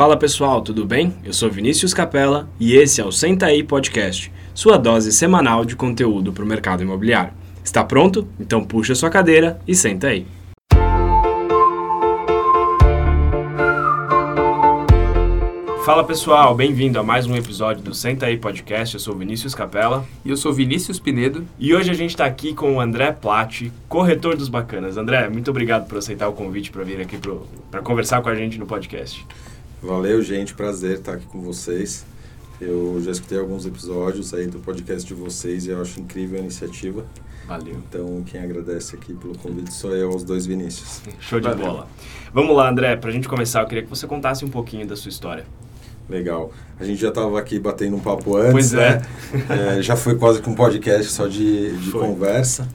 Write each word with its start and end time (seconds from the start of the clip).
Fala 0.00 0.16
pessoal, 0.16 0.62
tudo 0.62 0.86
bem? 0.86 1.14
Eu 1.22 1.34
sou 1.34 1.50
Vinícius 1.50 1.92
Capella 1.92 2.48
e 2.58 2.74
esse 2.74 3.02
é 3.02 3.04
o 3.04 3.12
Senta 3.12 3.44
aí 3.44 3.62
Podcast, 3.62 4.32
sua 4.54 4.78
dose 4.78 5.12
semanal 5.12 5.62
de 5.62 5.76
conteúdo 5.76 6.32
para 6.32 6.42
o 6.42 6.46
mercado 6.46 6.82
imobiliário. 6.82 7.34
Está 7.62 7.84
pronto? 7.84 8.26
Então 8.40 8.64
puxa 8.64 8.94
sua 8.94 9.10
cadeira 9.10 9.60
e 9.68 9.74
senta 9.74 10.06
aí. 10.06 10.26
Fala 15.84 16.02
pessoal, 16.02 16.54
bem-vindo 16.54 16.98
a 16.98 17.02
mais 17.02 17.26
um 17.26 17.36
episódio 17.36 17.82
do 17.82 17.92
Senta 17.92 18.24
aí 18.24 18.38
Podcast. 18.38 18.94
Eu 18.94 19.00
sou 19.00 19.14
Vinícius 19.14 19.54
Capella. 19.54 20.06
E 20.24 20.30
eu 20.30 20.36
sou 20.38 20.50
Vinícius 20.50 20.98
Pinedo. 20.98 21.44
E 21.58 21.74
hoje 21.74 21.90
a 21.90 21.94
gente 21.94 22.10
está 22.10 22.24
aqui 22.24 22.54
com 22.54 22.76
o 22.76 22.80
André 22.80 23.12
Platti, 23.12 23.70
corretor 23.86 24.34
dos 24.34 24.48
bacanas. 24.48 24.96
André, 24.96 25.28
muito 25.28 25.50
obrigado 25.50 25.86
por 25.86 25.98
aceitar 25.98 26.26
o 26.26 26.32
convite 26.32 26.70
para 26.70 26.84
vir 26.84 27.02
aqui 27.02 27.18
para 27.70 27.82
conversar 27.82 28.22
com 28.22 28.30
a 28.30 28.34
gente 28.34 28.58
no 28.58 28.64
podcast. 28.64 29.26
Valeu, 29.82 30.22
gente. 30.22 30.54
Prazer 30.54 30.98
estar 30.98 31.14
aqui 31.14 31.26
com 31.26 31.40
vocês. 31.40 32.04
Eu 32.60 33.00
já 33.02 33.10
escutei 33.10 33.38
alguns 33.38 33.64
episódios 33.64 34.34
aí 34.34 34.46
do 34.46 34.58
podcast 34.58 35.06
de 35.08 35.14
vocês 35.14 35.66
e 35.66 35.70
eu 35.70 35.80
acho 35.80 35.98
incrível 36.00 36.38
a 36.38 36.42
iniciativa. 36.42 37.06
Valeu. 37.48 37.74
Então, 37.74 38.22
quem 38.26 38.40
agradece 38.42 38.94
aqui 38.94 39.14
pelo 39.14 39.36
convite 39.38 39.72
sou 39.72 39.96
eu, 39.96 40.10
os 40.10 40.22
dois 40.22 40.44
Vinícius. 40.44 41.00
Show 41.18 41.40
de 41.40 41.48
Valeu. 41.48 41.66
bola. 41.66 41.88
Vamos 42.32 42.54
lá, 42.54 42.68
André. 42.68 42.94
Para 42.96 43.08
a 43.08 43.12
gente 43.12 43.26
começar, 43.26 43.62
eu 43.62 43.66
queria 43.66 43.82
que 43.82 43.88
você 43.88 44.06
contasse 44.06 44.44
um 44.44 44.50
pouquinho 44.50 44.86
da 44.86 44.94
sua 44.94 45.08
história. 45.08 45.46
Legal. 46.10 46.52
A 46.78 46.84
gente 46.84 47.00
já 47.00 47.08
estava 47.08 47.38
aqui 47.38 47.58
batendo 47.58 47.96
um 47.96 48.00
papo 48.00 48.36
antes, 48.36 48.52
pois 48.52 48.74
é. 48.74 48.98
né? 48.98 49.78
é, 49.78 49.82
já 49.82 49.96
foi 49.96 50.16
quase 50.16 50.42
que 50.42 50.50
um 50.50 50.54
podcast 50.54 51.10
só 51.10 51.26
de, 51.26 51.74
de 51.78 51.90
conversa. 51.90 52.68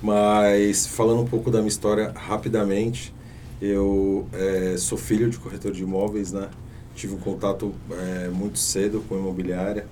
Mas 0.00 0.86
falando 0.86 1.22
um 1.22 1.26
pouco 1.26 1.50
da 1.50 1.58
minha 1.58 1.68
história 1.68 2.12
rapidamente, 2.14 3.12
eu 3.62 4.26
é, 4.32 4.76
sou 4.76 4.98
filho 4.98 5.30
de 5.30 5.38
corretor 5.38 5.70
de 5.70 5.84
imóveis, 5.84 6.32
né? 6.32 6.48
Tive 6.96 7.14
um 7.14 7.18
contato 7.18 7.72
é, 7.92 8.28
muito 8.28 8.58
cedo 8.58 9.04
com 9.08 9.16
imobiliária. 9.16 9.86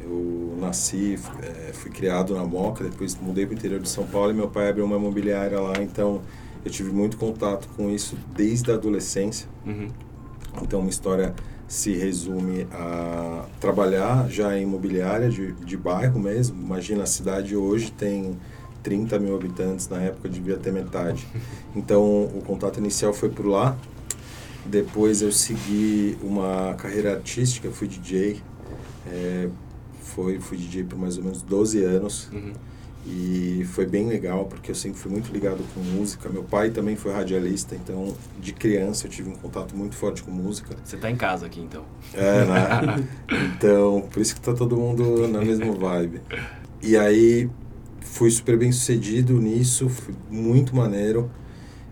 Eu 0.00 0.54
nasci, 0.60 1.18
é, 1.42 1.72
fui 1.72 1.90
criado 1.90 2.34
na 2.34 2.44
Moca, 2.44 2.84
depois 2.84 3.16
mudei 3.16 3.46
para 3.46 3.54
o 3.54 3.56
interior 3.56 3.80
de 3.80 3.88
São 3.88 4.06
Paulo 4.06 4.30
e 4.30 4.34
meu 4.34 4.48
pai 4.48 4.68
abriu 4.68 4.84
uma 4.84 4.96
imobiliária 4.96 5.58
lá, 5.58 5.82
então 5.82 6.20
eu 6.62 6.70
tive 6.70 6.92
muito 6.92 7.16
contato 7.16 7.68
com 7.74 7.88
isso 7.88 8.18
desde 8.36 8.70
a 8.70 8.74
adolescência. 8.74 9.48
Uhum. 9.64 9.88
Então, 10.62 10.80
uma 10.80 10.90
história 10.90 11.34
se 11.66 11.94
resume 11.94 12.66
a 12.70 13.46
trabalhar 13.58 14.28
já 14.28 14.56
em 14.56 14.62
imobiliária 14.62 15.30
de, 15.30 15.52
de 15.52 15.76
bairro 15.76 16.20
mesmo. 16.20 16.60
Imagina, 16.60 17.04
a 17.04 17.06
cidade 17.06 17.56
hoje 17.56 17.90
tem 17.90 18.36
30 18.84 19.18
mil 19.18 19.34
habitantes, 19.34 19.88
na 19.88 20.00
época 20.00 20.28
devia 20.28 20.56
ter 20.56 20.72
metade. 20.72 21.26
Então 21.74 22.24
o 22.26 22.42
contato 22.46 22.78
inicial 22.78 23.12
foi 23.12 23.30
por 23.30 23.46
lá. 23.46 23.76
Depois 24.64 25.22
eu 25.22 25.32
segui 25.32 26.16
uma 26.22 26.74
carreira 26.74 27.14
artística, 27.14 27.70
fui 27.70 27.88
DJ. 27.88 28.40
É, 29.08 29.48
foi, 30.00 30.38
fui 30.38 30.56
DJ 30.56 30.84
por 30.84 30.98
mais 30.98 31.18
ou 31.18 31.24
menos 31.24 31.42
12 31.42 31.82
anos. 31.82 32.30
Uhum. 32.32 32.52
E 33.06 33.66
foi 33.72 33.84
bem 33.84 34.06
legal, 34.08 34.46
porque 34.46 34.70
eu 34.70 34.74
sempre 34.74 34.98
fui 34.98 35.10
muito 35.10 35.30
ligado 35.30 35.62
com 35.74 35.80
música. 35.80 36.28
Meu 36.30 36.42
pai 36.42 36.70
também 36.70 36.96
foi 36.96 37.12
radialista, 37.12 37.74
então 37.74 38.14
de 38.40 38.52
criança 38.54 39.06
eu 39.06 39.10
tive 39.10 39.28
um 39.28 39.34
contato 39.34 39.76
muito 39.76 39.94
forte 39.94 40.22
com 40.22 40.30
música. 40.30 40.74
Você 40.82 40.96
está 40.96 41.10
em 41.10 41.16
casa 41.16 41.44
aqui 41.44 41.60
então? 41.60 41.84
É, 42.14 42.44
né? 42.46 43.08
então, 43.56 44.08
por 44.10 44.22
isso 44.22 44.34
que 44.34 44.40
tá 44.40 44.54
todo 44.54 44.76
mundo 44.76 45.28
na 45.28 45.40
mesma 45.40 45.72
vibe. 45.72 46.22
E 46.80 46.96
aí 46.96 47.50
fui 48.04 48.30
super 48.30 48.56
bem 48.56 48.70
sucedido 48.70 49.40
nisso, 49.40 49.88
fui 49.88 50.14
muito 50.30 50.76
maneiro. 50.76 51.30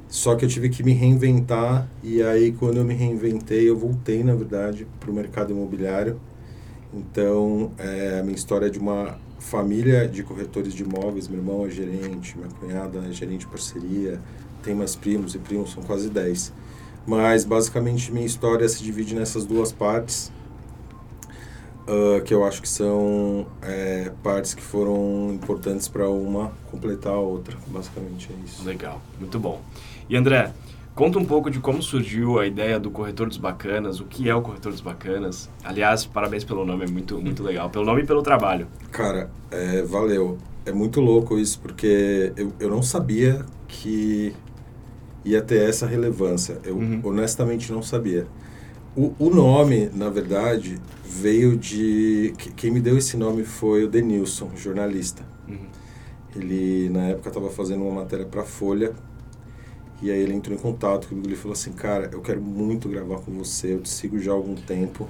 Só 0.09 0.37
que 0.37 0.45
eu 0.45 0.49
tive 0.49 0.69
que 0.69 0.83
me 0.83 0.93
reinventar 0.93 1.89
e 2.03 2.23
aí 2.23 2.53
quando 2.53 2.77
eu 2.77 2.85
me 2.85 2.93
reinventei 2.93 3.69
eu 3.69 3.77
voltei 3.77 4.23
na 4.23 4.35
verdade 4.35 4.87
para 5.01 5.11
o 5.11 5.15
mercado 5.15 5.53
imobiliário. 5.53 6.21
Então 6.93 7.73
é, 7.79 8.19
a 8.21 8.23
minha 8.23 8.37
história 8.37 8.67
é 8.67 8.71
de 8.71 8.79
uma 8.79 9.19
família 9.39 10.07
de 10.07 10.23
corretores 10.23 10.75
de 10.75 10.83
imóveis. 10.83 11.29
Meu 11.29 11.41
irmão 11.41 11.67
é 11.67 11.71
gerente, 11.71 12.37
minha 12.37 12.51
cunhada 12.51 12.99
é 13.09 13.11
gerente 13.11 13.41
de 13.41 13.47
parceria, 13.47 14.21
tem 14.63 14.75
mais 14.75 14.95
primos 14.95 15.35
e 15.35 15.39
primos, 15.39 15.73
são 15.73 15.83
quase 15.83 16.11
10. 16.11 16.53
Mas 17.07 17.45
basicamente 17.45 18.13
minha 18.13 18.27
história 18.27 18.69
se 18.69 18.83
divide 18.83 19.15
nessas 19.15 19.47
duas 19.47 19.73
partes 19.73 20.31
uh, 21.87 22.23
que 22.23 22.33
eu 22.33 22.45
acho 22.45 22.63
que 22.63 22.69
são 22.69 23.47
é, 23.63 24.11
partes 24.23 24.55
que 24.55 24.63
foram 24.63 25.31
importantes 25.33 25.89
para 25.89 26.09
uma 26.09 26.53
completar 26.71 27.13
a 27.13 27.19
outra. 27.19 27.57
Basicamente 27.67 28.31
é 28.33 28.45
isso. 28.45 28.65
Legal, 28.65 29.01
muito 29.19 29.39
bom. 29.39 29.61
E 30.09 30.17
André, 30.17 30.53
conta 30.95 31.19
um 31.19 31.25
pouco 31.25 31.51
de 31.51 31.59
como 31.61 31.83
surgiu 31.83 32.39
a 32.39 32.47
ideia 32.47 32.79
do 32.79 32.91
Corretor 32.91 33.29
dos 33.29 33.37
Bacanas, 33.37 34.01
o 34.01 34.05
que 34.05 34.29
é 34.29 34.35
o 34.35 34.43
Corretor 34.43 34.73
dos 34.73 34.81
Bacanas. 34.81 35.49
Aliás, 35.65 36.05
parabéns 36.05 36.45
pelo 36.45 36.65
nome, 36.65 36.85
é 36.85 36.89
muito, 36.89 37.21
muito 37.21 37.43
legal. 37.45 37.71
Pelo 37.71 37.85
nome 37.85 38.03
e 38.03 38.07
pelo 38.07 38.23
trabalho. 38.23 38.67
Cara, 38.91 39.31
é, 39.51 39.83
valeu. 39.83 40.39
É 40.65 40.73
muito 40.73 41.01
louco 41.01 41.39
isso, 41.39 41.59
porque 41.61 42.33
eu, 42.37 42.53
eu 42.61 42.71
não 42.71 42.83
sabia 42.83 43.45
que 43.67 44.33
ia 45.25 45.41
ter 45.41 45.69
essa 45.69 45.87
relevância. 45.87 46.59
Eu 46.65 46.77
uhum. 46.77 47.01
honestamente 47.05 47.73
não 47.73 47.83
sabia. 47.83 48.27
O, 48.95 49.15
o 49.19 49.31
nome, 49.31 49.91
na 49.95 50.11
verdade, 50.11 50.79
veio 51.05 51.57
de. 51.57 52.35
Quem 52.57 52.71
me 52.71 52.81
deu 52.81 52.99
esse 52.99 53.17
nome 53.17 53.45
foi 53.45 53.85
o 53.85 53.89
Denilson, 53.89 54.51
jornalista. 54.55 55.23
Uhum. 55.49 55.67
Ele, 56.37 56.89
na 56.91 57.09
época, 57.09 57.29
estava 57.29 57.51
fazendo 57.51 57.85
uma 57.85 58.03
matéria 58.03 58.27
para 58.27 58.45
Folha. 58.45 58.93
E 60.03 60.11
aí 60.11 60.19
ele 60.19 60.35
entrou 60.35 60.57
em 60.57 60.61
contato 60.61 61.09
comigo 61.09 61.31
e 61.31 61.37
falou 61.37 61.53
assim: 61.53 61.73
Cara, 61.73 62.11
eu 62.13 62.21
quero 62.21 62.43
muito 62.43 62.89
gravar 62.89 63.21
com 63.21 63.33
você, 63.33 63.73
eu 63.75 63.81
te 63.81 63.89
sigo 63.89 64.19
já 64.19 64.33
há 64.33 64.35
algum 64.35 64.55
tempo. 64.55 65.09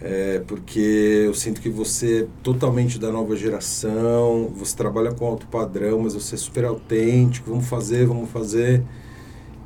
É, 0.00 0.42
porque 0.46 1.22
eu 1.24 1.32
sinto 1.32 1.62
que 1.62 1.70
você 1.70 2.24
é 2.24 2.26
totalmente 2.42 2.98
da 2.98 3.10
nova 3.10 3.34
geração, 3.36 4.52
você 4.54 4.76
trabalha 4.76 5.12
com 5.12 5.24
alto 5.24 5.46
padrão, 5.46 6.00
mas 6.00 6.12
você 6.14 6.34
é 6.34 6.38
super 6.38 6.64
autêntico, 6.64 7.48
vamos 7.48 7.66
fazer, 7.66 8.04
vamos 8.04 8.28
fazer. 8.28 8.82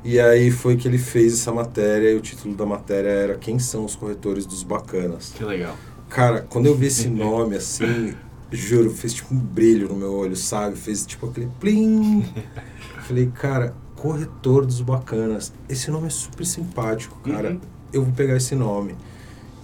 E 0.04 0.20
aí 0.20 0.50
foi 0.50 0.76
que 0.76 0.86
ele 0.86 0.98
fez 0.98 1.34
essa 1.34 1.52
matéria 1.52 2.10
e 2.10 2.16
o 2.16 2.20
título 2.20 2.54
da 2.54 2.64
matéria 2.64 3.08
era 3.08 3.34
Quem 3.36 3.58
são 3.58 3.84
os 3.84 3.96
corretores 3.96 4.46
dos 4.46 4.62
bacanas? 4.62 5.32
Que 5.36 5.44
legal. 5.44 5.76
Cara, 6.08 6.46
quando 6.48 6.66
eu 6.66 6.74
vi 6.74 6.86
esse 6.86 7.08
nome 7.10 7.56
assim, 7.56 8.14
juro, 8.50 8.90
fez 8.90 9.14
tipo 9.14 9.34
um 9.34 9.38
brilho 9.38 9.88
no 9.88 9.96
meu 9.96 10.12
olho, 10.12 10.36
sabe? 10.36 10.76
Fez 10.76 11.04
tipo 11.04 11.26
aquele 11.26 11.50
plim. 11.60 12.24
Falei, 13.06 13.30
cara, 13.34 13.74
corretor 13.96 14.64
dos 14.64 14.80
bacanas. 14.80 15.52
Esse 15.68 15.90
nome 15.90 16.06
é 16.06 16.10
super 16.10 16.46
simpático, 16.46 17.18
cara. 17.20 17.50
Uhum. 17.50 17.60
Eu 17.92 18.04
vou 18.04 18.12
pegar 18.12 18.36
esse 18.36 18.54
nome. 18.54 18.94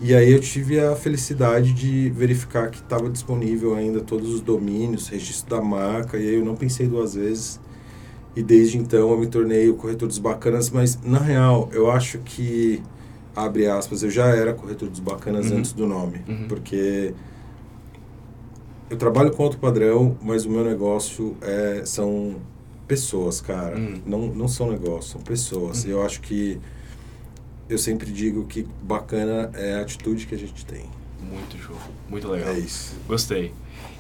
E 0.00 0.14
aí 0.14 0.32
eu 0.32 0.40
tive 0.40 0.80
a 0.80 0.96
felicidade 0.96 1.72
de 1.72 2.10
verificar 2.10 2.68
que 2.68 2.78
estava 2.78 3.08
disponível 3.08 3.74
ainda 3.74 4.00
todos 4.00 4.34
os 4.34 4.40
domínios, 4.40 5.08
registro 5.08 5.56
da 5.56 5.62
marca, 5.62 6.18
e 6.18 6.28
aí 6.28 6.34
eu 6.34 6.44
não 6.44 6.56
pensei 6.56 6.86
duas 6.86 7.14
vezes 7.14 7.60
e 8.36 8.42
desde 8.42 8.78
então 8.78 9.10
eu 9.10 9.18
me 9.18 9.26
tornei 9.26 9.68
o 9.68 9.74
corretor 9.74 10.08
dos 10.08 10.18
bacanas, 10.18 10.70
mas 10.70 11.00
na 11.02 11.18
real 11.18 11.68
eu 11.72 11.90
acho 11.90 12.18
que, 12.18 12.82
abre 13.34 13.66
aspas, 13.66 14.02
eu 14.02 14.10
já 14.10 14.26
era 14.26 14.52
corretor 14.52 14.88
dos 14.88 15.00
bacanas 15.00 15.50
uhum. 15.50 15.58
antes 15.58 15.72
do 15.72 15.86
nome, 15.86 16.20
uhum. 16.28 16.48
porque 16.48 17.14
eu 18.90 18.96
trabalho 18.96 19.30
com 19.30 19.42
alto 19.42 19.58
padrão, 19.58 20.16
mas 20.22 20.44
o 20.44 20.50
meu 20.50 20.64
negócio 20.64 21.36
é, 21.40 21.82
são 21.84 22.36
pessoas, 22.86 23.40
cara. 23.40 23.76
Uhum. 23.76 24.00
Não, 24.06 24.26
não 24.26 24.48
são 24.48 24.70
negócios, 24.70 25.12
são 25.12 25.20
pessoas. 25.20 25.84
E 25.84 25.90
eu 25.90 26.02
acho 26.02 26.20
que 26.20 26.60
eu 27.68 27.78
sempre 27.78 28.10
digo 28.10 28.44
que 28.44 28.66
bacana 28.82 29.50
é 29.54 29.74
a 29.74 29.80
atitude 29.80 30.26
que 30.26 30.34
a 30.34 30.38
gente 30.38 30.64
tem. 30.66 30.84
Muito 31.20 31.56
show, 31.56 31.76
muito 32.08 32.28
legal. 32.28 32.50
É 32.50 32.58
isso. 32.58 32.94
Gostei. 33.08 33.52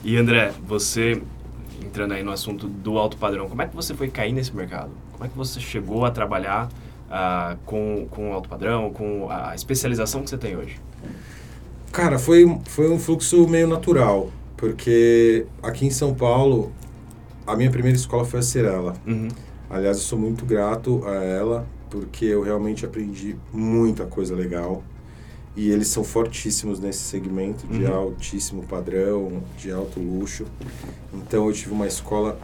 E 0.04 0.16
André, 0.16 0.52
você 0.66 1.22
entrando 1.82 2.12
aí 2.12 2.22
no 2.22 2.30
assunto 2.30 2.66
do 2.66 2.98
alto 2.98 3.16
padrão, 3.16 3.48
como 3.48 3.62
é 3.62 3.66
que 3.66 3.74
você 3.74 3.94
foi 3.94 4.08
cair 4.08 4.32
nesse 4.32 4.54
mercado? 4.54 4.90
Como 5.12 5.24
é 5.24 5.28
que 5.28 5.36
você 5.36 5.60
chegou 5.60 6.04
a 6.04 6.10
trabalhar 6.10 6.68
uh, 7.08 7.56
com, 7.64 8.06
com 8.10 8.32
alto 8.32 8.48
padrão, 8.48 8.92
com 8.92 9.28
a 9.30 9.54
especialização 9.54 10.22
que 10.22 10.30
você 10.30 10.38
tem 10.38 10.56
hoje? 10.56 10.80
Cara, 11.92 12.18
foi, 12.18 12.44
foi 12.66 12.90
um 12.90 12.98
fluxo 12.98 13.46
meio 13.48 13.68
natural, 13.68 14.30
porque 14.56 15.46
aqui 15.62 15.86
em 15.86 15.90
São 15.90 16.14
Paulo, 16.14 16.72
a 17.46 17.54
minha 17.54 17.70
primeira 17.70 17.96
escola 17.96 18.24
foi 18.24 18.40
a 18.40 18.42
Cirela. 18.42 18.94
Uhum. 19.06 19.28
Aliás, 19.70 19.98
eu 19.98 20.02
sou 20.02 20.18
muito 20.18 20.44
grato 20.44 21.02
a 21.06 21.14
ela, 21.14 21.66
porque 21.90 22.24
eu 22.24 22.42
realmente 22.42 22.84
aprendi 22.84 23.36
muita 23.52 24.04
coisa 24.06 24.34
legal 24.34 24.82
e 25.56 25.70
eles 25.70 25.88
são 25.88 26.02
fortíssimos 26.02 26.80
nesse 26.80 27.00
segmento 27.00 27.66
de 27.66 27.84
uhum. 27.84 27.94
altíssimo 27.94 28.62
padrão, 28.64 29.42
de 29.56 29.70
alto 29.70 30.00
luxo. 30.00 30.44
Então 31.12 31.46
eu 31.46 31.52
tive 31.52 31.72
uma 31.72 31.86
escola 31.86 32.38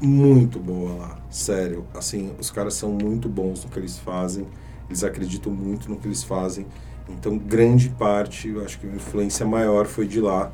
muito 0.00 0.58
boa 0.58 0.94
lá, 0.94 1.18
sério. 1.30 1.84
Assim, 1.94 2.32
os 2.38 2.50
caras 2.50 2.74
são 2.74 2.90
muito 2.90 3.28
bons 3.28 3.64
no 3.64 3.70
que 3.70 3.78
eles 3.78 3.98
fazem, 3.98 4.46
eles 4.88 5.04
acreditam 5.04 5.52
muito 5.52 5.90
no 5.90 5.96
que 5.96 6.08
eles 6.08 6.22
fazem. 6.22 6.66
Então, 7.06 7.36
grande 7.36 7.90
parte, 7.90 8.48
eu 8.48 8.64
acho 8.64 8.80
que 8.80 8.86
a 8.86 8.90
influência 8.90 9.44
maior 9.44 9.84
foi 9.84 10.06
de 10.06 10.20
lá. 10.20 10.50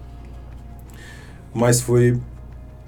Mas 1.55 1.81
foi 1.81 2.19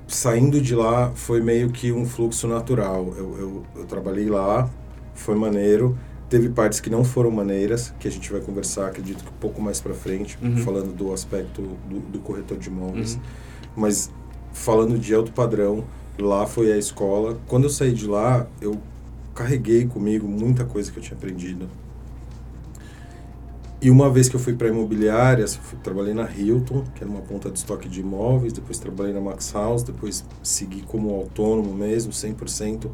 saindo 0.09 0.61
de 0.61 0.75
lá 0.75 1.11
foi 1.15 1.41
meio 1.41 1.71
que 1.71 1.93
um 1.93 2.05
fluxo 2.05 2.47
natural. 2.47 3.15
Eu, 3.17 3.39
eu, 3.39 3.63
eu 3.77 3.85
trabalhei 3.87 4.29
lá, 4.29 4.69
foi 5.15 5.35
maneiro 5.35 5.97
teve 6.33 6.49
partes 6.49 6.81
que 6.81 6.89
não 6.89 7.05
foram 7.05 7.31
maneiras, 7.31 7.93
que 8.01 8.09
a 8.09 8.11
gente 8.11 8.33
vai 8.33 8.41
conversar, 8.41 8.87
acredito 8.87 9.23
que 9.23 9.29
um 9.29 9.39
pouco 9.39 9.61
mais 9.61 9.83
para 9.83 9.93
frente, 9.93 10.39
uhum. 10.41 10.57
falando 10.57 10.91
do 10.97 11.13
aspecto 11.13 11.61
do, 11.87 12.01
do 12.11 12.19
corretor 12.21 12.57
de 12.57 12.71
imóveis. 12.71 13.17
Uhum. 13.17 13.21
Mas 13.77 14.11
falando 14.51 14.99
de 14.99 15.15
alto 15.15 15.31
padrão, 15.31 15.85
lá 16.19 16.47
foi 16.47 16.73
a 16.73 16.79
escola. 16.79 17.39
Quando 17.47 17.65
eu 17.65 17.71
saí 17.71 17.93
de 17.93 18.07
lá, 18.07 18.47
eu 18.63 18.81
carreguei 19.35 19.87
comigo 19.87 20.27
muita 20.27 20.65
coisa 20.65 20.91
que 20.91 20.99
eu 20.99 21.03
tinha 21.03 21.19
aprendido. 21.19 21.69
E 23.83 23.91
uma 23.91 24.09
vez 24.09 24.27
que 24.31 24.35
eu 24.35 24.41
fui 24.41 24.55
para 24.55 24.69
imobiliária, 24.69 25.47
fui, 25.47 25.79
trabalhei 25.83 26.15
na 26.15 26.31
Hilton, 26.31 26.83
que 26.95 27.05
era 27.05 27.11
uma 27.11 27.21
ponta 27.21 27.51
de 27.51 27.59
estoque 27.59 27.91
de 27.91 28.01
imóveis, 28.01 28.55
depois 28.55 28.79
trabalhei 28.79 29.13
na 29.13 29.21
Max 29.21 29.53
House, 29.53 29.83
depois 29.83 30.25
segui 30.43 30.81
como 30.81 31.11
autônomo 31.11 31.75
mesmo, 31.75 32.11
100%. 32.11 32.89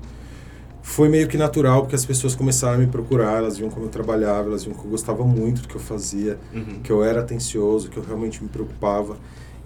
Foi 0.83 1.09
meio 1.09 1.29
que 1.29 1.37
natural, 1.37 1.83
porque 1.83 1.95
as 1.95 2.05
pessoas 2.05 2.35
começaram 2.35 2.77
a 2.77 2.79
me 2.79 2.87
procurar, 2.87 3.39
elas 3.39 3.59
viam 3.59 3.69
como 3.69 3.87
eu 3.87 3.91
trabalhava, 3.91 4.49
elas 4.49 4.65
viam 4.65 4.75
que 4.77 4.85
eu 4.85 4.91
gostava 4.91 5.25
muito 5.25 5.63
do 5.63 5.69
que 5.69 5.77
eu 5.77 5.81
fazia, 5.81 6.39
uhum. 6.53 6.81
que 6.83 6.91
eu 6.91 7.05
era 7.05 7.21
atencioso, 7.21 7.91
que 7.91 7.97
eu 7.97 8.03
realmente 8.03 8.43
me 8.43 8.49
preocupava. 8.49 9.17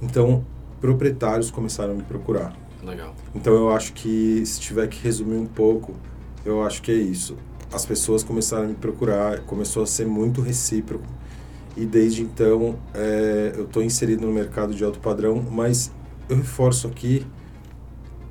Então, 0.00 0.44
proprietários 0.80 1.50
começaram 1.50 1.92
a 1.92 1.94
me 1.94 2.02
procurar. 2.02 2.56
Legal. 2.82 3.14
Então, 3.34 3.54
eu 3.54 3.70
acho 3.70 3.92
que, 3.92 4.44
se 4.44 4.60
tiver 4.60 4.88
que 4.88 5.02
resumir 5.02 5.36
um 5.36 5.46
pouco, 5.46 5.94
eu 6.44 6.62
acho 6.64 6.82
que 6.82 6.90
é 6.90 6.96
isso 6.96 7.36
as 7.72 7.86
pessoas 7.86 8.22
começaram 8.22 8.64
a 8.64 8.68
me 8.68 8.74
procurar, 8.74 9.40
começou 9.40 9.82
a 9.82 9.86
ser 9.86 10.06
muito 10.06 10.42
recíproco. 10.42 11.06
E 11.74 11.86
desde 11.86 12.22
então 12.22 12.76
é, 12.92 13.54
eu 13.56 13.64
estou 13.64 13.82
inserido 13.82 14.26
no 14.26 14.32
mercado 14.32 14.74
de 14.74 14.84
alto 14.84 14.98
padrão, 14.98 15.42
mas 15.50 15.90
eu 16.28 16.36
reforço 16.36 16.86
aqui 16.86 17.26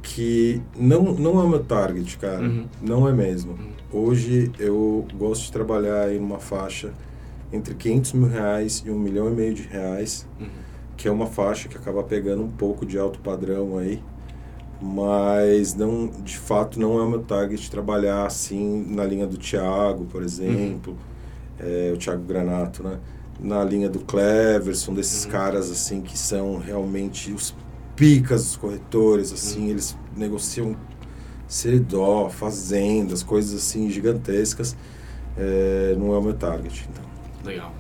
que 0.02 0.62
não, 0.76 1.14
não 1.14 1.40
é 1.40 1.44
o 1.44 1.50
meu 1.50 1.64
target, 1.64 2.18
cara. 2.18 2.42
Uhum. 2.44 2.66
Não 2.82 3.08
é 3.08 3.14
mesmo. 3.14 3.54
Uhum. 3.54 3.72
Hoje 3.92 4.52
eu 4.60 5.06
gosto 5.16 5.44
de 5.46 5.52
trabalhar 5.52 6.14
em 6.14 6.20
uma 6.20 6.40
faixa 6.40 6.94
entre 7.52 7.74
500 7.74 8.14
mil 8.14 8.30
reais 8.30 8.84
e 8.86 8.90
um 8.90 8.98
milhão 8.98 9.28
e 9.30 9.36
meio 9.36 9.54
de 9.54 9.64
reais, 9.64 10.28
uhum. 10.40 10.48
que 10.96 11.08
é 11.08 11.12
uma 11.12 11.28
faixa 11.28 11.68
que 11.68 11.78
acaba 11.78 12.02
pegando 12.04 12.42
um 12.44 12.50
pouco 12.50 12.86
de 12.86 12.98
alto 12.98 13.20
padrão 13.20 13.78
aí 13.78 14.02
mas 14.82 15.76
não 15.76 16.08
de 16.08 16.38
fato 16.38 16.80
não 16.80 16.98
é 17.00 17.04
o 17.04 17.10
meu 17.10 17.22
target 17.22 17.70
trabalhar 17.70 18.26
assim 18.26 18.84
na 18.90 19.06
linha 19.06 19.28
do 19.28 19.38
Thiago, 19.38 20.06
por 20.06 20.24
exemplo, 20.24 20.98
é, 21.60 21.92
o 21.94 21.98
Thiago 21.98 22.24
Granato, 22.24 22.82
né? 22.82 22.98
Na 23.40 23.64
linha 23.64 23.90
do 23.90 24.00
Cleverson, 24.00 24.94
desses 24.94 25.26
uhum. 25.26 25.32
caras 25.32 25.70
assim 25.70 26.02
que 26.02 26.18
são 26.18 26.58
realmente 26.58 27.32
os 27.32 27.54
picas 27.96 28.44
dos 28.46 28.58
corretores, 28.58 29.32
assim, 29.32 29.64
uhum. 29.64 29.70
eles 29.70 29.98
negociam 30.16 30.76
seridó, 31.48 32.30
fazendas, 32.30 33.24
coisas 33.24 33.54
assim 33.54 33.90
gigantescas. 33.90 34.76
É, 35.38 35.96
não 35.98 36.14
é 36.14 36.18
o 36.18 36.22
meu 36.22 36.34
target, 36.34 36.88
então. 36.90 37.04
Legal 37.44 37.74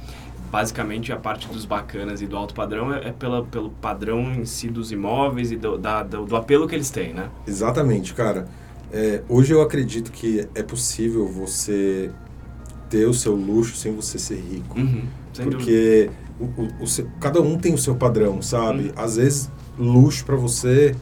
basicamente 0.52 1.13
a 1.13 1.18
parte 1.18 1.48
dos 1.48 1.66
bacanas 1.66 2.22
e 2.22 2.28
do 2.28 2.36
alto 2.36 2.54
padrão 2.54 2.94
é, 2.94 3.08
é 3.08 3.12
pela, 3.13 3.44
pelo 3.44 3.69
padrão 3.69 4.34
em 4.34 4.46
si 4.46 4.68
dos 4.68 4.92
imóveis 4.92 5.52
e 5.52 5.56
do, 5.56 5.78
da, 5.78 6.04
do, 6.04 6.25
do 6.25 6.36
apelo 6.36 6.68
que 6.68 6.75
eles 6.75 6.90
têm, 6.90 7.13
né? 7.13 7.30
Exatamente, 7.48 8.13
cara. 8.13 8.48
É, 8.92 9.24
hoje 9.30 9.54
eu 9.54 9.62
acredito 9.62 10.12
que 10.12 10.48
é 10.54 10.62
possível 10.62 11.25
você 11.25 12.12
ter 12.90 13.06
o 13.06 13.13
seu 13.13 13.34
luxo 13.34 13.78
sem 13.78 13.96
você 13.96 14.19
ser 14.19 14.36
rico. 14.36 14.78
Uhum, 14.78 15.04
porque 15.44 16.10
o, 16.38 16.44
o, 16.44 16.66
o, 16.66 17.19
cada 17.22 17.42
um 17.42 17.58
tem 17.58 17.74
o 17.74 17.78
seu 17.78 17.96
padrão, 17.96 18.42
sabe? 18.42 18.88
Uhum. 18.90 18.94
Às 18.98 19.16
vezes, 19.16 19.50
luxo 19.78 20.26
para 20.26 20.36
você 20.36 20.96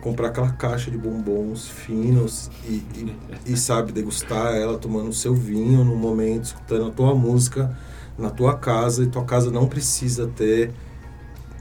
comprar 0.00 0.28
aquela 0.28 0.50
caixa 0.50 0.90
de 0.90 0.98
bombons 0.98 1.66
finos 1.66 2.50
e, 2.68 2.72
e, 2.94 3.16
e, 3.46 3.56
sabe, 3.56 3.90
degustar 3.90 4.54
ela 4.54 4.76
tomando 4.76 5.08
o 5.08 5.14
seu 5.14 5.34
vinho 5.34 5.82
no 5.82 5.96
momento, 5.96 6.44
escutando 6.44 6.88
a 6.88 6.90
tua 6.90 7.14
música 7.14 7.74
na 8.18 8.30
tua 8.30 8.56
casa 8.56 9.02
e 9.02 9.06
tua 9.06 9.24
casa 9.24 9.50
não 9.50 9.66
precisa 9.66 10.26
ter 10.28 10.72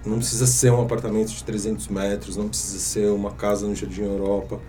não 0.06 0.18
precisa 0.18 0.46
ser 0.46 0.72
um 0.72 0.82
apartamento 0.82 1.30
de 1.30 1.44
300 1.44 1.88
metros, 1.88 2.36
não 2.36 2.50
precisa 2.50 2.78
ser 2.78 3.10
uma 3.12 3.32
casa 3.32 3.66
no 3.66 3.74
Jardim 3.74 4.02
Europa. 4.02 4.60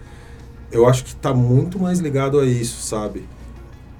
Eu 0.70 0.86
acho 0.88 1.02
que 1.02 1.10
está 1.10 1.34
muito 1.34 1.76
mais 1.76 1.98
ligado 1.98 2.38
a 2.38 2.46
isso, 2.46 2.80
sabe? 2.80 3.28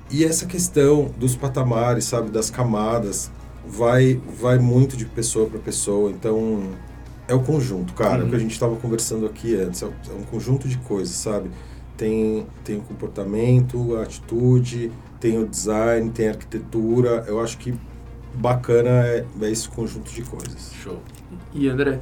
E 0.09 0.25
essa 0.25 0.47
questão 0.47 1.11
dos 1.19 1.35
patamares, 1.35 2.05
sabe, 2.05 2.31
das 2.31 2.51
camadas, 2.51 3.33
vai 3.67 4.21
vai 4.41 4.61
muito 4.61 4.97
de 4.97 5.07
pessoa 5.07 5.51
para 5.51 5.59
pessoa. 5.59 6.09
Então, 6.11 6.71
é 7.26 7.35
o 7.35 7.41
conjunto, 7.41 7.94
cara. 7.94 8.21
Uhum. 8.21 8.26
O 8.26 8.29
que 8.29 8.35
a 8.35 8.38
uhum. 8.38 8.43
gente 8.43 8.53
estava 8.53 8.76
conversando 8.76 9.26
aqui 9.26 9.55
antes. 9.56 9.82
É, 9.82 9.87
é 9.87 10.15
um 10.19 10.25
conjunto 10.25 10.69
de 10.69 10.79
coisas, 10.79 11.15
sabe? 11.15 11.50
Tem, 11.97 12.47
tem 12.65 12.79
o 12.79 12.81
comportamento, 12.81 13.97
a 13.97 14.03
atitude, 14.03 14.91
tem 15.21 15.38
o 15.38 15.47
design, 15.47 16.11
tem 16.11 16.29
a 16.29 16.31
arquitetura. 16.31 17.25
Eu 17.26 17.41
acho 17.41 17.56
que 17.59 17.75
bacana 18.35 18.91
é, 19.06 19.25
é 19.41 19.50
esse 19.50 19.69
conjunto 19.69 20.11
de 20.12 20.23
coisas. 20.23 20.73
Show. 20.75 21.00
E 21.53 21.69
André, 21.69 22.00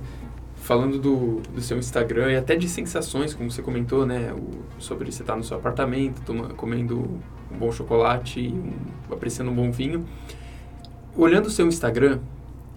falando 0.57 0.99
do, 0.99 1.41
do 1.55 1.61
seu 1.61 1.79
Instagram 1.79 2.33
e 2.33 2.37
até 2.37 2.57
de 2.57 2.69
sensações, 2.69 3.35
como 3.35 3.51
você 3.51 3.63
comentou, 3.63 4.07
né? 4.07 4.33
O, 4.33 4.81
sobre 4.81 5.11
você 5.13 5.23
estar 5.23 5.37
no 5.37 5.45
seu 5.45 5.57
apartamento, 5.57 6.23
toma, 6.23 6.49
comendo 6.51 7.21
um 7.51 7.59
bom 7.59 7.71
chocolate, 7.71 8.49
um, 8.49 9.13
apreciando 9.13 9.51
um 9.51 9.55
bom 9.55 9.71
vinho. 9.71 10.07
Olhando 11.15 11.47
o 11.47 11.51
seu 11.51 11.67
Instagram, 11.67 12.21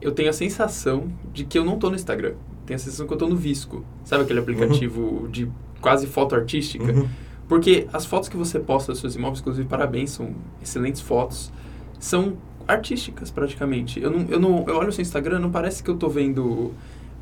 eu 0.06 0.12
tenho 0.12 0.30
a 0.30 0.34
sensação 0.34 1.08
de 1.34 1.44
que 1.44 1.58
eu 1.58 1.66
não 1.66 1.74
estou 1.74 1.90
no 1.90 1.96
Instagram. 1.96 2.36
Tenho 2.64 2.76
a 2.76 2.80
sensação 2.80 3.08
que 3.08 3.14
eu 3.14 3.16
estou 3.16 3.28
no 3.28 3.36
Visco. 3.36 3.84
Sabe 4.04 4.24
aquele 4.24 4.40
aplicativo 4.40 5.02
uhum. 5.02 5.28
de 5.28 5.50
quase 5.82 6.06
foto 6.06 6.36
artística? 6.36 6.86
Uhum. 6.86 7.08
Porque 7.48 7.88
as 7.92 8.06
fotos 8.06 8.30
que 8.30 8.38
você 8.38 8.60
posta 8.60 8.92
dos 8.92 9.02
seus 9.02 9.16
imóveis, 9.16 9.40
inclusive, 9.42 9.68
parabéns, 9.68 10.12
são 10.12 10.36
excelentes 10.62 11.02
fotos, 11.02 11.52
são 12.00 12.38
artísticas 12.68 13.32
praticamente. 13.32 14.00
Eu 14.00 14.12
não, 14.12 14.26
eu 14.30 14.40
não 14.40 14.64
eu 14.68 14.78
olho 14.78 14.90
o 14.90 14.92
seu 14.92 15.02
Instagram, 15.02 15.40
não 15.40 15.50
parece 15.50 15.82
que 15.82 15.90
eu 15.90 15.96
estou 15.96 16.10
vendo 16.10 16.72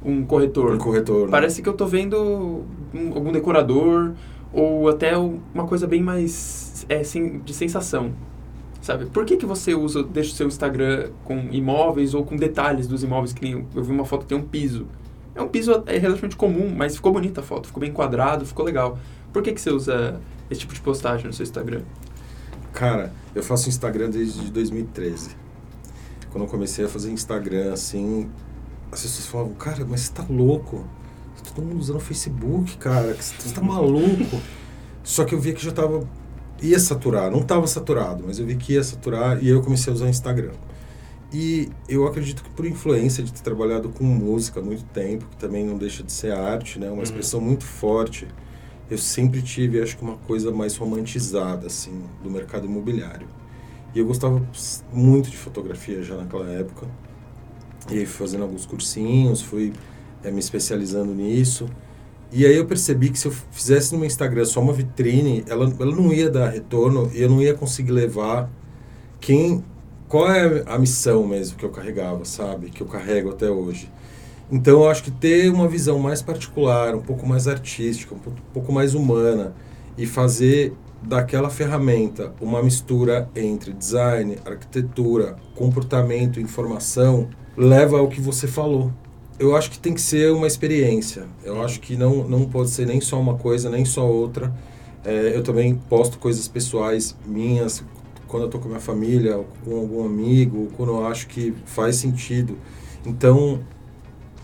um 0.03 0.25
corretor. 0.25 0.75
Um 0.75 0.77
corretor. 0.77 1.25
Né? 1.25 1.31
Parece 1.31 1.61
que 1.61 1.69
eu 1.69 1.73
estou 1.73 1.87
vendo 1.87 2.65
um, 2.93 3.13
algum 3.13 3.31
decorador 3.31 4.11
ou 4.51 4.89
até 4.89 5.17
uma 5.17 5.65
coisa 5.65 5.87
bem 5.87 6.03
mais 6.03 6.85
é, 6.89 7.01
de 7.01 7.53
sensação. 7.53 8.11
Sabe? 8.83 9.05
Por 9.05 9.25
que, 9.25 9.37
que 9.37 9.45
você 9.45 9.73
usa, 9.73 10.03
deixa 10.03 10.33
o 10.33 10.35
seu 10.35 10.45
Instagram 10.45 11.09
com 11.23 11.47
imóveis 11.53 12.13
ou 12.13 12.25
com 12.25 12.35
detalhes 12.35 12.85
dos 12.85 13.01
imóveis? 13.01 13.31
Que 13.31 13.41
nem 13.41 13.65
eu 13.73 13.81
vi 13.81 13.93
uma 13.93 14.03
foto 14.03 14.23
que 14.23 14.27
tem 14.27 14.37
um 14.37 14.43
piso. 14.43 14.85
É 15.33 15.41
um 15.41 15.47
piso 15.47 15.71
é 15.85 15.97
relativamente 15.97 16.35
comum, 16.35 16.69
mas 16.75 16.93
ficou 16.93 17.13
bonita 17.13 17.39
a 17.39 17.43
foto, 17.43 17.67
ficou 17.67 17.79
bem 17.79 17.89
enquadrado, 17.89 18.45
ficou 18.45 18.65
legal. 18.65 18.99
Por 19.31 19.41
que, 19.41 19.53
que 19.53 19.61
você 19.61 19.71
usa 19.71 20.19
esse 20.51 20.59
tipo 20.59 20.73
de 20.73 20.81
postagem 20.81 21.25
no 21.25 21.31
seu 21.31 21.43
Instagram? 21.43 21.81
Cara, 22.73 23.13
eu 23.33 23.41
faço 23.41 23.69
Instagram 23.69 24.09
desde 24.09 24.51
2013. 24.51 25.29
Quando 26.29 26.43
eu 26.43 26.49
comecei 26.49 26.83
a 26.83 26.89
fazer 26.89 27.09
Instagram, 27.09 27.71
assim, 27.71 28.29
as 28.91 29.01
pessoas 29.01 29.27
falavam, 29.27 29.53
cara, 29.53 29.85
mas 29.85 30.01
você 30.01 30.11
tá 30.11 30.25
louco? 30.29 30.85
Tá 31.41 31.51
todo 31.55 31.65
mundo 31.65 31.79
usando 31.79 32.01
Facebook, 32.01 32.75
cara, 32.77 33.15
você 33.17 33.53
tá 33.53 33.61
maluco? 33.63 34.41
Só 35.03 35.23
que 35.23 35.33
eu 35.33 35.39
via 35.39 35.53
que 35.53 35.63
já 35.63 35.71
tava. 35.71 36.05
Ia 36.63 36.79
saturar, 36.79 37.29
não 37.29 37.41
tava 37.43 37.67
saturado, 37.67 38.23
mas 38.25 38.39
eu 38.39 38.45
vi 38.45 38.55
que 38.55 38.73
ia 38.73 38.83
saturar 38.83 39.43
e 39.43 39.49
eu 39.49 39.61
comecei 39.61 39.91
a 39.91 39.95
usar 39.95 40.09
Instagram. 40.09 40.53
E 41.31 41.69
eu 41.89 42.05
acredito 42.07 42.43
que 42.43 42.49
por 42.51 42.65
influência 42.65 43.23
de 43.23 43.33
ter 43.33 43.41
trabalhado 43.41 43.89
com 43.89 44.03
música 44.03 44.59
há 44.59 44.63
muito 44.63 44.83
tempo, 44.85 45.25
que 45.31 45.37
também 45.37 45.65
não 45.65 45.77
deixa 45.77 46.03
de 46.03 46.11
ser 46.11 46.31
arte, 46.31 46.79
né? 46.79 46.87
Uma 46.87 46.97
uhum. 46.97 47.03
expressão 47.03 47.41
muito 47.41 47.65
forte 47.65 48.27
eu 48.89 48.97
sempre 48.97 49.41
tive, 49.41 49.81
acho 49.81 49.97
que 49.97 50.03
uma 50.03 50.17
coisa 50.17 50.51
mais 50.51 50.75
romantizada, 50.75 51.67
assim, 51.67 52.03
do 52.21 52.29
mercado 52.29 52.65
imobiliário. 52.65 53.27
E 53.93 53.99
eu 53.99 54.05
gostava 54.05 54.41
muito 54.91 55.29
de 55.29 55.37
fotografia 55.37 56.03
já 56.03 56.15
naquela 56.15 56.49
época. 56.49 56.87
E 57.89 57.99
aí 57.99 58.05
fui 58.05 58.25
fazendo 58.25 58.43
alguns 58.43 58.65
cursinhos, 58.65 59.41
fui 59.41 59.73
é, 60.23 60.31
me 60.31 60.39
especializando 60.39 61.13
nisso. 61.13 61.67
E 62.35 62.47
aí 62.47 62.57
eu 62.57 62.65
percebi 62.65 63.11
que 63.11 63.19
se 63.19 63.27
eu 63.27 63.31
fizesse 63.51 63.93
no 63.93 63.99
meu 63.99 64.07
Instagram 64.07 64.43
só 64.43 64.59
uma 64.59 64.73
vitrine, 64.73 65.43
ela, 65.47 65.71
ela 65.79 65.95
não 65.95 66.11
ia 66.11 66.31
dar 66.31 66.49
retorno 66.49 67.11
e 67.13 67.21
eu 67.21 67.29
não 67.29 67.39
ia 67.39 67.53
conseguir 67.53 67.91
levar 67.91 68.49
quem... 69.21 69.63
Qual 70.07 70.31
é 70.31 70.63
a 70.65 70.77
missão 70.79 71.27
mesmo 71.27 71.57
que 71.57 71.63
eu 71.63 71.69
carregava, 71.69 72.25
sabe? 72.25 72.71
Que 72.71 72.81
eu 72.81 72.87
carrego 72.87 73.29
até 73.29 73.49
hoje. 73.49 73.87
Então 74.51 74.81
eu 74.81 74.89
acho 74.89 75.03
que 75.03 75.11
ter 75.11 75.51
uma 75.51 75.67
visão 75.67 75.99
mais 75.99 76.23
particular, 76.23 76.95
um 76.95 77.01
pouco 77.01 77.25
mais 77.25 77.47
artística, 77.47 78.15
um 78.15 78.19
pouco 78.51 78.71
mais 78.71 78.95
humana 78.95 79.53
e 79.95 80.05
fazer 80.07 80.73
daquela 81.03 81.49
ferramenta 81.49 82.33
uma 82.41 82.63
mistura 82.63 83.29
entre 83.35 83.73
design, 83.73 84.37
arquitetura, 84.45 85.35
comportamento, 85.55 86.39
informação, 86.39 87.29
leva 87.55 87.99
ao 87.99 88.07
que 88.07 88.19
você 88.19 88.47
falou. 88.47 88.91
Eu 89.39 89.55
acho 89.55 89.71
que 89.71 89.79
tem 89.79 89.93
que 89.93 90.01
ser 90.01 90.31
uma 90.31 90.47
experiência. 90.47 91.25
Eu 91.43 91.61
acho 91.63 91.79
que 91.79 91.95
não, 91.95 92.27
não 92.27 92.45
pode 92.45 92.69
ser 92.69 92.85
nem 92.85 93.01
só 93.01 93.19
uma 93.19 93.35
coisa, 93.35 93.69
nem 93.69 93.83
só 93.83 94.07
outra. 94.07 94.53
É, 95.03 95.35
eu 95.35 95.43
também 95.43 95.75
posto 95.75 96.17
coisas 96.19 96.47
pessoais 96.47 97.15
minhas 97.25 97.83
quando 98.27 98.43
eu 98.43 98.47
estou 98.47 98.59
com 98.59 98.67
a 98.67 98.69
minha 98.69 98.81
família, 98.81 99.45
com 99.63 99.75
algum 99.75 100.03
amigo, 100.03 100.69
quando 100.75 100.93
eu 100.93 101.05
acho 101.05 101.27
que 101.27 101.53
faz 101.65 101.97
sentido. 101.97 102.57
Então, 103.05 103.59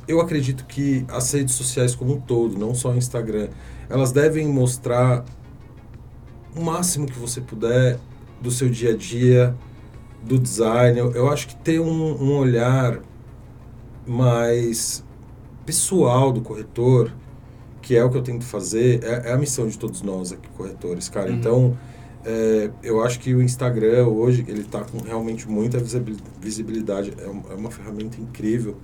eu 0.08 0.22
acredito 0.22 0.66
que 0.66 1.06
as 1.08 1.32
redes 1.32 1.56
sociais 1.56 1.96
como 1.96 2.14
um 2.14 2.20
todo, 2.20 2.56
não 2.56 2.76
só 2.76 2.92
o 2.92 2.96
Instagram, 2.96 3.48
elas 3.90 4.12
devem 4.12 4.48
mostrar 4.48 5.26
o 6.56 6.62
máximo 6.62 7.08
que 7.08 7.18
você 7.18 7.42
puder 7.42 8.00
do 8.40 8.52
seu 8.52 8.70
dia 8.70 8.92
a 8.92 8.96
dia, 8.96 9.56
do 10.24 10.38
design. 10.38 11.00
Eu, 11.00 11.12
eu 11.14 11.28
acho 11.28 11.48
que 11.48 11.56
ter 11.56 11.80
um, 11.80 12.24
um 12.24 12.38
olhar 12.38 13.00
mais 14.10 15.04
pessoal 15.66 16.32
do 16.32 16.42
corretor, 16.42 17.12
que 17.82 17.96
é 17.96 18.04
o 18.04 18.10
que 18.10 18.18
eu 18.18 18.24
tento 18.24 18.44
fazer, 18.44 19.04
é, 19.04 19.30
é 19.30 19.34
a 19.34 19.38
missão 19.38 19.68
de 19.68 19.78
todos 19.78 20.02
nós 20.02 20.32
aqui, 20.32 20.50
corretores, 20.58 21.08
cara. 21.08 21.30
Uhum. 21.30 21.38
Então, 21.38 21.78
é, 22.26 22.72
eu 22.84 23.04
acho 23.04 23.20
que 23.20 23.34
o 23.34 23.42
Instagram 23.42 24.08
hoje, 24.08 24.44
ele 24.48 24.62
está 24.62 24.84
com 24.84 24.98
realmente 24.98 25.48
muita 25.48 25.80
visibilidade, 26.42 27.14
é 27.18 27.28
uma, 27.28 27.44
é 27.52 27.56
uma, 27.56 27.72
ferramenta 27.72 28.20
incrível. 28.20 28.78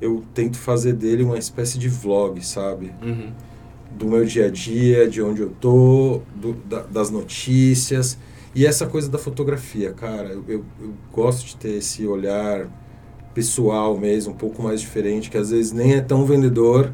Eu 0.00 0.22
tento 0.34 0.58
fazer 0.58 0.92
dele 0.92 1.24
uma 1.24 1.38
espécie 1.38 1.78
de 1.78 1.88
vlog, 1.88 2.44
sabe? 2.44 2.92
Uhum. 3.02 3.32
Do 3.90 4.06
meu 4.06 4.24
dia 4.24 4.46
a 4.46 4.50
dia, 4.50 5.08
de 5.08 5.22
onde 5.22 5.40
eu 5.40 5.50
tô, 5.50 6.20
do, 6.36 6.52
da, 6.52 6.82
das 6.82 7.10
notícias. 7.10 8.18
E 8.54 8.66
essa 8.66 8.86
coisa 8.86 9.08
da 9.08 9.18
fotografia, 9.18 9.92
cara, 9.92 10.28
eu, 10.28 10.44
eu, 10.46 10.64
eu 10.80 10.94
gosto 11.12 11.46
de 11.46 11.56
ter 11.56 11.78
esse 11.78 12.06
olhar 12.06 12.68
pessoal 13.38 13.96
mesmo, 13.96 14.32
um 14.32 14.36
pouco 14.36 14.60
mais 14.60 14.80
diferente, 14.80 15.30
que 15.30 15.38
às 15.38 15.50
vezes 15.50 15.70
nem 15.70 15.94
é 15.94 16.00
tão 16.00 16.26
vendedor, 16.26 16.92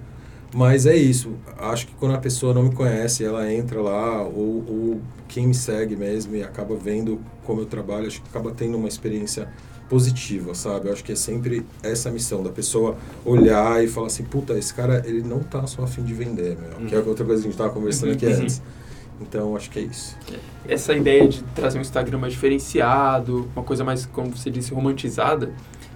mas 0.55 0.85
é 0.85 0.95
isso. 0.95 1.33
Acho 1.57 1.87
que 1.87 1.95
quando 1.95 2.15
a 2.15 2.19
pessoa 2.19 2.53
não 2.53 2.65
me 2.65 2.75
conhece, 2.75 3.25
ela 3.25 3.51
entra 3.51 3.81
lá, 3.81 4.23
ou, 4.23 4.63
ou 4.69 5.01
quem 5.27 5.47
me 5.47 5.55
segue 5.55 5.97
mesmo 5.97 6.37
e 6.37 6.43
acaba 6.43 6.77
vendo 6.77 7.19
como 7.47 7.63
eu 7.63 7.65
trabalho, 7.65 8.09
acho 8.09 8.21
que 8.21 8.29
acaba 8.29 8.51
tendo 8.51 8.77
uma 8.77 8.89
experiência 8.89 9.49
positiva, 9.89 10.55
sabe? 10.55 10.89
Eu 10.89 10.93
acho 10.93 11.03
que 11.03 11.13
é 11.13 11.17
sempre 11.17 11.65
essa 11.83 12.11
missão 12.11 12.43
da 12.43 12.51
pessoa 12.51 12.99
olhar 13.25 13.83
e 13.83 13.89
falar 13.89 14.09
assim, 14.09 14.25
puta, 14.25 14.53
esse 14.53 14.75
cara, 14.75 15.03
ele 15.07 15.23
não 15.23 15.39
tá 15.41 15.67
só 15.67 15.85
afim 15.85 16.03
de 16.03 16.13
vender, 16.13 16.59
meu. 16.59 16.79
Uhum. 16.79 16.87
Que 16.87 16.95
é 16.95 16.99
uhum. 16.99 17.09
outra 17.09 17.25
coisa 17.25 17.41
que 17.41 17.49
a 17.49 17.51
gente 17.51 17.59
tava 17.59 17.73
conversando 17.73 18.13
aqui 18.13 18.27
uhum. 18.27 18.35
antes. 18.35 18.61
Então, 19.21 19.57
acho 19.57 19.71
que 19.71 19.79
é 19.79 19.83
isso. 19.83 20.17
Essa 20.67 20.95
ideia 20.95 21.27
de 21.29 21.43
trazer 21.55 21.79
um 21.79 21.83
Instagram 21.83 22.19
mais 22.19 22.33
diferenciado, 22.33 23.49
uma 23.55 23.65
coisa 23.65 23.85
mais, 23.85 24.07
como 24.07 24.31
você 24.31 24.51
disse, 24.51 24.75
romantizada, 24.75 25.53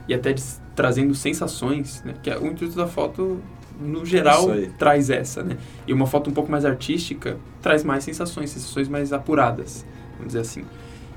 e 0.06 0.14
até 0.14 0.32
de, 0.32 0.42
trazendo 0.74 1.14
sensações, 1.14 2.02
né? 2.04 2.14
Que 2.22 2.30
é, 2.30 2.38
o 2.38 2.46
intuito 2.46 2.76
da 2.76 2.86
foto 2.86 3.40
no 3.80 4.04
geral, 4.04 4.48
traz 4.76 5.08
essa, 5.10 5.42
né? 5.42 5.56
E 5.86 5.92
uma 5.92 6.06
foto 6.06 6.30
um 6.30 6.32
pouco 6.32 6.50
mais 6.50 6.64
artística 6.64 7.36
traz 7.62 7.84
mais 7.84 8.04
sensações, 8.04 8.50
sensações 8.50 8.88
mais 8.88 9.12
apuradas, 9.12 9.84
vamos 10.12 10.28
dizer 10.28 10.40
assim. 10.40 10.64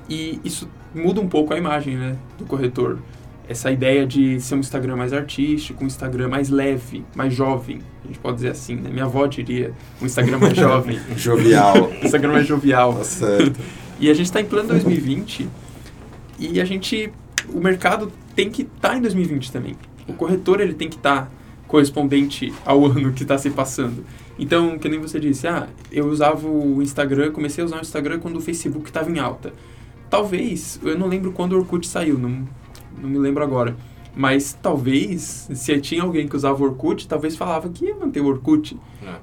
E 0.08 0.40
isso 0.44 0.68
muda 0.94 1.20
um 1.20 1.28
pouco 1.28 1.54
a 1.54 1.58
imagem, 1.58 1.96
né, 1.96 2.16
do 2.38 2.44
corretor. 2.44 2.98
Essa 3.48 3.70
ideia 3.70 4.06
de 4.06 4.40
ser 4.40 4.54
um 4.54 4.60
Instagram 4.60 4.96
mais 4.96 5.12
artístico, 5.12 5.82
um 5.82 5.86
Instagram 5.86 6.28
mais 6.28 6.48
leve, 6.48 7.04
mais 7.14 7.34
jovem, 7.34 7.80
a 8.04 8.06
gente 8.06 8.18
pode 8.18 8.36
dizer 8.36 8.50
assim, 8.50 8.76
né? 8.76 8.88
Minha 8.90 9.04
avó 9.04 9.26
diria 9.26 9.72
um 10.00 10.06
Instagram 10.06 10.38
mais 10.38 10.54
jovem. 10.56 10.98
jovial. 11.16 11.90
Instagram 12.02 12.32
mais 12.32 12.46
jovial. 12.46 12.94
Tá 12.94 13.04
certo. 13.04 13.60
e 13.98 14.08
a 14.08 14.14
gente 14.14 14.26
está 14.26 14.40
em 14.40 14.44
plano 14.44 14.68
2020 14.68 15.48
e 16.38 16.60
a 16.60 16.64
gente, 16.64 17.12
o 17.52 17.60
mercado 17.60 18.10
tem 18.34 18.50
que 18.50 18.62
estar 18.62 18.90
tá 18.90 18.96
em 18.96 19.00
2020 19.00 19.52
também. 19.52 19.76
O 20.08 20.12
corretor 20.12 20.60
ele 20.60 20.74
tem 20.74 20.88
que 20.88 20.96
estar 20.96 21.22
tá 21.22 21.30
correspondente 21.66 22.52
ao 22.64 22.84
ano 22.84 23.12
que 23.12 23.22
está 23.22 23.38
se 23.38 23.50
passando. 23.50 24.04
Então, 24.38 24.78
que 24.78 24.88
nem 24.88 25.00
você 25.00 25.20
disse, 25.20 25.46
ah, 25.46 25.68
eu 25.90 26.06
usava 26.06 26.48
o 26.48 26.82
Instagram, 26.82 27.30
comecei 27.30 27.62
a 27.62 27.66
usar 27.66 27.78
o 27.78 27.80
Instagram 27.80 28.18
quando 28.18 28.36
o 28.36 28.40
Facebook 28.40 28.86
estava 28.86 29.10
em 29.10 29.18
alta. 29.18 29.52
Talvez, 30.10 30.78
eu 30.82 30.98
não 30.98 31.06
lembro 31.06 31.32
quando 31.32 31.52
o 31.52 31.58
Orkut 31.58 31.86
saiu, 31.86 32.18
não, 32.18 32.46
não 33.02 33.10
me 33.10 33.18
lembro 33.18 33.42
agora. 33.42 33.76
Mas 34.14 34.52
talvez, 34.60 35.48
se 35.54 35.80
tinha 35.80 36.02
alguém 36.02 36.28
que 36.28 36.36
usava 36.36 36.62
Orkut, 36.62 37.08
talvez 37.08 37.34
falava 37.34 37.68
que 37.70 37.86
ia 37.86 37.94
manter 37.96 38.20
o 38.20 38.26
Orkut. 38.26 38.78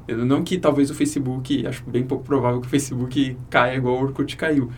É. 0.07 0.15
Não 0.15 0.43
que 0.43 0.57
talvez 0.57 0.89
o 0.89 0.95
Facebook, 0.95 1.65
acho 1.67 1.83
bem 1.87 2.03
pouco 2.03 2.23
provável 2.23 2.59
que 2.59 2.67
o 2.67 2.69
Facebook 2.69 3.37
caia 3.49 3.77
igual 3.77 3.97
o 3.97 4.01
Orkut 4.01 4.35
caiu. 4.35 4.71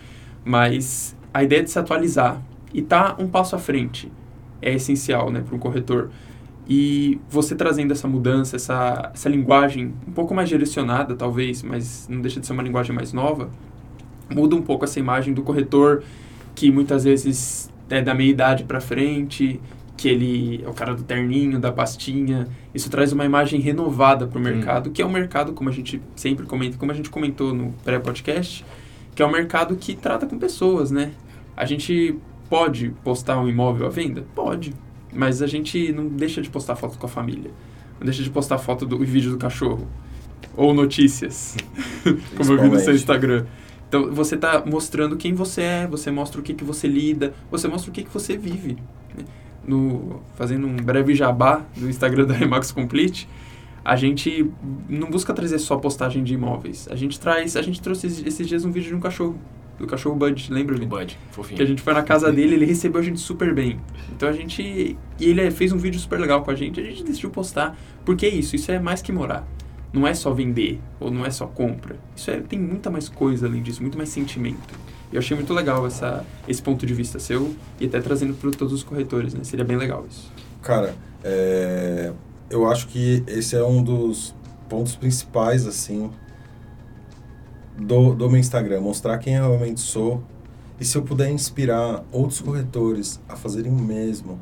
Mas 0.44 1.16
a 1.34 1.44
ideia 1.44 1.64
de 1.64 1.72
se 1.72 1.80
atualizar 1.80 2.42
e 2.74 2.82
tá 2.82 3.16
um 3.20 3.28
passo 3.28 3.56
à 3.56 3.60
frente 3.60 4.12
é 4.62 4.74
essencial 4.74 5.32
né, 5.32 5.42
para 5.42 5.56
um 5.56 5.60
corretor. 5.60 6.10
E 6.68 7.20
você 7.30 7.56
trazendo 7.56 7.92
essa 7.92 8.08
mudança, 8.08 8.56
essa, 8.56 9.12
essa 9.14 9.30
linguagem 9.30 9.94
um 10.08 10.12
pouco 10.12 10.34
mais 10.34 10.48
direcionada, 10.50 11.16
talvez, 11.16 11.64
mas 11.64 12.08
não 12.10 12.22
deixa 12.22 12.40
de 12.40 12.46
ser 12.46 12.54
uma 12.54 12.64
linguagem 12.64 12.96
mais 12.96 13.14
nova, 13.14 13.50
muda 14.30 14.56
um 14.56 14.62
pouco 14.62 14.86
essa 14.86 15.00
imagem 15.00 15.34
do 15.34 15.42
corretor 15.42 16.04
que 16.54 16.72
muitas 16.72 17.04
vezes 17.04 17.70
é 17.92 18.02
da 18.02 18.14
meia 18.14 18.30
idade 18.30 18.64
para 18.64 18.80
frente, 18.82 19.60
que 19.98 20.10
ele 20.10 20.64
é 20.64 20.68
o 20.68 20.74
cara 20.74 20.96
do 20.96 21.04
terninho, 21.04 21.60
da 21.60 21.72
pastinha. 21.72 22.48
Isso 22.74 22.90
traz 22.90 23.12
uma 23.12 23.24
imagem 23.24 23.60
renovada 23.60 24.26
para 24.26 24.40
o 24.40 24.42
mercado, 24.42 24.90
hum. 24.90 24.94
que 24.94 25.02
é 25.02 25.06
um 25.06 25.12
mercado, 25.12 25.54
como 25.54 25.70
a 25.70 25.72
gente 25.72 26.02
sempre 26.16 26.46
comenta, 26.46 26.78
como 26.78 26.92
a 26.92 26.96
gente 26.96 27.10
comentou 27.10 27.54
no 27.54 27.72
pré-podcast, 27.84 28.66
que 29.14 29.22
é 29.22 29.26
um 29.26 29.32
mercado 29.32 29.76
que 29.76 29.96
trata 29.96 30.26
com 30.26 30.40
pessoas, 30.40 30.90
né? 30.90 31.12
A 31.56 31.66
gente 31.66 32.18
pode 32.50 32.90
postar 33.04 33.40
um 33.40 33.48
imóvel 33.48 33.86
à 33.86 33.90
venda? 33.90 34.26
Pode. 34.34 34.74
Mas 35.14 35.42
a 35.42 35.48
gente 35.48 35.92
não 35.92 36.08
deixa 36.08 36.42
de 36.42 36.50
postar 36.50 36.76
foto 36.76 36.98
com 36.98 37.06
a 37.06 37.10
família. 37.10 37.52
Não 38.00 38.06
deixa 38.06 38.24
de 38.24 38.30
postar 38.30 38.58
foto 38.58 38.86
do 38.86 38.98
vídeo 39.00 39.32
do 39.32 39.38
cachorro. 39.38 39.88
Ou 40.58 40.74
notícias. 40.74 41.56
como 42.36 42.54
eu 42.54 42.62
vi 42.62 42.70
no 42.70 42.80
seu 42.80 42.96
Instagram. 42.96 43.46
Então 43.92 44.10
você 44.10 44.36
está 44.36 44.64
mostrando 44.66 45.18
quem 45.18 45.34
você 45.34 45.62
é, 45.64 45.86
você 45.86 46.10
mostra 46.10 46.40
o 46.40 46.44
que, 46.44 46.54
que 46.54 46.64
você 46.64 46.88
lida, 46.88 47.34
você 47.52 47.68
mostra 47.68 47.92
o 47.92 47.94
que, 47.94 48.06
que 48.06 48.10
você 48.10 48.38
vive. 48.38 48.78
Né? 49.14 49.26
No, 49.68 50.22
fazendo 50.36 50.66
um 50.66 50.78
breve 50.78 51.14
jabá 51.14 51.66
do 51.76 51.90
Instagram 51.90 52.26
da 52.26 52.32
Remax 52.34 52.72
Complete, 52.72 53.28
a 53.84 53.98
gente 53.98 54.50
não 54.88 55.10
busca 55.10 55.34
trazer 55.34 55.60
só 55.60 55.76
postagem 55.76 56.24
de 56.24 56.34
imóveis. 56.34 56.88
A 56.90 56.96
gente 56.96 57.20
traz, 57.20 57.58
a 57.58 57.62
gente 57.62 57.82
trouxe 57.82 58.08
esses 58.08 58.48
dias 58.48 58.64
um 58.64 58.72
vídeo 58.72 58.88
de 58.88 58.96
um 58.96 59.02
cachorro 59.02 59.38
do 59.78 59.86
cachorro 59.86 60.16
Bud, 60.16 60.48
lembra? 60.54 60.78
O 60.78 60.86
Bud, 60.86 61.20
fofinho. 61.32 61.58
Que 61.58 61.64
a 61.64 61.66
gente 61.66 61.82
foi 61.82 61.94
na 61.94 62.02
casa 62.02 62.32
dele, 62.32 62.56
ele 62.56 62.66
recebeu 62.66 63.02
a 63.02 63.04
gente 63.04 63.20
super 63.20 63.54
bem. 63.54 63.78
Então 64.16 64.30
a 64.30 64.32
gente. 64.32 64.96
E 65.20 65.26
ele 65.26 65.52
fez 65.52 65.74
um 65.74 65.78
vídeo 65.78 66.00
super 66.00 66.18
legal 66.18 66.44
com 66.44 66.52
a 66.52 66.56
gente, 66.56 66.80
a 66.80 66.84
gente 66.84 67.04
decidiu 67.04 67.30
postar. 67.30 67.78
Porque 68.06 68.26
é 68.26 68.30
isso, 68.30 68.56
isso 68.56 68.72
é 68.72 68.80
mais 68.80 69.02
que 69.02 69.12
morar. 69.12 69.46
Não 69.94 70.08
é 70.08 70.14
só 70.14 70.34
vender, 70.34 70.80
ou 71.00 71.12
não 71.12 71.26
é 71.26 71.32
só 71.32 71.46
compra. 71.48 71.98
Isso 72.16 72.32
é, 72.32 72.40
tem 72.40 72.58
muita 72.58 72.90
mais 72.90 73.10
coisa 73.10 73.48
além 73.48 73.62
disso, 73.62 73.82
muito 73.82 73.98
mais 73.98 74.10
sentimento. 74.10 74.74
Eu 75.12 75.20
achei 75.20 75.36
muito 75.36 75.54
legal 75.54 75.86
essa, 75.86 76.26
esse 76.48 76.62
ponto 76.62 76.86
de 76.86 76.94
vista 76.94 77.20
seu 77.20 77.54
e 77.80 77.86
até 77.86 78.00
trazendo 78.00 78.34
para 78.34 78.50
todos 78.52 78.74
os 78.74 78.84
corretores, 78.84 79.34
né? 79.34 79.44
Seria 79.44 79.66
bem 79.66 79.76
legal 79.76 80.06
isso. 80.10 80.32
Cara, 80.62 80.96
é, 81.24 82.14
eu 82.50 82.70
acho 82.70 82.88
que 82.88 83.24
esse 83.28 83.56
é 83.56 83.64
um 83.64 83.84
dos 83.84 84.34
pontos 84.70 84.96
principais, 84.96 85.68
assim, 85.68 86.10
do, 87.78 88.14
do 88.14 88.30
meu 88.30 88.40
Instagram, 88.40 88.80
mostrar 88.80 89.18
quem 89.18 89.36
eu 89.36 89.50
realmente 89.50 89.82
sou. 89.82 90.24
E 90.80 90.86
se 90.86 90.98
eu 90.98 91.04
puder 91.04 91.30
inspirar 91.30 92.04
outros 92.12 92.42
corretores 92.42 93.20
a 93.28 93.36
fazerem 93.36 93.72
o 93.72 93.76
mesmo, 93.76 94.40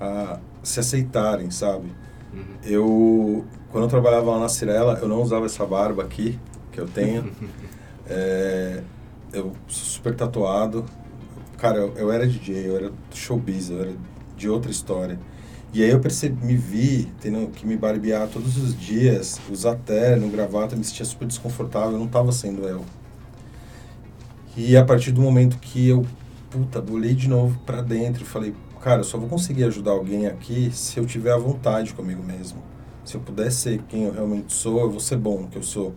a 0.00 0.38
se 0.62 0.78
aceitarem, 0.78 1.50
sabe? 1.50 1.88
Uhum. 2.32 2.44
Eu, 2.62 3.44
quando 3.70 3.84
eu 3.84 3.88
trabalhava 3.88 4.30
lá 4.30 4.40
na 4.40 4.48
Cirela, 4.48 4.98
eu 5.00 5.08
não 5.08 5.22
usava 5.22 5.46
essa 5.46 5.64
barba 5.64 6.02
aqui, 6.02 6.38
que 6.72 6.80
eu 6.80 6.86
tenho. 6.86 7.30
é, 8.08 8.82
eu 9.32 9.52
sou 9.68 9.84
super 9.84 10.14
tatuado. 10.14 10.84
Cara, 11.56 11.78
eu, 11.78 11.92
eu 11.96 12.12
era 12.12 12.26
DJ, 12.26 12.68
eu 12.68 12.76
era 12.76 12.92
showbiz, 13.12 13.70
eu 13.70 13.80
era 13.80 13.92
de 14.36 14.48
outra 14.48 14.70
história. 14.70 15.18
E 15.72 15.84
aí 15.84 15.90
eu 15.90 16.00
percebi, 16.00 16.44
me 16.44 16.56
vi 16.56 17.12
tendo 17.20 17.48
que 17.52 17.64
me 17.64 17.76
barbear 17.76 18.26
todos 18.26 18.56
os 18.56 18.76
dias, 18.76 19.40
usar 19.48 19.76
terno, 19.76 20.28
gravata, 20.28 20.74
me 20.74 20.82
sentia 20.82 21.04
super 21.04 21.28
desconfortável, 21.28 21.92
eu 21.92 21.98
não 21.98 22.06
estava 22.06 22.32
sendo 22.32 22.66
eu. 22.66 22.84
E 24.56 24.76
a 24.76 24.84
partir 24.84 25.12
do 25.12 25.20
momento 25.20 25.58
que 25.58 25.88
eu, 25.88 26.04
puta, 26.50 26.84
olhei 26.90 27.14
de 27.14 27.28
novo 27.28 27.56
para 27.64 27.82
dentro 27.82 28.24
e 28.24 28.26
falei, 28.26 28.52
cara, 28.80 29.00
eu 29.00 29.04
só 29.04 29.16
vou 29.16 29.28
conseguir 29.28 29.62
ajudar 29.62 29.92
alguém 29.92 30.26
aqui 30.26 30.72
se 30.72 30.98
eu 30.98 31.06
tiver 31.06 31.32
a 31.32 31.38
vontade 31.38 31.94
comigo 31.94 32.22
mesmo. 32.22 32.60
Se 33.10 33.16
eu 33.16 33.20
puder 33.20 33.50
ser 33.50 33.82
quem 33.88 34.04
eu 34.04 34.12
realmente 34.12 34.52
sou, 34.52 34.78
eu 34.78 34.88
vou 34.88 35.00
ser 35.00 35.16
bom 35.16 35.48
que 35.48 35.58
eu 35.58 35.64
sou. 35.64 35.96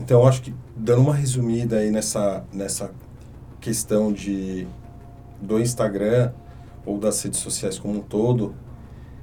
Então 0.00 0.26
acho 0.26 0.40
que 0.40 0.54
dando 0.74 1.02
uma 1.02 1.14
resumida 1.14 1.76
aí 1.76 1.90
nessa 1.90 2.44
nessa 2.50 2.92
questão 3.60 4.10
de 4.10 4.66
do 5.38 5.60
Instagram 5.60 6.32
ou 6.86 6.98
das 6.98 7.22
redes 7.22 7.40
sociais 7.40 7.78
como 7.78 7.98
um 7.98 8.00
todo, 8.00 8.54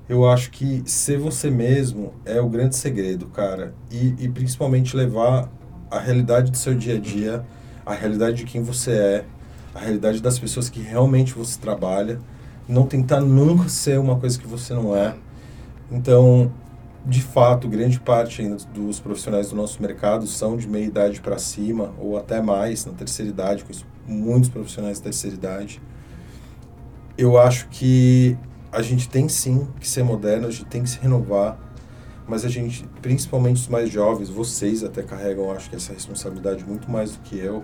eu 0.07 0.29
acho 0.29 0.51
que 0.51 0.83
ser 0.85 1.17
você 1.17 1.49
mesmo 1.49 2.13
é 2.23 2.39
o 2.39 2.47
grande 2.47 2.75
segredo, 2.75 3.25
cara. 3.25 3.73
E, 3.89 4.13
e 4.19 4.29
principalmente 4.29 4.95
levar 4.95 5.51
a 5.89 5.97
realidade 5.97 6.51
do 6.51 6.57
seu 6.57 6.75
dia 6.75 6.97
a 6.97 6.99
dia, 6.99 7.43
a 7.83 7.95
realidade 7.95 8.37
de 8.37 8.45
quem 8.45 8.61
você 8.61 8.91
é, 8.91 9.25
a 9.73 9.79
realidade 9.79 10.21
das 10.21 10.37
pessoas 10.37 10.69
que 10.69 10.81
realmente 10.81 11.33
você 11.33 11.59
trabalha. 11.59 12.19
Não 12.67 12.85
tentar 12.85 13.21
nunca 13.21 13.67
ser 13.69 13.99
uma 13.99 14.19
coisa 14.19 14.37
que 14.37 14.45
você 14.45 14.71
não 14.75 14.95
é. 14.95 15.15
Então, 15.91 16.51
de 17.05 17.21
fato, 17.21 17.67
grande 17.67 17.99
parte 17.99 18.41
ainda 18.41 18.57
dos 18.73 18.99
profissionais 18.99 19.49
do 19.49 19.55
nosso 19.55 19.81
mercado 19.81 20.25
são 20.25 20.55
de 20.55 20.67
meia 20.67 20.85
idade 20.85 21.19
para 21.19 21.37
cima, 21.37 21.93
ou 21.99 22.17
até 22.17 22.41
mais, 22.41 22.85
na 22.85 22.93
terceira 22.93 23.29
idade, 23.29 23.63
com 23.65 23.73
muitos 24.11 24.49
profissionais 24.49 24.99
da 24.99 25.05
terceira 25.05 25.35
idade. 25.35 25.81
Eu 27.17 27.37
acho 27.37 27.67
que 27.69 28.37
a 28.71 28.81
gente 28.81 29.07
tem 29.09 29.27
sim 29.29 29.67
que 29.79 29.87
ser 29.87 30.03
moderno, 30.03 30.47
a 30.47 30.51
gente 30.51 30.65
tem 30.65 30.81
que 30.81 30.89
se 30.89 30.99
renovar, 30.99 31.57
mas 32.27 32.43
a 32.45 32.49
gente, 32.49 32.87
principalmente 33.01 33.57
os 33.57 33.67
mais 33.67 33.89
jovens, 33.89 34.29
vocês 34.29 34.83
até 34.83 35.03
carregam, 35.03 35.51
acho 35.51 35.69
que 35.69 35.75
essa 35.75 35.93
responsabilidade 35.93 36.63
muito 36.63 36.89
mais 36.89 37.11
do 37.11 37.19
que 37.19 37.37
eu, 37.37 37.63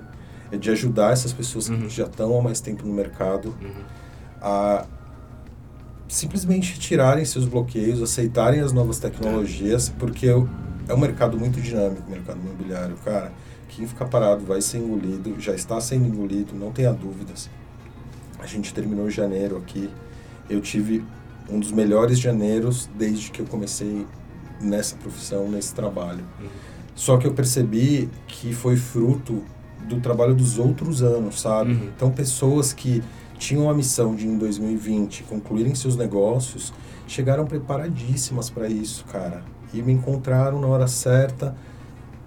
é 0.52 0.58
de 0.58 0.70
ajudar 0.70 1.14
essas 1.14 1.32
pessoas 1.32 1.70
Uhum. 1.70 1.82
que 1.82 1.90
já 1.90 2.06
estão 2.06 2.38
há 2.38 2.42
mais 2.42 2.60
tempo 2.60 2.86
no 2.86 2.94
mercado 2.94 3.56
Uhum. 3.62 3.84
a 4.42 4.86
simplesmente 6.10 6.78
tirarem 6.80 7.24
seus 7.24 7.46
bloqueios, 7.46 8.02
aceitarem 8.02 8.60
as 8.60 8.74
novas 8.74 9.00
tecnologias, 9.00 9.90
porque 9.98 10.28
é 10.28 10.36
o- 10.36 10.50
é 10.88 10.94
um 10.94 10.98
mercado 10.98 11.38
muito 11.38 11.62
dinâmico, 11.62 12.02
o 12.08 12.12
mercado 12.12 12.40
imobiliário, 12.40 12.96
cara. 13.06 13.32
Quem 13.70 13.88
ficar 13.88 14.06
parado 14.06 14.44
vai 14.44 14.60
ser 14.62 14.80
engolido, 14.80 15.40
já 15.40 15.54
está 15.54 15.80
sendo 15.80 16.08
engolido, 16.08 16.54
não 16.56 16.72
tenha 16.72 16.92
dúvidas. 16.92 17.48
A 18.40 18.48
gente 18.48 18.74
terminou 18.74 19.10
janeiro 19.10 19.56
aqui. 19.58 19.90
Eu 20.50 20.60
tive 20.60 21.06
um 21.48 21.60
dos 21.60 21.72
melhores 21.72 22.20
janeiros 22.20 22.90
desde 22.98 23.30
que 23.30 23.40
eu 23.42 23.46
comecei 23.46 24.06
nessa 24.60 24.96
profissão, 24.96 25.48
nesse 25.50 25.74
trabalho. 25.76 26.24
Só 26.96 27.18
que 27.18 27.28
eu 27.28 27.34
percebi 27.34 28.10
que 28.28 28.52
foi 28.54 28.76
fruto 28.76 29.44
do 29.88 30.00
trabalho 30.02 30.34
dos 30.34 30.58
outros 30.58 31.02
anos, 31.04 31.40
sabe? 31.40 31.72
Uhum. 31.74 31.90
Então, 31.96 32.12
pessoas 32.12 32.74
que 32.74 33.02
tinham 33.40 33.70
a 33.70 33.74
missão 33.74 34.14
de, 34.14 34.28
em 34.28 34.38
2020, 34.38 35.24
concluírem 35.24 35.74
seus 35.74 35.96
negócios, 35.96 36.74
chegaram 37.08 37.46
preparadíssimas 37.48 38.50
para 38.50 38.68
isso, 38.68 39.06
cara. 39.06 39.44
E 39.74 39.82
me 39.82 39.94
encontraram 39.94 40.60
na 40.60 40.68
hora 40.68 40.88
certa 40.88 41.56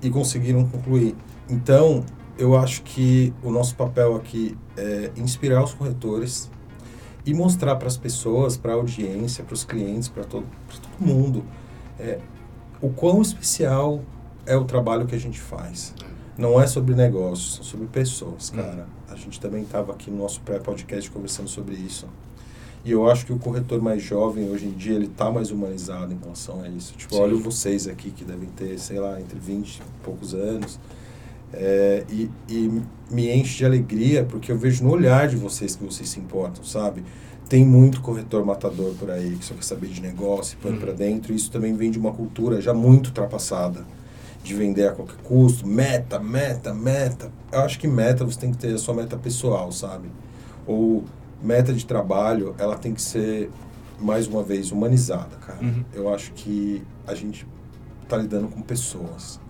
e 0.02 0.10
conseguiram 0.10 0.66
concluir. 0.66 1.14
Então, 1.48 2.02
eu 2.38 2.56
acho 2.56 2.82
que 2.82 3.32
o 3.42 3.50
nosso 3.50 3.76
papel 3.76 4.16
aqui 4.16 4.56
é 4.76 5.12
inspirar 5.14 5.62
os 5.62 5.74
corretores 5.74 6.50
e 7.26 7.34
mostrar 7.34 7.76
para 7.76 7.88
as 7.88 7.96
pessoas, 7.96 8.56
para 8.56 8.72
a 8.72 8.74
audiência, 8.74 9.44
para 9.44 9.54
os 9.54 9.64
clientes, 9.64 10.08
para 10.08 10.24
todo, 10.24 10.46
todo 10.68 11.06
mundo, 11.06 11.44
é, 12.00 12.18
o 12.80 12.88
quão 12.88 13.20
especial 13.20 14.00
é 14.46 14.56
o 14.56 14.64
trabalho 14.64 15.06
que 15.06 15.14
a 15.14 15.20
gente 15.20 15.40
faz. 15.40 15.94
Não 16.42 16.60
é 16.60 16.66
sobre 16.66 16.92
negócios, 16.96 17.54
são 17.54 17.64
sobre 17.64 17.86
pessoas, 17.86 18.50
cara. 18.50 18.84
A 19.08 19.14
gente 19.14 19.38
também 19.38 19.62
estava 19.62 19.92
aqui 19.92 20.10
no 20.10 20.18
nosso 20.18 20.40
pré-podcast 20.40 21.08
conversando 21.08 21.48
sobre 21.48 21.76
isso. 21.76 22.06
E 22.84 22.90
eu 22.90 23.08
acho 23.08 23.24
que 23.24 23.32
o 23.32 23.38
corretor 23.38 23.80
mais 23.80 24.02
jovem, 24.02 24.50
hoje 24.50 24.66
em 24.66 24.72
dia, 24.72 24.94
ele 24.96 25.06
está 25.06 25.30
mais 25.30 25.52
humanizado 25.52 26.12
em 26.12 26.18
relação 26.18 26.60
a 26.60 26.68
isso. 26.68 26.94
Tipo, 26.96 27.14
Sim. 27.14 27.20
olha 27.20 27.36
vocês 27.36 27.86
aqui 27.86 28.10
que 28.10 28.24
devem 28.24 28.48
ter, 28.56 28.76
sei 28.80 28.98
lá, 28.98 29.20
entre 29.20 29.38
20 29.38 29.76
e 29.76 29.82
poucos 30.02 30.34
anos. 30.34 30.80
É, 31.52 32.04
e, 32.10 32.28
e 32.48 32.82
me 33.08 33.30
enche 33.30 33.58
de 33.58 33.64
alegria 33.64 34.24
porque 34.24 34.50
eu 34.50 34.58
vejo 34.58 34.82
no 34.82 34.90
olhar 34.90 35.28
de 35.28 35.36
vocês 35.36 35.76
que 35.76 35.84
vocês 35.84 36.08
se 36.08 36.18
importam, 36.18 36.64
sabe? 36.64 37.04
Tem 37.48 37.64
muito 37.64 38.00
corretor 38.00 38.44
matador 38.44 38.94
por 38.94 39.12
aí 39.12 39.36
que 39.36 39.44
só 39.44 39.54
quer 39.54 39.62
saber 39.62 39.86
de 39.90 40.00
negócio 40.00 40.56
e 40.58 40.62
põe 40.62 40.72
Uhum. 40.72 40.78
pra 40.80 40.92
dentro. 40.92 41.32
E 41.32 41.36
isso 41.36 41.52
também 41.52 41.76
vem 41.76 41.88
de 41.92 42.00
uma 42.00 42.12
cultura 42.12 42.60
já 42.60 42.74
muito 42.74 43.08
ultrapassada 43.08 43.84
de 44.42 44.54
vender 44.54 44.88
a 44.88 44.92
qualquer 44.92 45.16
custo, 45.22 45.66
meta, 45.66 46.18
meta, 46.18 46.74
meta. 46.74 47.30
Eu 47.50 47.60
acho 47.60 47.78
que 47.78 47.86
meta 47.86 48.24
você 48.24 48.38
tem 48.38 48.50
que 48.50 48.58
ter 48.58 48.74
a 48.74 48.78
sua 48.78 48.94
meta 48.94 49.16
pessoal, 49.16 49.70
sabe? 49.70 50.08
Ou 50.66 51.04
meta 51.42 51.72
de 51.72 51.86
trabalho, 51.86 52.54
ela 52.58 52.76
tem 52.76 52.92
que 52.92 53.02
ser 53.02 53.50
mais 54.00 54.26
uma 54.26 54.42
vez 54.42 54.72
humanizada, 54.72 55.36
cara. 55.36 55.62
Uhum. 55.62 55.84
Eu 55.92 56.12
acho 56.12 56.32
que 56.32 56.82
a 57.06 57.14
gente 57.14 57.46
tá 58.08 58.16
lidando 58.16 58.48
com 58.48 58.60
pessoas. 58.60 59.40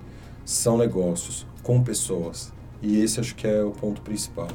São 0.45 0.77
negócios 0.77 1.47
com 1.63 1.83
pessoas. 1.83 2.53
E 2.83 3.01
esse 3.01 3.21
acho 3.21 3.35
que 3.35 3.47
é 3.47 3.63
o 3.63 3.71
ponto 3.71 4.03
principal. 4.03 4.49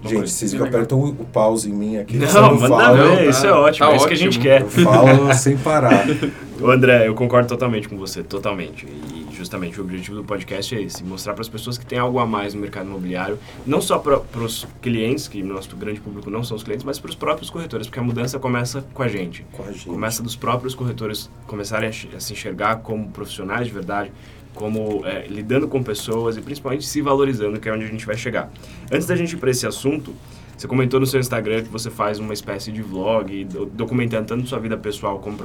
Uma 0.00 0.08
Gente, 0.08 0.18
coisa 0.18 0.32
vocês 0.32 0.52
legal. 0.52 0.68
apertam 0.68 0.98
o, 1.00 1.14
pause 1.26 1.70
em 1.70 1.74
mim 1.74 1.96
aqui. 1.98 2.16
Não, 2.16 2.26
eu 2.26 2.54
manda 2.60 2.68
falo, 2.68 2.96
ver, 2.96 3.16
tá- 3.16 3.24
isso 3.26 3.46
é 3.46 3.52
ótimo, 3.52 3.86
tá 3.86 3.92
é 3.92 3.96
isso 3.96 4.06
que 4.08 4.14
a 4.14 4.16
gente 4.16 4.38
ótimo. 4.38 4.42
quer. 4.44 4.60
Eu 4.62 4.68
falo 4.70 5.34
sem 5.34 5.56
parar. 5.58 6.06
Ô, 6.60 6.70
André, 6.70 7.06
eu 7.08 7.14
concordo 7.14 7.48
totalmente 7.48 7.88
com 7.88 7.96
você, 7.96 8.22
totalmente. 8.22 8.86
E 8.86 9.26
justamente 9.34 9.80
o 9.80 9.84
objetivo 9.84 10.16
do 10.16 10.24
podcast 10.24 10.74
é 10.74 10.82
esse: 10.82 11.02
mostrar 11.04 11.32
para 11.34 11.40
as 11.42 11.48
pessoas 11.48 11.76
que 11.78 11.84
tem 11.86 11.98
algo 11.98 12.18
a 12.18 12.26
mais 12.26 12.52
no 12.54 12.60
mercado 12.60 12.86
imobiliário, 12.86 13.38
não 13.66 13.80
só 13.80 13.98
para 13.98 14.20
os 14.38 14.66
clientes, 14.82 15.26
que 15.28 15.42
nosso 15.42 15.74
grande 15.76 16.00
público 16.00 16.30
não 16.30 16.42
são 16.44 16.56
os 16.56 16.62
clientes, 16.62 16.84
mas 16.84 16.98
para 16.98 17.08
os 17.10 17.14
próprios 17.14 17.48
corretores, 17.50 17.86
porque 17.86 17.98
a 17.98 18.02
mudança 18.02 18.38
começa 18.38 18.84
com 18.92 19.02
a 19.02 19.08
gente. 19.08 19.44
Com 19.52 19.62
a 19.64 19.72
gente. 19.72 19.86
Começa 19.86 20.22
dos 20.22 20.36
próprios 20.36 20.74
corretores 20.74 21.30
começarem 21.46 21.88
a, 21.88 22.16
a 22.16 22.20
se 22.20 22.32
enxergar 22.32 22.76
como 22.76 23.08
profissionais 23.08 23.66
de 23.66 23.72
verdade, 23.72 24.12
como 24.54 25.04
é, 25.06 25.26
lidando 25.28 25.66
com 25.68 25.82
pessoas 25.82 26.36
e 26.36 26.40
principalmente 26.40 26.84
se 26.86 27.00
valorizando, 27.00 27.58
que 27.60 27.68
é 27.68 27.72
onde 27.72 27.84
a 27.84 27.88
gente 27.88 28.04
vai 28.06 28.16
chegar. 28.16 28.50
Antes 28.90 29.06
da 29.06 29.16
gente 29.16 29.32
ir 29.34 29.36
para 29.36 29.50
esse 29.50 29.66
assunto, 29.66 30.14
você 30.56 30.66
comentou 30.68 31.00
no 31.00 31.06
seu 31.06 31.18
Instagram 31.20 31.62
que 31.62 31.68
você 31.70 31.88
faz 31.90 32.18
uma 32.18 32.34
espécie 32.34 32.70
de 32.70 32.82
vlog, 32.82 33.44
do- 33.44 33.66
documentando 33.66 34.26
tanto 34.26 34.46
sua 34.46 34.58
vida 34.58 34.76
pessoal 34.76 35.18
como 35.18 35.36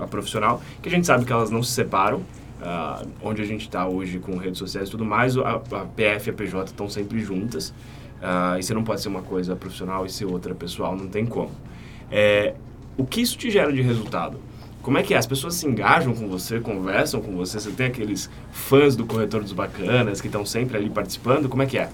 a 0.00 0.06
profissional, 0.06 0.60
que 0.82 0.88
a 0.88 0.92
gente 0.92 1.06
sabe 1.06 1.24
que 1.24 1.32
elas 1.32 1.50
não 1.50 1.62
se 1.62 1.72
separam. 1.72 2.22
ah, 2.60 3.02
onde 3.22 3.40
a 3.40 3.44
gente 3.44 3.62
está 3.62 3.86
hoje 3.86 4.18
com 4.18 4.36
redes 4.36 4.58
sociais 4.58 4.88
e 4.88 4.90
tudo 4.90 5.04
mais, 5.04 5.36
a, 5.38 5.52
a 5.52 5.60
PF 5.86 6.28
e 6.28 6.30
a 6.30 6.32
PJ 6.34 6.64
estão 6.66 6.88
sempre 6.90 7.20
juntas. 7.20 7.72
ah, 8.20 8.56
e 8.58 8.62
você 8.64 8.74
não 8.74 8.82
pode 8.82 9.00
ser 9.00 9.08
uma 9.08 9.22
coisa 9.22 9.54
profissional 9.54 10.04
e 10.04 10.10
ser 10.10 10.24
outra 10.24 10.52
pessoal, 10.56 10.96
não 10.96 11.06
tem 11.06 11.24
como. 11.24 11.52
É, 12.10 12.54
o 12.96 13.06
que 13.06 13.20
isso 13.20 13.38
te 13.38 13.48
gera 13.48 13.72
de 13.72 13.80
resultado? 13.80 14.40
Como 14.88 14.96
é 14.96 15.02
que 15.02 15.12
é? 15.12 15.18
As 15.18 15.26
pessoas 15.26 15.54
se 15.54 15.66
engajam 15.66 16.14
com 16.14 16.26
você, 16.28 16.60
conversam 16.60 17.20
com 17.20 17.36
você? 17.36 17.60
Você 17.60 17.70
tem 17.72 17.88
aqueles 17.88 18.30
fãs 18.50 18.96
do 18.96 19.04
Corretor 19.04 19.42
dos 19.42 19.52
Bacanas 19.52 20.18
que 20.18 20.28
estão 20.28 20.46
sempre 20.46 20.78
ali 20.78 20.88
participando? 20.88 21.46
Como 21.46 21.62
é 21.62 21.66
que 21.66 21.76
é? 21.76 21.90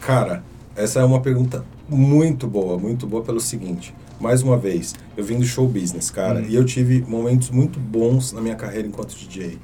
Cara, 0.00 0.42
essa 0.74 1.00
é 1.00 1.04
uma 1.04 1.20
pergunta 1.20 1.62
muito 1.86 2.46
boa, 2.46 2.78
muito 2.78 3.06
boa 3.06 3.22
pelo 3.22 3.38
seguinte. 3.38 3.94
Mais 4.18 4.40
uma 4.40 4.56
vez, 4.56 4.94
eu 5.14 5.22
vim 5.22 5.38
do 5.38 5.44
show 5.44 5.68
business, 5.68 6.10
cara, 6.10 6.40
Hum. 6.40 6.46
e 6.48 6.54
eu 6.54 6.64
tive 6.64 7.02
momentos 7.06 7.50
muito 7.50 7.78
bons 7.78 8.32
na 8.32 8.40
minha 8.40 8.56
carreira 8.56 8.88
enquanto 8.88 9.14
DJ. 9.14 9.58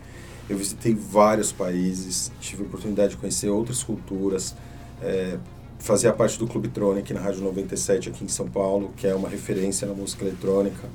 Eu 0.46 0.58
visitei 0.58 0.94
vários 0.94 1.52
países, 1.52 2.30
tive 2.38 2.64
a 2.64 2.66
oportunidade 2.66 3.12
de 3.12 3.16
conhecer 3.16 3.48
outras 3.48 3.82
culturas, 3.82 4.54
é, 5.00 5.38
fazia 5.78 6.12
parte 6.12 6.38
do 6.38 6.46
Clube 6.46 6.68
Tronic 6.68 7.14
na 7.14 7.20
Rádio 7.20 7.40
97 7.40 8.10
aqui 8.10 8.22
em 8.26 8.28
São 8.28 8.46
Paulo, 8.46 8.92
que 8.94 9.06
é 9.06 9.14
uma 9.14 9.26
referência 9.30 9.88
na 9.88 9.94
música 9.94 10.22
eletrônica. 10.22 10.86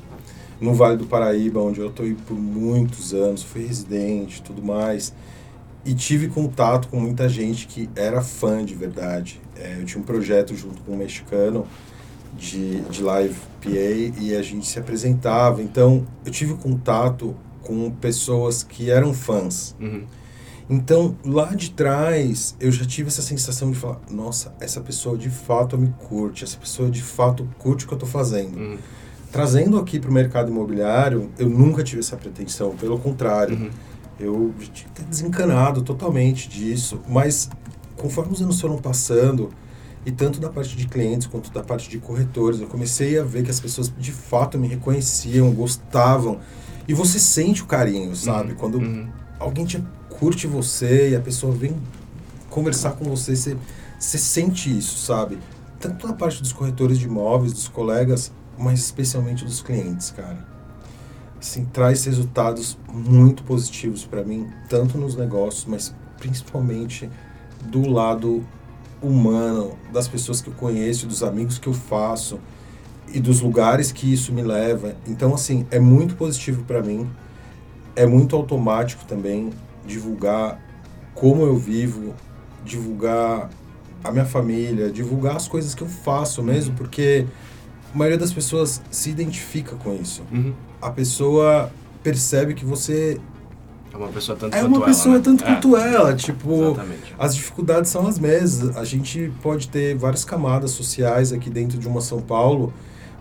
No 0.61 0.75
Vale 0.75 0.95
do 0.95 1.07
Paraíba, 1.07 1.59
onde 1.59 1.79
eu 1.79 1.87
estou 1.87 2.05
por 2.27 2.37
muitos 2.37 3.15
anos, 3.15 3.41
fui 3.41 3.65
residente 3.65 4.43
tudo 4.43 4.61
mais. 4.61 5.11
E 5.83 5.95
tive 5.95 6.27
contato 6.27 6.87
com 6.87 6.99
muita 6.99 7.27
gente 7.27 7.65
que 7.65 7.89
era 7.95 8.21
fã 8.21 8.63
de 8.63 8.75
verdade. 8.75 9.41
É, 9.55 9.77
eu 9.79 9.85
tinha 9.85 9.99
um 9.99 10.05
projeto 10.05 10.55
junto 10.55 10.79
com 10.83 10.93
um 10.93 10.97
mexicano 10.97 11.65
de, 12.37 12.81
de 12.81 13.01
live 13.01 13.35
PA 13.59 14.19
e 14.21 14.35
a 14.35 14.41
gente 14.43 14.67
se 14.67 14.77
apresentava. 14.77 15.63
Então, 15.63 16.05
eu 16.23 16.31
tive 16.31 16.53
contato 16.53 17.35
com 17.63 17.89
pessoas 17.89 18.61
que 18.61 18.91
eram 18.91 19.15
fãs. 19.15 19.75
Uhum. 19.79 20.03
Então, 20.69 21.17
lá 21.25 21.53
de 21.55 21.71
trás, 21.71 22.55
eu 22.59 22.71
já 22.71 22.85
tive 22.85 23.09
essa 23.09 23.21
sensação 23.21 23.71
de 23.71 23.77
falar: 23.77 23.99
nossa, 24.09 24.53
essa 24.59 24.79
pessoa 24.79 25.17
de 25.17 25.29
fato 25.29 25.77
me 25.77 25.93
curte, 26.07 26.43
essa 26.43 26.57
pessoa 26.57 26.89
de 26.89 27.01
fato 27.01 27.49
curte 27.57 27.85
o 27.85 27.87
que 27.87 27.93
eu 27.93 27.97
estou 27.97 28.09
fazendo. 28.09 28.57
Uhum. 28.57 28.77
Trazendo 29.31 29.77
aqui 29.77 29.99
para 29.99 30.09
o 30.09 30.13
mercado 30.13 30.51
imobiliário, 30.51 31.29
eu 31.39 31.49
nunca 31.49 31.83
tive 31.83 31.99
essa 31.99 32.17
pretensão, 32.17 32.75
pelo 32.75 32.99
contrário. 32.99 33.55
Uhum. 33.55 33.69
Eu 34.19 34.53
tinha 34.73 35.07
desencanado 35.07 35.81
totalmente 35.81 36.49
disso, 36.49 36.99
mas 37.07 37.49
conforme 37.95 38.33
os 38.33 38.41
anos 38.41 38.59
foram 38.59 38.77
passando, 38.77 39.49
e 40.05 40.11
tanto 40.11 40.39
da 40.39 40.49
parte 40.49 40.75
de 40.75 40.87
clientes 40.87 41.27
quanto 41.27 41.51
da 41.51 41.63
parte 41.63 41.89
de 41.89 41.97
corretores, 41.97 42.59
eu 42.59 42.67
comecei 42.67 43.17
a 43.19 43.23
ver 43.23 43.43
que 43.43 43.51
as 43.51 43.59
pessoas 43.59 43.91
de 43.97 44.11
fato 44.11 44.57
me 44.57 44.67
reconheciam, 44.67 45.51
gostavam. 45.51 46.39
E 46.87 46.93
você 46.93 47.19
sente 47.19 47.61
o 47.61 47.65
carinho, 47.65 48.15
sabe? 48.15 48.51
Uhum. 48.51 48.57
Quando 48.57 48.75
Uhum. 48.79 49.07
alguém 49.39 49.65
te 49.65 49.81
curte 50.09 50.45
você 50.45 51.11
e 51.11 51.15
a 51.15 51.21
pessoa 51.21 51.53
vem 51.53 51.73
conversar 52.49 52.91
com 52.91 53.05
você, 53.05 53.35
você, 53.35 53.55
você 53.97 54.17
sente 54.17 54.75
isso, 54.75 54.97
sabe? 54.97 55.37
Tanto 55.79 56.05
na 56.07 56.13
parte 56.13 56.41
dos 56.41 56.51
corretores 56.51 56.99
de 56.99 57.05
imóveis, 57.05 57.53
dos 57.53 57.67
colegas, 57.67 58.31
mas 58.61 58.79
especialmente 58.79 59.43
dos 59.43 59.61
clientes, 59.61 60.11
cara. 60.11 60.45
Assim, 61.39 61.65
traz 61.65 62.05
resultados 62.05 62.77
muito 62.87 63.43
positivos 63.43 64.05
para 64.05 64.23
mim, 64.23 64.47
tanto 64.69 64.97
nos 64.97 65.15
negócios, 65.15 65.65
mas 65.65 65.93
principalmente 66.19 67.09
do 67.65 67.89
lado 67.89 68.45
humano, 69.01 69.75
das 69.91 70.07
pessoas 70.07 70.39
que 70.39 70.49
eu 70.49 70.53
conheço, 70.53 71.07
dos 71.07 71.23
amigos 71.23 71.57
que 71.57 71.67
eu 71.67 71.73
faço 71.73 72.39
e 73.11 73.19
dos 73.19 73.41
lugares 73.41 73.91
que 73.91 74.11
isso 74.13 74.31
me 74.31 74.43
leva. 74.43 74.95
Então, 75.07 75.33
assim, 75.33 75.65
é 75.71 75.79
muito 75.79 76.15
positivo 76.15 76.63
para 76.63 76.81
mim. 76.81 77.09
É 77.95 78.05
muito 78.05 78.35
automático 78.35 79.03
também 79.05 79.49
divulgar 79.85 80.61
como 81.13 81.43
eu 81.43 81.57
vivo, 81.57 82.13
divulgar 82.63 83.49
a 84.03 84.11
minha 84.11 84.25
família, 84.25 84.91
divulgar 84.91 85.35
as 85.35 85.47
coisas 85.47 85.75
que 85.75 85.81
eu 85.81 85.87
faço 85.87 86.41
mesmo, 86.41 86.75
porque 86.75 87.27
a 87.93 87.97
maioria 87.97 88.17
das 88.17 88.31
pessoas 88.33 88.81
se 88.89 89.09
identifica 89.09 89.75
com 89.75 89.93
isso. 89.95 90.23
Uhum. 90.31 90.53
A 90.81 90.89
pessoa 90.89 91.71
percebe 92.03 92.53
que 92.53 92.65
você 92.65 93.19
É 93.93 93.97
uma 93.97 94.07
pessoa 94.07 94.37
tanto 94.37 94.55
é 94.55 94.61
quanto 94.61 94.75
uma 94.75 94.85
pessoa 94.85 95.15
ela, 95.15 95.17
né? 95.19 95.23
tanto 95.23 95.43
É, 95.43 95.47
quanto 95.53 95.77
ela, 95.77 96.15
tipo, 96.15 96.63
Exatamente. 96.71 97.15
as 97.19 97.35
dificuldades 97.35 97.91
são 97.91 98.07
as 98.07 98.17
mesmas. 98.17 98.75
A 98.77 98.83
gente 98.85 99.31
pode 99.41 99.67
ter 99.67 99.95
várias 99.97 100.23
camadas 100.25 100.71
sociais 100.71 101.31
aqui 101.33 101.49
dentro 101.49 101.77
de 101.77 101.87
uma 101.87 101.99
São 102.01 102.21
Paulo, 102.21 102.73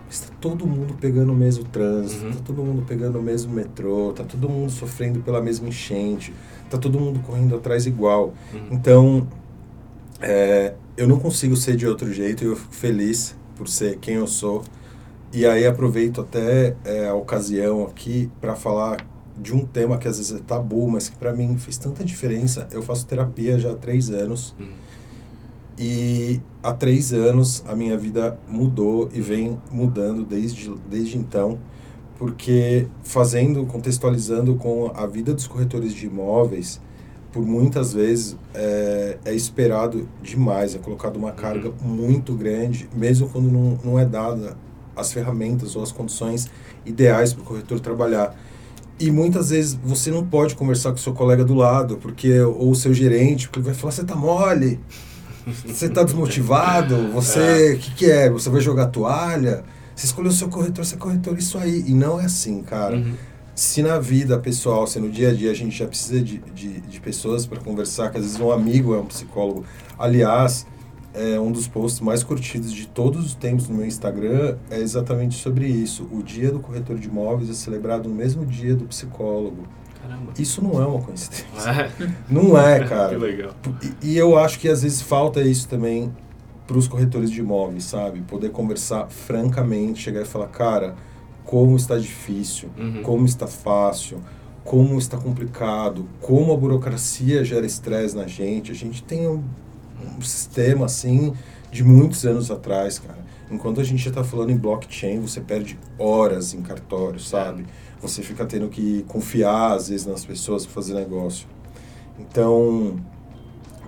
mas 0.07 0.21
tá 0.21 0.27
todo 0.41 0.65
mundo 0.65 0.95
pegando 0.99 1.31
o 1.31 1.35
mesmo 1.35 1.63
trânsito, 1.65 2.25
Uhum. 2.25 2.31
tá 2.31 2.39
todo 2.45 2.63
mundo 2.63 2.83
pegando 2.87 3.19
o 3.19 3.21
mesmo 3.21 3.53
metrô, 3.53 4.13
tá 4.15 4.23
todo 4.23 4.47
mundo 4.49 4.71
sofrendo 4.71 5.19
pela 5.19 5.41
mesma 5.41 5.67
enchente, 5.67 6.33
tá 6.69 6.77
todo 6.77 6.99
mundo 6.99 7.19
correndo 7.19 7.55
atrás 7.55 7.85
igual. 7.85 8.33
Uhum. 8.53 8.67
Então, 8.71 9.27
É, 10.23 10.75
eu 10.95 11.07
não 11.07 11.17
consigo 11.17 11.55
ser 11.55 11.75
de 11.75 11.87
outro 11.87 12.13
jeito 12.13 12.43
e 12.43 12.47
eu 12.47 12.55
fico 12.55 12.75
feliz 12.75 13.35
por 13.61 13.67
ser 13.67 13.99
quem 13.99 14.15
eu 14.15 14.25
sou. 14.25 14.63
E 15.31 15.45
aí 15.45 15.67
aproveito 15.67 16.19
até 16.19 16.75
é, 16.83 17.07
a 17.07 17.13
ocasião 17.13 17.85
aqui 17.85 18.27
para 18.41 18.55
falar 18.55 19.05
de 19.37 19.53
um 19.53 19.63
tema 19.63 19.99
que 19.99 20.07
às 20.07 20.17
vezes 20.17 20.35
é 20.35 20.39
tabu, 20.39 20.89
mas 20.89 21.09
que 21.09 21.15
para 21.15 21.31
mim 21.31 21.55
fez 21.59 21.77
tanta 21.77 22.03
diferença. 22.03 22.67
Eu 22.71 22.81
faço 22.81 23.05
terapia 23.05 23.59
já 23.59 23.71
há 23.71 23.75
três 23.75 24.09
anos. 24.09 24.55
Uhum. 24.59 24.71
E 25.77 26.41
há 26.63 26.73
três 26.73 27.13
anos 27.13 27.63
a 27.67 27.75
minha 27.75 27.95
vida 27.95 28.35
mudou 28.49 29.09
e 29.13 29.21
vem 29.21 29.59
mudando 29.71 30.25
desde, 30.25 30.73
desde 30.89 31.19
então, 31.19 31.59
porque 32.17 32.87
fazendo, 33.03 33.63
contextualizando 33.67 34.55
com 34.55 34.91
a 34.95 35.05
vida 35.05 35.35
dos 35.35 35.45
corretores 35.45 35.93
de 35.93 36.07
imóveis, 36.07 36.81
por 37.31 37.45
muitas 37.45 37.93
vezes 37.93 38.35
é, 38.53 39.17
é 39.25 39.33
esperado 39.33 40.07
demais, 40.21 40.75
é 40.75 40.77
colocado 40.77 41.15
uma 41.15 41.31
carga 41.31 41.69
uhum. 41.69 41.87
muito 41.87 42.33
grande, 42.33 42.89
mesmo 42.93 43.29
quando 43.29 43.49
não, 43.49 43.79
não 43.83 43.99
é 43.99 44.05
dada 44.05 44.57
as 44.95 45.13
ferramentas 45.13 45.75
ou 45.75 45.83
as 45.83 45.91
condições 45.91 46.49
ideais 46.85 47.33
para 47.33 47.41
o 47.41 47.45
corretor 47.45 47.79
trabalhar. 47.79 48.35
E 48.99 49.09
muitas 49.09 49.49
vezes 49.49 49.73
você 49.83 50.11
não 50.11 50.25
pode 50.25 50.55
conversar 50.55 50.91
com 50.91 50.97
o 50.97 50.99
seu 50.99 51.13
colega 51.13 51.43
do 51.43 51.55
lado, 51.55 51.97
porque 51.97 52.39
ou 52.41 52.71
o 52.71 52.75
seu 52.75 52.93
gerente, 52.93 53.47
porque 53.47 53.59
ele 53.59 53.65
vai 53.65 53.73
falar: 53.73 53.91
você 53.91 54.03
tá 54.03 54.15
mole, 54.15 54.79
você 55.65 55.89
tá 55.89 56.03
desmotivado, 56.03 57.09
você. 57.11 57.39
O 57.39 57.73
é. 57.73 57.75
que, 57.77 57.95
que 57.95 58.11
é? 58.11 58.29
Você 58.29 58.49
vai 58.49 58.61
jogar 58.61 58.87
toalha? 58.87 59.63
Você 59.95 60.05
escolheu 60.05 60.29
o 60.29 60.33
seu 60.33 60.49
corretor, 60.49 60.85
você 60.85 60.95
é 60.95 60.97
corretor, 60.97 61.37
isso 61.37 61.57
aí. 61.57 61.83
E 61.87 61.93
não 61.93 62.19
é 62.19 62.25
assim, 62.25 62.61
cara. 62.61 62.97
Uhum. 62.97 63.13
Se 63.53 63.81
na 63.83 63.99
vida 63.99 64.39
pessoal, 64.39 64.87
se 64.87 64.99
no 64.99 65.09
dia 65.09 65.29
a 65.29 65.33
dia 65.33 65.51
a 65.51 65.53
gente 65.53 65.77
já 65.77 65.87
precisa 65.87 66.21
de, 66.21 66.37
de, 66.53 66.81
de 66.81 67.01
pessoas 67.01 67.45
para 67.45 67.59
conversar, 67.59 68.09
que 68.09 68.17
às 68.17 68.23
vezes 68.23 68.39
um 68.39 68.51
amigo 68.51 68.95
é 68.95 68.99
um 68.99 69.05
psicólogo. 69.05 69.65
Aliás, 69.99 70.65
é 71.13 71.39
um 71.39 71.51
dos 71.51 71.67
posts 71.67 71.99
mais 71.99 72.23
curtidos 72.23 72.71
de 72.71 72.87
todos 72.87 73.25
os 73.25 73.35
tempos 73.35 73.67
no 73.67 73.75
meu 73.75 73.85
Instagram 73.85 74.57
é 74.69 74.79
exatamente 74.79 75.35
sobre 75.35 75.67
isso. 75.67 76.07
O 76.11 76.23
dia 76.23 76.51
do 76.51 76.59
corretor 76.59 76.97
de 76.97 77.07
imóveis 77.07 77.49
é 77.49 77.53
celebrado 77.53 78.07
no 78.07 78.15
mesmo 78.15 78.45
dia 78.45 78.75
do 78.75 78.85
psicólogo. 78.85 79.67
Caramba. 80.01 80.31
Isso 80.39 80.63
não 80.63 80.81
é 80.81 80.85
uma 80.85 81.01
coincidência. 81.01 81.45
É. 81.69 82.11
Não 82.29 82.57
é, 82.57 82.83
cara. 82.85 83.09
que 83.09 83.15
legal. 83.17 83.51
E, 84.01 84.13
e, 84.13 84.17
eu 84.17 84.37
acho 84.37 84.57
que 84.59 84.67
às 84.67 84.81
vezes 84.81 85.01
falta 85.01 85.41
isso 85.41 85.67
também 85.67 86.11
para 86.65 86.77
os 86.77 86.87
corretores 86.87 87.29
de 87.29 87.39
imóveis, 87.39 87.83
sabe? 87.83 88.21
Poder 88.21 88.49
conversar 88.49 89.07
francamente, 89.09 90.01
chegar 90.01 90.21
e 90.21 90.25
falar, 90.25 90.47
cara, 90.47 90.95
como 91.51 91.75
está 91.75 91.97
difícil, 91.97 92.69
uhum. 92.77 93.03
como 93.03 93.25
está 93.25 93.45
fácil, 93.45 94.21
como 94.63 94.97
está 94.97 95.17
complicado, 95.17 96.07
como 96.21 96.53
a 96.53 96.55
burocracia 96.55 97.43
gera 97.43 97.65
estresse 97.65 98.15
na 98.15 98.25
gente. 98.25 98.71
A 98.71 98.75
gente 98.75 99.03
tem 99.03 99.27
um 99.27 99.43
um 100.17 100.21
sistema 100.21 100.85
assim 100.85 101.33
de 101.71 101.83
muitos 101.83 102.25
anos 102.25 102.51
atrás, 102.51 102.99
cara. 102.99 103.19
Enquanto 103.49 103.81
a 103.81 103.83
gente 103.83 104.01
já 104.01 104.09
está 104.09 104.23
falando 104.23 104.49
em 104.49 104.57
blockchain, 104.57 105.19
você 105.19 105.41
perde 105.41 105.77
horas 105.99 106.53
em 106.53 106.61
cartório, 106.61 107.19
sabe? 107.19 107.65
Você 108.01 108.21
fica 108.21 108.45
tendo 108.45 108.69
que 108.69 109.03
confiar, 109.07 109.73
às 109.73 109.89
vezes, 109.89 110.05
nas 110.05 110.25
pessoas 110.25 110.65
para 110.65 110.73
fazer 110.73 110.93
negócio. 110.93 111.47
Então, 112.17 112.97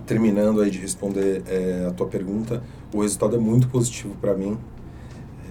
terminando 0.06 0.60
aí 0.60 0.70
de 0.70 0.78
responder 0.78 1.42
é, 1.46 1.86
a 1.88 1.92
tua 1.92 2.06
pergunta, 2.06 2.62
o 2.92 3.00
resultado 3.00 3.36
é 3.36 3.38
muito 3.38 3.68
positivo 3.68 4.14
para 4.20 4.34
mim, 4.34 4.58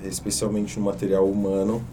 especialmente 0.03 0.79
no 0.79 0.85
material 0.85 1.27
humano, 1.27 1.83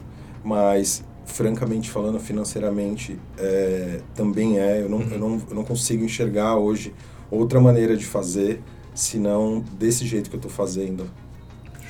mas, 0.42 1.04
francamente 1.24 1.90
falando, 1.90 2.18
financeiramente, 2.18 3.18
é, 3.38 4.00
também 4.14 4.58
é. 4.58 4.82
Eu 4.82 4.88
não, 4.88 5.00
eu, 5.02 5.18
não, 5.18 5.42
eu 5.48 5.54
não 5.54 5.64
consigo 5.64 6.04
enxergar 6.04 6.56
hoje 6.56 6.92
outra 7.30 7.60
maneira 7.60 7.96
de 7.96 8.04
fazer, 8.04 8.60
senão 8.94 9.62
desse 9.78 10.06
jeito 10.06 10.28
que 10.28 10.36
eu 10.36 10.38
estou 10.38 10.50
fazendo. 10.50 11.08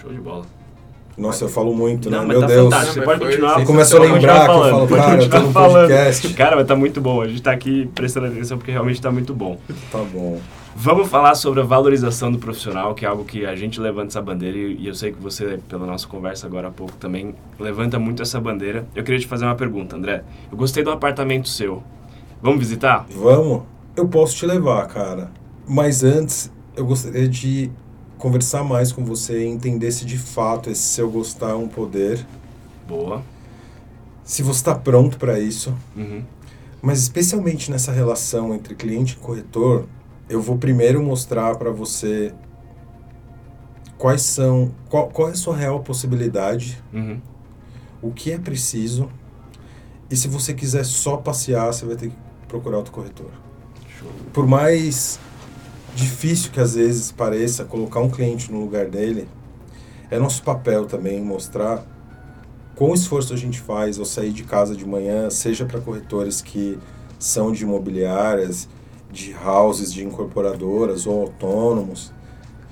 Show 0.01 0.13
de 0.13 0.21
bola. 0.21 0.45
Nossa, 1.17 1.45
eu 1.45 1.49
falo 1.49 1.75
muito, 1.75 2.09
não, 2.09 2.23
né? 2.23 2.29
Meu 2.29 2.41
tá 2.41 2.47
Deus. 2.47 2.75
Você 2.75 3.03
pode 3.03 3.21
continuar. 3.21 3.65
Começou 3.65 3.99
a 3.99 4.03
lembrar 4.05 4.47
que 4.47 4.51
eu 4.51 4.71
falo, 4.71 4.89
cara, 4.89 5.23
eu 5.23 5.29
tô 5.29 5.39
no 5.41 5.53
podcast. 5.53 6.35
Cara, 6.35 6.57
mas 6.57 6.67
tá 6.67 6.77
muito 6.77 7.01
bom. 7.01 7.21
A 7.21 7.29
gente 7.29 7.43
tá 7.43 7.53
aqui 7.53 7.91
prestando 7.95 8.27
atenção 8.29 8.57
porque 8.57 8.73
realmente 8.73 9.01
tá 9.03 9.11
muito 9.11 9.35
bom. 9.35 9.59
Tá 9.93 9.99
bom. 9.99 10.41
Vamos 10.75 11.09
falar 11.09 11.35
sobre 11.35 11.61
a 11.61 11.65
valorização 11.65 12.31
do 12.31 12.39
profissional, 12.39 12.95
que 12.95 13.05
é 13.05 13.09
algo 13.09 13.25
que 13.25 13.45
a 13.45 13.55
gente 13.55 13.81
levanta 13.81 14.09
essa 14.09 14.23
bandeira 14.23 14.57
e 14.57 14.87
eu 14.87 14.95
sei 14.95 15.13
que 15.13 15.21
você, 15.21 15.59
pela 15.69 15.87
nossa 15.87 16.07
conversa 16.07 16.47
agora 16.47 16.69
há 16.69 16.71
pouco, 16.71 16.93
também 16.97 17.35
levanta 17.59 17.99
muito 17.99 18.23
essa 18.23 18.41
bandeira. 18.41 18.87
Eu 18.95 19.05
queria 19.05 19.21
te 19.21 19.27
fazer 19.27 19.45
uma 19.45 19.57
pergunta, 19.57 19.97
André. 19.97 20.25
Eu 20.51 20.57
gostei 20.57 20.83
do 20.83 20.91
apartamento 20.91 21.49
seu. 21.49 21.83
Vamos 22.41 22.61
visitar? 22.61 23.07
Vamos 23.11 23.63
eu 23.97 24.09
posso 24.09 24.37
te 24.37 24.47
levar, 24.47 24.87
cara. 24.89 25.31
Mas 25.67 26.03
antes, 26.03 26.51
eu 26.77 26.85
gostaria 26.85 27.29
de 27.29 27.71
conversar 28.19 28.65
mais 28.65 28.93
com 28.93 29.05
você 29.05 29.45
e 29.45 29.47
entender 29.47 29.91
se 29.93 30.05
de 30.05 30.19
fato 30.19 30.71
esse 30.71 30.83
seu 30.83 31.11
gostar 31.11 31.51
é 31.51 31.55
um 31.55 31.69
poder. 31.69 32.25
Boa. 32.89 33.23
Se 34.25 34.43
você 34.43 34.61
está 34.61 34.75
pronto 34.75 35.19
para 35.19 35.39
isso. 35.39 35.75
Uhum. 35.97 36.23
Mas 36.83 37.01
especialmente 37.03 37.71
nessa 37.71 37.93
relação 37.93 38.55
entre 38.55 38.75
cliente 38.75 39.15
e 39.15 39.17
corretor, 39.17 39.87
eu 40.31 40.41
vou 40.41 40.57
primeiro 40.57 41.03
mostrar 41.03 41.57
para 41.57 41.73
você 41.73 42.33
quais 43.99 44.23
são, 44.23 44.73
qual, 44.89 45.09
qual 45.09 45.29
é 45.29 45.33
a 45.33 45.35
sua 45.35 45.57
real 45.57 45.81
possibilidade, 45.81 46.81
uhum. 46.93 47.21
o 48.01 48.13
que 48.13 48.31
é 48.31 48.39
preciso. 48.39 49.11
E 50.09 50.15
se 50.15 50.29
você 50.29 50.55
quiser 50.55 50.85
só 50.85 51.17
passear, 51.17 51.67
você 51.67 51.85
vai 51.85 51.97
ter 51.97 52.11
que 52.11 52.17
procurar 52.47 52.77
outro 52.77 52.93
corretor. 52.93 53.31
Por 54.33 54.47
mais 54.47 55.19
difícil 55.97 56.53
que 56.53 56.61
às 56.61 56.75
vezes 56.77 57.11
pareça 57.11 57.65
colocar 57.65 57.99
um 57.99 58.09
cliente 58.09 58.53
no 58.53 58.61
lugar 58.61 58.87
dele, 58.87 59.29
é 60.13 60.19
nosso 60.19 60.45
papel 60.45 60.87
também 60.87 61.21
mostrar 61.21 61.85
quão 62.77 62.95
esforço 62.95 63.35
a 63.35 63.37
gente 63.37 63.61
faz 63.61 63.99
ao 63.99 64.05
sair 64.05 64.33
de 64.33 64.45
casa 64.45 64.77
de 64.77 64.87
manhã, 64.87 65.29
seja 65.29 65.65
para 65.65 65.81
corretores 65.81 66.41
que 66.41 66.79
são 67.19 67.51
de 67.53 67.65
imobiliárias, 67.65 68.69
de 69.11 69.35
houses, 69.35 69.93
de 69.93 70.05
incorporadoras 70.05 71.07
ou 71.07 71.23
autônomos. 71.23 72.13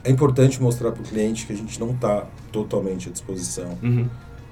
É 0.04 0.10
importante 0.10 0.62
mostrar 0.62 0.92
para 0.92 1.02
o 1.02 1.04
cliente 1.04 1.46
que 1.46 1.52
a 1.52 1.56
gente 1.56 1.78
não 1.80 1.90
está 1.90 2.26
totalmente 2.52 3.08
à 3.08 3.12
disposição. 3.12 3.76
Uhum. 3.82 4.08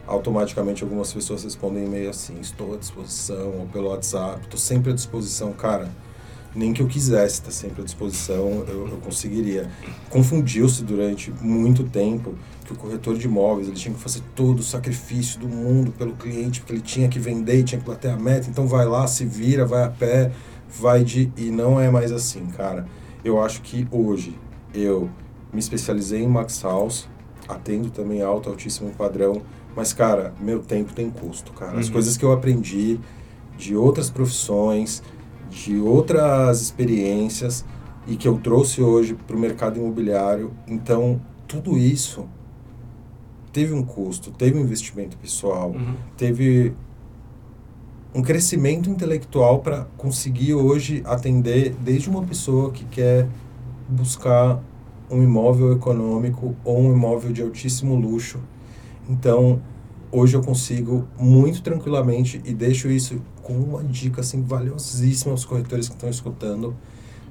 Automaticamente 0.07 0.83
algumas 0.83 1.13
pessoas 1.13 1.45
respondem 1.45 1.89
meio 1.89 2.11
assim, 2.11 2.39
estou 2.41 2.75
à 2.75 2.77
disposição, 2.77 3.61
ou 3.61 3.67
pelo 3.67 3.89
WhatsApp, 3.89 4.43
estou 4.43 4.59
sempre 4.59 4.93
à 4.93 4.95
disposição. 4.95 5.53
Cara, 5.53 5.91
nem 6.55 6.73
que 6.73 6.81
eu 6.81 6.87
quisesse 6.87 7.35
estar 7.35 7.51
sempre 7.51 7.83
à 7.83 7.85
disposição, 7.85 8.65
eu, 8.69 8.89
eu 8.89 8.99
conseguiria. 9.05 9.71
Confundiu-se 10.09 10.83
durante 10.83 11.31
muito 11.41 11.85
tempo 11.85 12.35
que 12.65 12.73
o 12.73 12.77
corretor 12.77 13.17
de 13.17 13.27
imóveis 13.27 13.69
ele 13.69 13.77
tinha 13.77 13.95
que 13.95 14.01
fazer 14.01 14.23
todo 14.35 14.61
o 14.61 14.63
sacrifício 14.63 15.39
do 15.39 15.49
mundo 15.49 15.93
pelo 15.93 16.15
cliente, 16.15 16.61
porque 16.61 16.73
ele 16.73 16.83
tinha 16.83 17.09
que 17.09 17.19
vender, 17.19 17.63
tinha 17.63 17.81
que 17.81 17.87
bater 17.87 18.11
a 18.11 18.17
meta, 18.17 18.49
então 18.51 18.67
vai 18.67 18.85
lá, 18.87 19.07
se 19.07 19.25
vira, 19.25 19.65
vai 19.65 19.85
a 19.85 19.89
pé, 19.89 20.33
vai 20.69 21.05
de. 21.05 21.33
E 21.37 21.51
não 21.51 21.81
é 21.81 21.91
mais 21.91 22.13
assim, 22.13 22.47
cara. 22.47 22.87
Eu 23.25 23.43
acho 23.43 23.63
que 23.63 23.87
hoje 23.91 24.39
eu 24.73 25.11
me 25.53 25.59
especializei 25.59 26.23
em 26.23 26.29
Max 26.29 26.63
House, 26.63 27.09
atendo 27.49 27.91
também 27.91 28.23
alto, 28.23 28.49
altíssimo 28.49 28.91
padrão, 28.91 29.43
mas, 29.75 29.93
cara, 29.93 30.35
meu 30.41 30.61
tempo 30.61 30.93
tem 30.93 31.11
custo, 31.11 31.53
cara. 31.53 31.79
As 31.79 31.87
uhum. 31.87 31.93
coisas 31.93 32.17
que 32.17 32.25
eu 32.25 32.33
aprendi 32.33 32.99
de 33.59 33.77
outras 33.77 34.11
profissões, 34.11 35.03
de 35.51 35.79
outras 35.79 36.61
experiências 36.61 37.65
e 38.07 38.17
que 38.17 38.27
eu 38.27 38.39
trouxe 38.39 38.81
hoje 38.83 39.15
para 39.15 39.37
o 39.37 39.39
mercado 39.39 39.79
imobiliário. 39.79 40.53
Então, 40.67 41.21
tudo 41.47 41.77
isso 41.77 42.27
teve 43.53 43.73
um 43.73 43.83
custo, 43.83 44.31
teve 44.31 44.59
um 44.59 44.63
investimento 44.63 45.17
pessoal, 45.17 45.71
uhum. 45.71 45.95
teve 46.17 46.75
um 48.17 48.23
crescimento 48.23 48.89
intelectual 48.89 49.59
para 49.59 49.85
conseguir 49.99 50.55
hoje 50.55 51.03
atender 51.05 51.75
desde 51.79 52.09
uma 52.09 52.23
pessoa 52.23 52.73
que 52.73 52.83
quer 52.87 53.29
buscar 53.87 54.59
um 55.11 55.23
imóvel 55.23 55.75
econômico 55.75 56.57
ou 56.65 56.81
um 56.81 56.95
imóvel 56.95 57.31
de 57.31 57.43
altíssimo 57.43 57.95
luxo. 57.95 58.41
Então, 59.07 59.61
hoje 60.11 60.35
eu 60.35 60.43
consigo 60.43 61.07
muito 61.21 61.61
tranquilamente 61.61 62.41
e 62.43 62.55
deixo 62.55 62.89
isso 62.89 63.21
com 63.43 63.53
uma 63.53 63.85
dica 63.85 64.23
assim 64.23 64.41
valiosíssima 64.41 65.33
aos 65.33 65.45
corretores 65.45 65.87
que 65.87 65.95
estão 65.95 66.09
escutando 66.09 66.75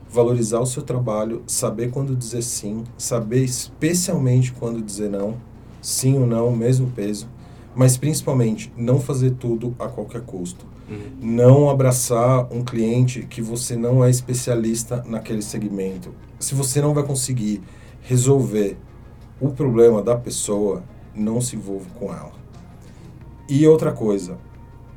valorizar 0.07 0.59
o 0.59 0.67
seu 0.67 0.83
trabalho 0.83 1.41
saber 1.47 1.89
quando 1.89 2.15
dizer 2.15 2.43
sim 2.43 2.83
saber 2.95 3.43
especialmente 3.43 4.53
quando 4.53 4.83
dizer 4.83 5.09
não 5.09 5.35
sim 5.81 6.15
ou 6.17 6.27
não 6.27 6.55
mesmo 6.55 6.91
peso 6.91 7.27
mas 7.75 7.97
principalmente 7.97 8.71
não 8.77 8.99
fazer 8.99 9.31
tudo 9.31 9.75
a 9.79 9.87
qualquer 9.87 10.21
custo 10.21 10.74
uhum. 10.89 11.11
não 11.19 11.69
abraçar 11.69 12.47
um 12.51 12.63
cliente 12.63 13.23
que 13.23 13.41
você 13.41 13.75
não 13.75 14.03
é 14.03 14.09
especialista 14.09 15.03
naquele 15.07 15.41
segmento 15.41 16.13
se 16.39 16.53
você 16.53 16.81
não 16.81 16.93
vai 16.93 17.03
conseguir 17.03 17.61
resolver 18.01 18.77
o 19.39 19.49
problema 19.49 20.01
da 20.01 20.15
pessoa 20.15 20.83
não 21.13 21.41
se 21.41 21.55
envolva 21.55 21.87
com 21.97 22.13
ela 22.13 22.45
e 23.47 23.67
outra 23.67 23.91
coisa, 23.91 24.37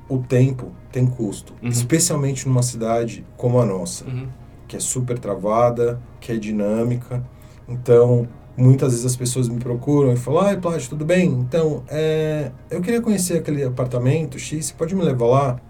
o 0.09 0.19
tempo 0.19 0.73
tem 0.91 1.07
custo, 1.07 1.53
uhum. 1.63 1.69
especialmente 1.69 2.49
numa 2.49 2.63
cidade 2.63 3.27
como 3.37 3.61
a 3.61 3.67
nossa, 3.67 4.07
uhum. 4.07 4.27
que 4.67 4.77
é 4.77 4.81
super 4.81 5.19
travada, 5.19 6.01
que 6.19 6.33
é 6.33 6.37
dinâmica. 6.37 7.23
Então, 7.69 8.27
muitas 8.57 8.93
vezes 8.93 9.05
as 9.05 9.17
pessoas 9.17 9.49
me 9.49 9.59
procuram 9.59 10.13
e 10.13 10.17
falam, 10.17 10.41
ai, 10.45 10.57
Plástico, 10.57 10.97
tudo 10.97 11.05
bem? 11.05 11.29
Então, 11.31 11.83
é, 11.89 12.51
eu 12.71 12.81
queria 12.81 13.03
conhecer 13.03 13.37
aquele 13.37 13.63
apartamento 13.63 14.39
X, 14.39 14.67
você 14.67 14.75
pode 14.75 14.95
me 14.95 15.03
levar 15.03 15.27
lá? 15.27 15.61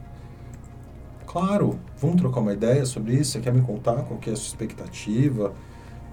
Claro, 1.31 1.79
vamos 2.01 2.17
trocar 2.17 2.41
uma 2.41 2.55
ideia 2.55 2.87
sobre 2.87 3.13
isso? 3.13 3.33
Você 3.33 3.41
quer 3.41 3.53
me 3.53 3.61
contar 3.61 3.97
qual 3.97 4.19
que 4.19 4.31
é 4.31 4.33
a 4.33 4.37
sua 4.37 4.47
expectativa? 4.47 5.53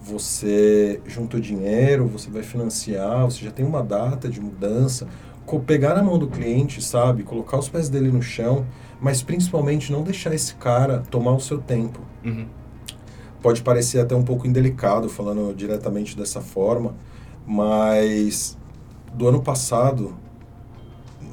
Você 0.02 1.02
juntou 1.06 1.40
dinheiro, 1.40 2.06
você 2.06 2.30
vai 2.30 2.44
financiar, 2.44 3.24
você 3.24 3.46
já 3.46 3.50
tem 3.50 3.66
uma 3.66 3.82
data 3.82 4.28
de 4.28 4.42
mudança. 4.42 5.08
Pegar 5.66 5.94
na 5.94 6.04
mão 6.04 6.20
do 6.20 6.28
cliente, 6.28 6.84
sabe? 6.84 7.24
Colocar 7.24 7.58
os 7.58 7.70
pés 7.70 7.88
dele 7.88 8.12
no 8.12 8.22
chão, 8.22 8.66
mas 9.00 9.24
principalmente 9.24 9.90
não 9.90 10.04
deixar 10.04 10.34
esse 10.34 10.54
cara 10.56 11.02
tomar 11.10 11.32
o 11.32 11.40
seu 11.40 11.60
tempo. 11.60 12.02
Uhum. 12.26 12.48
Pode 13.42 13.62
parecer 13.62 14.02
até 14.02 14.14
um 14.16 14.24
pouco 14.24 14.46
indelicado 14.46 15.08
falando 15.08 15.56
diretamente 15.56 16.18
dessa 16.18 16.42
forma, 16.42 16.94
mas 17.48 18.58
do 19.14 19.30
ano 19.30 19.42
passado, 19.42 20.14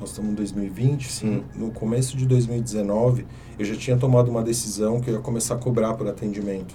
nós 0.03 0.11
estamos 0.11 0.33
em 0.33 0.35
2020, 0.35 1.13
sim, 1.13 1.29
uhum. 1.29 1.43
no 1.55 1.71
começo 1.71 2.17
de 2.17 2.27
2019, 2.27 3.25
eu 3.57 3.65
já 3.65 3.77
tinha 3.77 3.97
tomado 3.97 4.31
uma 4.31 4.43
decisão 4.43 5.01
que 5.01 5.09
eu 5.09 5.15
ia 5.15 5.21
começar 5.21 5.55
a 5.55 5.59
cobrar 5.59 5.95
por 5.95 6.09
atendimento. 6.09 6.75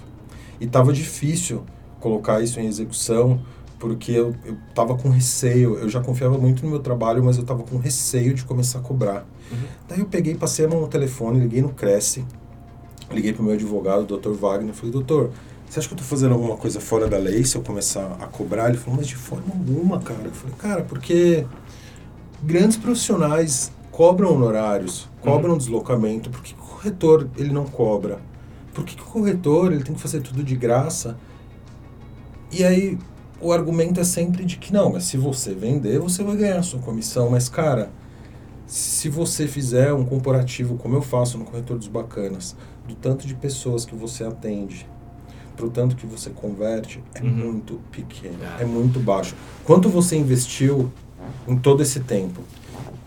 E 0.58 0.64
estava 0.64 0.92
difícil 0.92 1.62
colocar 2.00 2.42
isso 2.42 2.58
em 2.58 2.66
execução, 2.66 3.40
porque 3.78 4.12
eu 4.12 4.34
estava 4.70 4.96
com 4.96 5.10
receio. 5.10 5.76
Eu 5.76 5.88
já 5.88 6.00
confiava 6.00 6.38
muito 6.38 6.64
no 6.64 6.70
meu 6.70 6.80
trabalho, 6.80 7.22
mas 7.22 7.36
eu 7.36 7.42
estava 7.42 7.62
com 7.62 7.76
receio 7.76 8.32
de 8.32 8.44
começar 8.44 8.78
a 8.78 8.82
cobrar. 8.82 9.26
Uhum. 9.52 9.58
Daí 9.86 10.00
eu 10.00 10.06
peguei, 10.06 10.34
passei 10.34 10.64
a 10.64 10.68
mão 10.68 10.80
no 10.80 10.88
telefone, 10.88 11.38
liguei 11.38 11.60
no 11.60 11.68
Cresce, 11.68 12.24
liguei 13.12 13.34
para 13.34 13.42
o 13.42 13.44
meu 13.44 13.54
advogado, 13.54 14.10
o 14.10 14.18
Dr. 14.18 14.30
Wagner, 14.30 14.72
falei, 14.72 14.90
doutor, 14.90 15.30
você 15.68 15.80
acha 15.80 15.88
que 15.88 15.92
eu 15.92 15.96
estou 15.96 16.08
fazendo 16.08 16.32
alguma 16.32 16.56
coisa 16.56 16.80
fora 16.80 17.06
da 17.06 17.18
lei 17.18 17.44
se 17.44 17.56
eu 17.56 17.62
começar 17.62 18.16
a 18.20 18.26
cobrar? 18.26 18.70
Ele 18.70 18.78
falou, 18.78 18.96
mas 18.96 19.06
de 19.06 19.16
forma 19.16 19.52
alguma, 19.52 20.00
cara. 20.00 20.22
Eu 20.24 20.32
falei, 20.32 20.54
cara, 20.56 20.82
porque 20.82 21.44
grandes 22.42 22.76
profissionais 22.76 23.72
cobram 23.90 24.34
honorários, 24.34 25.08
cobram 25.20 25.52
uhum. 25.52 25.58
deslocamento, 25.58 26.30
por 26.30 26.42
que 26.42 26.54
o 26.54 26.56
corretor 26.56 27.28
ele 27.36 27.52
não 27.52 27.64
cobra? 27.64 28.20
Por 28.72 28.84
que, 28.84 28.94
que 28.94 29.02
o 29.02 29.06
corretor 29.06 29.72
ele 29.72 29.82
tem 29.82 29.94
que 29.94 30.00
fazer 30.00 30.20
tudo 30.20 30.42
de 30.42 30.54
graça? 30.54 31.16
E 32.52 32.62
aí 32.62 32.96
o 33.40 33.52
argumento 33.52 34.00
é 34.00 34.04
sempre 34.04 34.44
de 34.44 34.56
que 34.56 34.72
não, 34.72 34.92
mas 34.92 35.04
se 35.04 35.16
você 35.16 35.52
vender, 35.54 35.98
você 35.98 36.22
vai 36.22 36.36
ganhar 36.36 36.58
a 36.58 36.62
sua 36.62 36.80
comissão. 36.80 37.30
Mas, 37.30 37.48
cara, 37.48 37.90
se 38.66 39.08
você 39.08 39.46
fizer 39.46 39.92
um 39.92 40.04
comparativo, 40.04 40.76
como 40.76 40.94
eu 40.94 41.02
faço 41.02 41.38
no 41.38 41.44
Corretor 41.44 41.78
dos 41.78 41.88
Bacanas, 41.88 42.56
do 42.86 42.94
tanto 42.94 43.26
de 43.26 43.34
pessoas 43.34 43.84
que 43.84 43.94
você 43.94 44.24
atende, 44.24 44.88
pro 45.56 45.68
tanto 45.70 45.96
que 45.96 46.06
você 46.06 46.30
converte, 46.30 47.02
é 47.14 47.22
uhum. 47.22 47.30
muito 47.30 47.80
pequeno, 47.90 48.38
é 48.60 48.64
muito 48.64 49.00
baixo. 49.00 49.34
Quanto 49.64 49.88
você 49.88 50.16
investiu 50.16 50.92
em 51.46 51.56
todo 51.56 51.82
esse 51.82 52.00
tempo? 52.00 52.42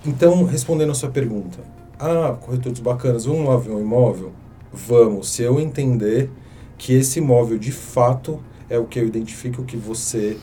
Então, 0.06 0.43
respondendo 0.43 0.91
a 0.91 0.95
sua 0.95 1.10
pergunta, 1.10 1.60
ah, 2.00 2.36
corretor 2.41 2.71
dos 2.71 2.82
bacanas, 2.82 3.26
vamos 3.26 3.47
lá 3.47 3.58
ver 3.58 3.71
um 3.71 3.80
imóvel? 3.80 4.32
Vamos, 4.74 5.30
se 5.30 5.43
eu 5.43 5.60
entender 5.60 6.30
que 6.78 6.93
esse 6.93 7.19
imóvel 7.19 7.60
de 7.60 7.71
fato 7.71 8.39
é 8.69 8.80
o 8.80 8.86
que 8.86 9.00
eu 9.00 9.06
identifico 9.06 9.63
que 9.63 9.78
você 9.78 10.38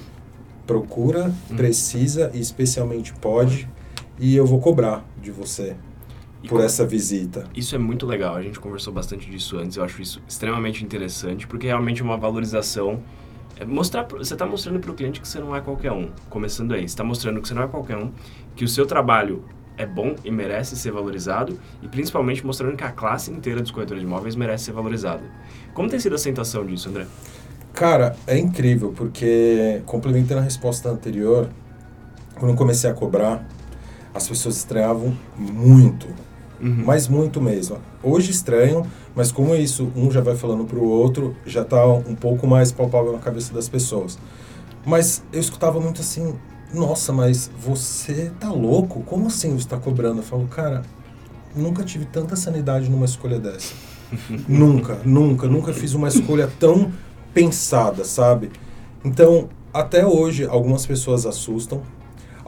procura, 0.67 1.35
hum. 1.51 1.57
precisa 1.57 2.31
e 2.35 2.41
especialmente 2.41 3.13
pode, 3.15 3.69
e 4.19 4.37
eu 4.37 4.47
vou 4.47 4.61
cobrar 4.61 5.05
de 5.21 5.31
você 5.31 5.75
e 6.43 6.49
por 6.49 6.61
essa 6.61 6.87
visita. 6.87 7.47
Isso 7.57 7.75
é 7.75 7.79
muito 7.79 8.07
legal, 8.07 8.37
a 8.37 8.43
gente 8.43 8.61
conversou 8.61 8.93
bastante 8.93 9.29
disso 9.31 9.59
antes, 9.59 9.77
eu 9.77 9.85
acho 9.85 10.01
isso 10.01 10.23
extremamente 10.29 10.85
interessante, 10.85 11.47
porque 11.47 11.67
realmente 11.67 12.01
é 12.01 12.05
uma 12.05 12.17
valorização 12.17 13.01
é 13.59 13.65
mostrar, 13.65 14.05
você 14.05 14.35
está 14.35 14.47
mostrando 14.47 14.79
para 14.79 14.91
o 14.91 14.95
cliente 14.95 15.21
que 15.21 15.27
você 15.27 15.41
não 15.41 15.55
é 15.55 15.61
qualquer 15.61 15.93
um. 15.93 16.11
Começando 16.31 16.73
aí, 16.73 16.83
você 16.83 16.87
está 16.87 17.03
mostrando 17.03 17.41
que 17.41 17.49
você 17.49 17.55
não 17.55 17.63
é 17.63 17.67
qualquer 17.67 17.97
um, 17.97 18.13
que 18.55 18.65
o 18.65 18.69
seu 18.69 18.87
trabalho 18.87 19.45
é 19.77 19.85
bom 19.85 20.15
e 20.25 20.31
merece 20.31 20.77
ser 20.77 20.91
valorizado, 20.93 21.59
e 21.83 21.89
principalmente 21.89 22.45
mostrando 22.45 22.77
que 22.77 22.85
a 22.85 22.91
classe 22.91 23.31
inteira 23.31 23.61
dos 23.61 23.71
corretores 23.71 24.01
de 24.01 24.07
imóveis 24.07 24.35
merece 24.37 24.65
ser 24.65 24.73
valorizada. 24.73 25.23
Como 25.75 25.89
tem 25.89 25.99
sido 25.99 26.13
a 26.13 26.17
aceitação 26.17 26.65
disso, 26.65 26.89
André? 26.89 27.07
Cara, 27.73 28.17
é 28.27 28.37
incrível, 28.37 28.93
porque 28.97 29.83
complementando 29.87 30.41
a 30.41 30.45
resposta 30.45 30.89
anterior, 30.89 31.49
quando 32.35 32.53
eu 32.53 32.57
comecei 32.57 32.91
a 32.91 32.95
cobrar, 32.95 33.47
as 34.15 34.29
pessoas 34.29 34.57
estranhavam 34.57 35.17
muito, 35.37 36.09
uhum. 36.61 36.83
mas 36.85 37.07
muito 37.07 37.41
mesmo. 37.41 37.79
Hoje 38.03 38.31
estranham, 38.33 38.85
mas 39.19 39.33
como 39.33 39.53
isso, 39.57 39.91
um 39.97 40.13
já 40.13 40.21
vai 40.21 40.37
falando 40.37 40.65
para 40.65 40.79
o 40.79 40.89
outro, 40.89 41.35
já 41.45 41.63
está 41.63 41.85
um 41.85 42.15
pouco 42.15 42.47
mais 42.47 42.71
palpável 42.71 43.11
na 43.11 43.19
cabeça 43.19 43.53
das 43.53 43.69
pessoas. 43.69 44.17
Mas 44.87 45.25
eu 45.33 45.41
escutava 45.41 45.81
muito 45.81 46.03
assim, 46.03 46.37
nossa, 46.73 47.13
mas 47.13 47.51
você 47.59 48.31
tá 48.39 48.53
louco? 48.53 49.03
Como 49.03 49.27
assim 49.27 49.51
você 49.51 49.65
está 49.65 49.77
cobrando? 49.77 50.21
Eu 50.21 50.23
falo, 50.23 50.47
cara, 50.47 50.83
nunca 51.53 51.83
tive 51.83 52.05
tanta 52.05 52.37
sanidade 52.37 52.89
numa 52.89 53.07
escolha 53.07 53.41
dessa. 53.41 53.75
nunca, 54.47 55.01
nunca, 55.05 55.49
nunca 55.49 55.73
fiz 55.73 55.95
uma 55.95 56.07
escolha 56.07 56.49
tão 56.61 56.93
pensada, 57.35 58.05
sabe? 58.05 58.53
Então, 59.05 59.49
até 59.75 60.07
hoje, 60.07 60.47
algumas 60.47 60.87
pessoas 60.87 61.27
assustam, 61.27 61.83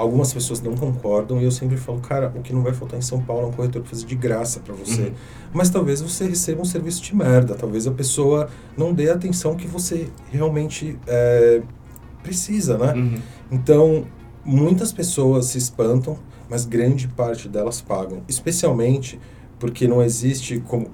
Algumas 0.01 0.33
pessoas 0.33 0.63
não 0.63 0.75
concordam 0.75 1.39
e 1.43 1.45
eu 1.45 1.51
sempre 1.51 1.77
falo, 1.77 2.01
cara, 2.01 2.33
o 2.35 2.41
que 2.41 2.55
não 2.55 2.63
vai 2.63 2.73
faltar 2.73 2.99
em 2.99 3.03
São 3.03 3.21
Paulo 3.21 3.45
é 3.45 3.47
um 3.49 3.53
corretor 3.53 3.83
para 3.83 3.91
fazer 3.91 4.07
de 4.07 4.15
graça 4.15 4.59
para 4.61 4.75
você. 4.75 5.03
Uhum. 5.03 5.13
Mas 5.53 5.69
talvez 5.69 6.01
você 6.01 6.27
receba 6.27 6.63
um 6.63 6.65
serviço 6.65 7.03
de 7.03 7.15
merda, 7.15 7.55
talvez 7.55 7.87
a 7.87 7.91
pessoa 7.91 8.49
não 8.79 8.95
dê 8.95 9.11
a 9.11 9.15
atenção 9.15 9.55
que 9.55 9.67
você 9.67 10.09
realmente 10.33 10.99
é, 11.07 11.61
precisa, 12.23 12.79
né? 12.79 12.95
Uhum. 12.95 13.19
Então, 13.53 14.07
muitas 14.43 14.91
pessoas 14.91 15.47
se 15.47 15.59
espantam, 15.59 16.19
mas 16.49 16.65
grande 16.65 17.07
parte 17.07 17.47
delas 17.47 17.83
pagam. 17.83 18.23
Especialmente 18.27 19.21
porque 19.59 19.87
não 19.87 20.03
existe, 20.03 20.61
como, 20.67 20.91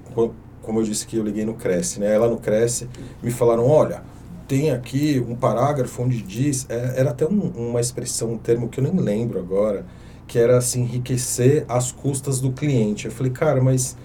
como 0.61 0.79
eu 0.81 0.83
disse 0.83 1.07
que 1.07 1.15
eu 1.15 1.23
liguei 1.23 1.45
no 1.45 1.53
Cresce, 1.53 2.01
né? 2.01 2.13
Ela 2.13 2.27
no 2.27 2.39
Cresce 2.39 2.89
me 3.23 3.31
falaram, 3.31 3.65
olha 3.65 4.03
tem 4.47 4.71
aqui 4.71 5.23
um 5.27 5.35
parágrafo 5.35 6.03
onde 6.03 6.21
diz, 6.21 6.65
é, 6.69 6.93
era 6.97 7.11
até 7.11 7.25
um, 7.25 7.51
uma 7.55 7.81
expressão, 7.81 8.33
um 8.33 8.37
termo 8.37 8.69
que 8.69 8.79
eu 8.79 8.83
nem 8.83 8.95
lembro 8.95 9.39
agora, 9.39 9.85
que 10.25 10.39
era 10.39 10.57
assim, 10.57 10.81
enriquecer 10.81 11.65
às 11.67 11.91
custas 11.91 12.39
do 12.39 12.51
cliente. 12.51 13.05
Eu 13.05 13.11
falei, 13.11 13.31
cara, 13.31 13.61
mas 13.61 13.97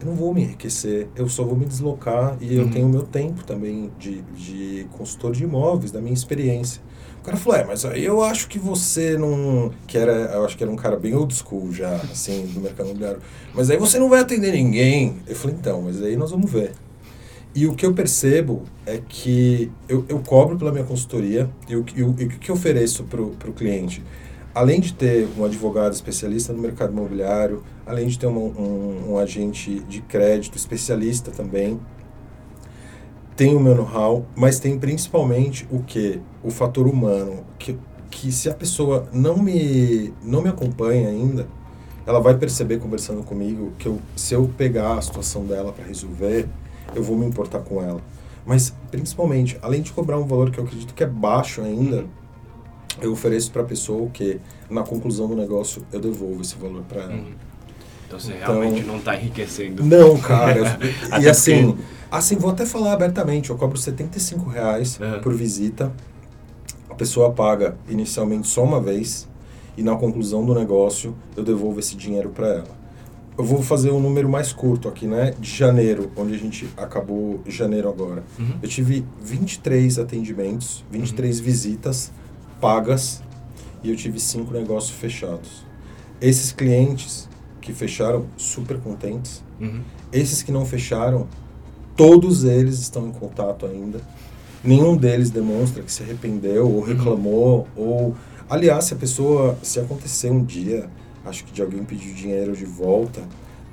eu 0.00 0.06
não 0.06 0.14
vou 0.14 0.32
me 0.32 0.42
enriquecer, 0.42 1.08
eu 1.14 1.28
só 1.28 1.44
vou 1.44 1.56
me 1.56 1.66
deslocar 1.66 2.36
e 2.40 2.56
uhum. 2.56 2.62
eu 2.62 2.70
tenho 2.70 2.86
o 2.86 2.88
meu 2.88 3.02
tempo 3.02 3.44
também 3.44 3.90
de, 3.98 4.22
de 4.34 4.86
consultor 4.92 5.32
de 5.32 5.44
imóveis, 5.44 5.90
da 5.92 6.00
minha 6.00 6.14
experiência. 6.14 6.82
O 7.20 7.22
cara 7.22 7.36
falou, 7.36 7.58
é, 7.58 7.64
mas 7.64 7.84
aí 7.84 8.02
eu 8.02 8.22
acho 8.22 8.48
que 8.48 8.58
você 8.58 9.18
não... 9.18 9.70
Que 9.86 9.98
era, 9.98 10.12
eu 10.12 10.44
acho 10.44 10.56
que 10.56 10.62
era 10.64 10.72
um 10.72 10.76
cara 10.76 10.96
bem 10.96 11.14
old 11.14 11.34
school 11.34 11.70
já, 11.70 11.96
assim, 11.96 12.46
do 12.46 12.60
mercado 12.60 12.86
imobiliário. 12.86 13.20
Mas 13.54 13.68
aí 13.68 13.76
você 13.76 13.98
não 13.98 14.08
vai 14.08 14.20
atender 14.20 14.52
ninguém. 14.52 15.16
Eu 15.26 15.36
falei, 15.36 15.54
então, 15.54 15.82
mas 15.82 16.02
aí 16.02 16.16
nós 16.16 16.30
vamos 16.30 16.50
ver. 16.50 16.72
E 17.54 17.66
o 17.66 17.74
que 17.74 17.84
eu 17.84 17.92
percebo 17.92 18.62
é 18.86 18.98
que 18.98 19.72
eu, 19.88 20.04
eu 20.08 20.20
cobro 20.20 20.56
pela 20.56 20.70
minha 20.70 20.84
consultoria 20.84 21.50
e 21.68 21.74
o, 21.74 21.84
e 21.96 22.02
o, 22.02 22.14
e 22.18 22.24
o 22.24 22.28
que 22.28 22.50
eu 22.50 22.54
ofereço 22.54 23.04
para 23.04 23.20
o 23.20 23.52
cliente? 23.52 24.04
Além 24.54 24.80
de 24.80 24.92
ter 24.92 25.28
um 25.36 25.44
advogado 25.44 25.92
especialista 25.92 26.52
no 26.52 26.60
mercado 26.60 26.92
imobiliário, 26.92 27.62
além 27.84 28.06
de 28.06 28.18
ter 28.18 28.26
um, 28.26 28.36
um, 28.36 29.12
um 29.12 29.18
agente 29.18 29.80
de 29.80 30.00
crédito 30.02 30.56
especialista 30.56 31.32
também, 31.32 31.80
tem 33.36 33.56
o 33.56 33.60
meu 33.60 33.74
know-how, 33.74 34.26
mas 34.36 34.60
tem 34.60 34.78
principalmente 34.78 35.66
o 35.70 35.82
que? 35.82 36.20
O 36.44 36.50
fator 36.50 36.86
humano, 36.86 37.44
que, 37.58 37.76
que 38.10 38.30
se 38.30 38.48
a 38.48 38.54
pessoa 38.54 39.08
não 39.12 39.38
me, 39.38 40.12
não 40.22 40.42
me 40.42 40.50
acompanha 40.50 41.08
ainda, 41.08 41.48
ela 42.06 42.20
vai 42.20 42.36
perceber 42.36 42.78
conversando 42.78 43.22
comigo 43.22 43.72
que 43.78 43.86
eu, 43.86 43.98
se 44.14 44.34
eu 44.34 44.50
pegar 44.56 44.98
a 44.98 45.02
situação 45.02 45.44
dela 45.46 45.72
para 45.72 45.84
resolver, 45.84 46.48
eu 46.94 47.02
vou 47.02 47.16
me 47.16 47.26
importar 47.26 47.60
com 47.60 47.82
ela. 47.82 48.00
Mas, 48.44 48.74
principalmente, 48.90 49.58
além 49.62 49.82
de 49.82 49.92
cobrar 49.92 50.18
um 50.18 50.26
valor 50.26 50.50
que 50.50 50.58
eu 50.58 50.64
acredito 50.64 50.94
que 50.94 51.04
é 51.04 51.06
baixo 51.06 51.60
ainda, 51.62 51.98
uhum. 51.98 52.08
eu 53.00 53.12
ofereço 53.12 53.50
para 53.50 53.62
a 53.62 53.64
pessoa 53.64 54.02
o 54.02 54.10
que, 54.10 54.40
na 54.68 54.82
conclusão 54.82 55.28
do 55.28 55.36
negócio, 55.36 55.84
eu 55.92 56.00
devolvo 56.00 56.40
esse 56.40 56.56
valor 56.56 56.82
para 56.82 57.02
ela. 57.02 57.12
Uhum. 57.12 57.32
Então, 58.06 58.18
você 58.18 58.32
então, 58.32 58.60
realmente 58.60 58.84
não 58.84 58.96
está 58.96 59.14
enriquecendo. 59.14 59.84
Não, 59.84 60.18
cara. 60.18 60.78
e 61.20 61.28
assim, 61.28 61.76
assim, 62.10 62.36
vou 62.36 62.50
até 62.50 62.66
falar 62.66 62.94
abertamente, 62.94 63.50
eu 63.50 63.56
cobro 63.56 63.78
75 63.78 64.48
reais 64.50 64.98
uhum. 64.98 65.20
por 65.20 65.32
visita. 65.32 65.92
A 66.88 66.94
pessoa 66.94 67.30
paga 67.32 67.76
inicialmente 67.88 68.48
só 68.48 68.64
uma 68.64 68.80
vez 68.80 69.28
e 69.76 69.82
na 69.82 69.94
conclusão 69.96 70.44
do 70.44 70.54
negócio 70.54 71.14
eu 71.36 71.44
devolvo 71.44 71.78
esse 71.78 71.96
dinheiro 71.96 72.30
para 72.30 72.48
ela 72.48 72.79
eu 73.38 73.44
vou 73.44 73.62
fazer 73.62 73.90
um 73.90 74.00
número 74.00 74.28
mais 74.28 74.52
curto 74.52 74.88
aqui, 74.88 75.06
né? 75.06 75.34
De 75.38 75.50
janeiro, 75.50 76.10
onde 76.16 76.34
a 76.34 76.38
gente 76.38 76.68
acabou 76.76 77.40
janeiro 77.46 77.88
agora. 77.88 78.22
Uhum. 78.38 78.58
Eu 78.62 78.68
tive 78.68 79.04
23 79.22 79.98
atendimentos, 79.98 80.84
23 80.90 81.38
uhum. 81.38 81.44
visitas 81.44 82.12
pagas 82.60 83.22
e 83.82 83.90
eu 83.90 83.96
tive 83.96 84.20
cinco 84.20 84.52
negócios 84.52 84.92
fechados. 84.92 85.64
Esses 86.20 86.52
clientes 86.52 87.28
que 87.60 87.72
fecharam, 87.72 88.26
super 88.36 88.78
contentes. 88.78 89.42
Uhum. 89.58 89.80
Esses 90.12 90.42
que 90.42 90.52
não 90.52 90.66
fecharam, 90.66 91.26
todos 91.96 92.44
eles 92.44 92.78
estão 92.78 93.08
em 93.08 93.12
contato 93.12 93.66
ainda. 93.66 94.00
nenhum 94.62 94.96
deles 94.96 95.30
demonstra 95.30 95.82
que 95.82 95.90
se 95.90 96.02
arrependeu 96.02 96.70
ou 96.70 96.82
reclamou 96.82 97.66
ou 97.74 98.14
aliás 98.48 98.84
se 98.84 98.94
a 98.94 98.96
pessoa 98.96 99.58
se 99.62 99.80
acontecer 99.80 100.30
um 100.30 100.44
dia 100.44 100.88
acho 101.24 101.44
que 101.44 101.52
de 101.52 101.62
alguém 101.62 101.84
pedir 101.84 102.12
dinheiro 102.14 102.56
de 102.56 102.64
volta. 102.64 103.22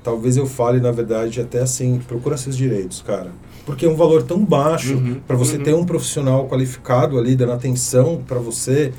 Talvez 0.02 0.36
eu 0.36 0.46
fale 0.46 0.80
na 0.80 0.90
verdade 0.90 1.40
até 1.40 1.60
assim 1.60 2.00
procura 2.06 2.36
seus 2.36 2.56
direitos 2.56 3.02
cara. 3.02 3.30
Porque 3.66 3.84
é 3.84 3.88
um 3.88 3.96
valor 3.96 4.22
tão 4.22 4.42
baixo 4.44 4.94
Uhum, 4.94 5.20
para 5.26 5.36
você 5.36 5.56
uhum. 5.56 5.62
ter 5.62 5.74
um 5.74 5.84
profissional 5.84 6.48
qualificado 6.48 7.18
ali 7.18 7.36
dando 7.36 7.52
atenção 7.52 8.22
para 8.26 8.38
você 8.38 8.92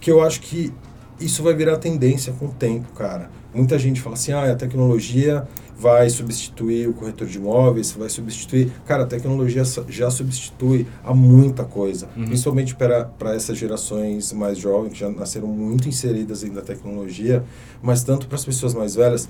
que 0.00 0.10
eu 0.10 0.22
acho 0.22 0.40
que 0.40 0.72
isso 1.20 1.42
vai 1.42 1.54
virar 1.54 1.76
tendência 1.76 2.32
com 2.32 2.46
o 2.46 2.52
tempo 2.52 2.92
cara. 2.92 3.30
Muita 3.54 3.78
gente 3.78 4.00
fala 4.00 4.14
assim 4.14 4.32
ah 4.32 4.50
a 4.50 4.56
tecnologia 4.56 5.46
vai 5.78 6.08
substituir 6.08 6.88
o 6.88 6.94
corretor 6.94 7.26
de 7.28 7.36
imóveis, 7.38 7.92
vai 7.92 8.08
substituir. 8.08 8.72
Cara, 8.86 9.02
a 9.02 9.06
tecnologia 9.06 9.62
já 9.88 10.10
substitui 10.10 10.86
a 11.04 11.12
muita 11.14 11.64
coisa, 11.64 12.08
Uhum. 12.16 12.24
principalmente 12.26 12.74
para 12.74 13.04
para 13.04 13.34
essas 13.34 13.58
gerações 13.58 14.32
mais 14.32 14.58
jovens 14.58 14.92
que 14.92 14.98
já 14.98 15.08
nasceram 15.10 15.48
muito 15.48 15.88
inseridas 15.88 16.42
ainda 16.42 16.56
na 16.56 16.62
tecnologia, 16.66 17.44
mas 17.82 18.02
tanto 18.02 18.26
para 18.26 18.36
as 18.36 18.44
pessoas 18.44 18.72
mais 18.74 18.94
velhas, 18.94 19.28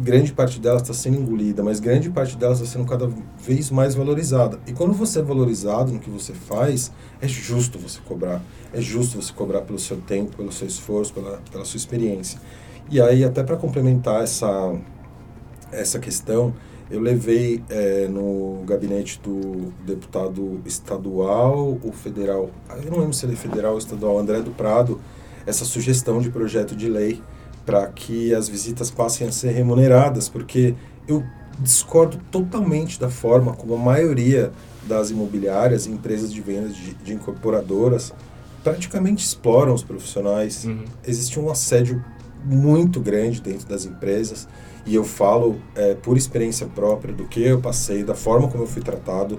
grande 0.00 0.32
parte 0.32 0.60
delas 0.60 0.82
está 0.82 0.94
sendo 0.94 1.16
engolida, 1.18 1.62
mas 1.62 1.80
grande 1.80 2.08
parte 2.10 2.36
delas 2.36 2.60
está 2.60 2.72
sendo 2.78 2.84
cada 2.88 3.08
vez 3.40 3.70
mais 3.70 3.94
valorizada. 3.94 4.58
E 4.66 4.72
quando 4.72 4.92
você 4.92 5.18
é 5.18 5.22
valorizado 5.22 5.92
no 5.92 5.98
que 5.98 6.08
você 6.10 6.32
faz, 6.32 6.92
é 7.20 7.26
justo 7.26 7.78
você 7.78 7.98
cobrar. 8.06 8.40
É 8.72 8.80
justo 8.80 9.20
você 9.20 9.32
cobrar 9.32 9.62
pelo 9.62 9.78
seu 9.78 9.96
tempo, 9.96 10.36
pelo 10.36 10.52
seu 10.52 10.66
esforço, 10.68 11.12
pela, 11.12 11.40
pela 11.50 11.64
sua 11.64 11.76
experiência. 11.78 12.38
E 12.90 13.00
aí, 13.00 13.24
até 13.24 13.42
para 13.42 13.56
complementar 13.56 14.22
essa, 14.22 14.72
essa 15.72 15.98
questão, 15.98 16.54
eu 16.90 17.00
levei 17.00 17.62
eh, 17.68 18.08
no 18.08 18.62
gabinete 18.66 19.20
do 19.22 19.72
deputado 19.84 20.60
estadual, 20.64 21.78
o 21.82 21.92
federal, 21.92 22.50
eu 22.82 22.90
não 22.90 22.98
lembro 22.98 23.12
se 23.12 23.26
ele 23.26 23.34
é 23.34 23.36
federal 23.36 23.72
ou 23.72 23.78
estadual, 23.78 24.18
André 24.18 24.40
do 24.40 24.50
Prado, 24.50 25.00
essa 25.46 25.64
sugestão 25.64 26.20
de 26.20 26.30
projeto 26.30 26.74
de 26.74 26.88
lei 26.88 27.22
para 27.66 27.86
que 27.88 28.34
as 28.34 28.48
visitas 28.48 28.90
passem 28.90 29.28
a 29.28 29.32
ser 29.32 29.50
remuneradas, 29.50 30.28
porque 30.28 30.74
eu 31.06 31.22
discordo 31.58 32.18
totalmente 32.30 32.98
da 32.98 33.10
forma 33.10 33.52
como 33.52 33.74
a 33.74 33.78
maioria 33.78 34.52
das 34.84 35.10
imobiliárias 35.10 35.84
e 35.84 35.90
empresas 35.90 36.32
de 36.32 36.40
vendas 36.40 36.74
de, 36.74 36.94
de 36.94 37.12
incorporadoras 37.12 38.14
praticamente 38.64 39.24
exploram 39.24 39.74
os 39.74 39.82
profissionais. 39.82 40.64
Uhum. 40.64 40.84
Existe 41.06 41.38
um 41.38 41.50
assédio 41.50 42.02
muito 42.44 43.00
grande 43.00 43.40
dentro 43.40 43.66
das 43.66 43.84
empresas 43.84 44.48
e 44.88 44.94
eu 44.94 45.04
falo 45.04 45.60
é, 45.74 45.94
por 45.94 46.16
experiência 46.16 46.66
própria 46.66 47.12
do 47.12 47.24
que 47.24 47.42
eu 47.42 47.60
passei, 47.60 48.02
da 48.02 48.14
forma 48.14 48.48
como 48.48 48.62
eu 48.62 48.66
fui 48.66 48.80
tratado. 48.80 49.38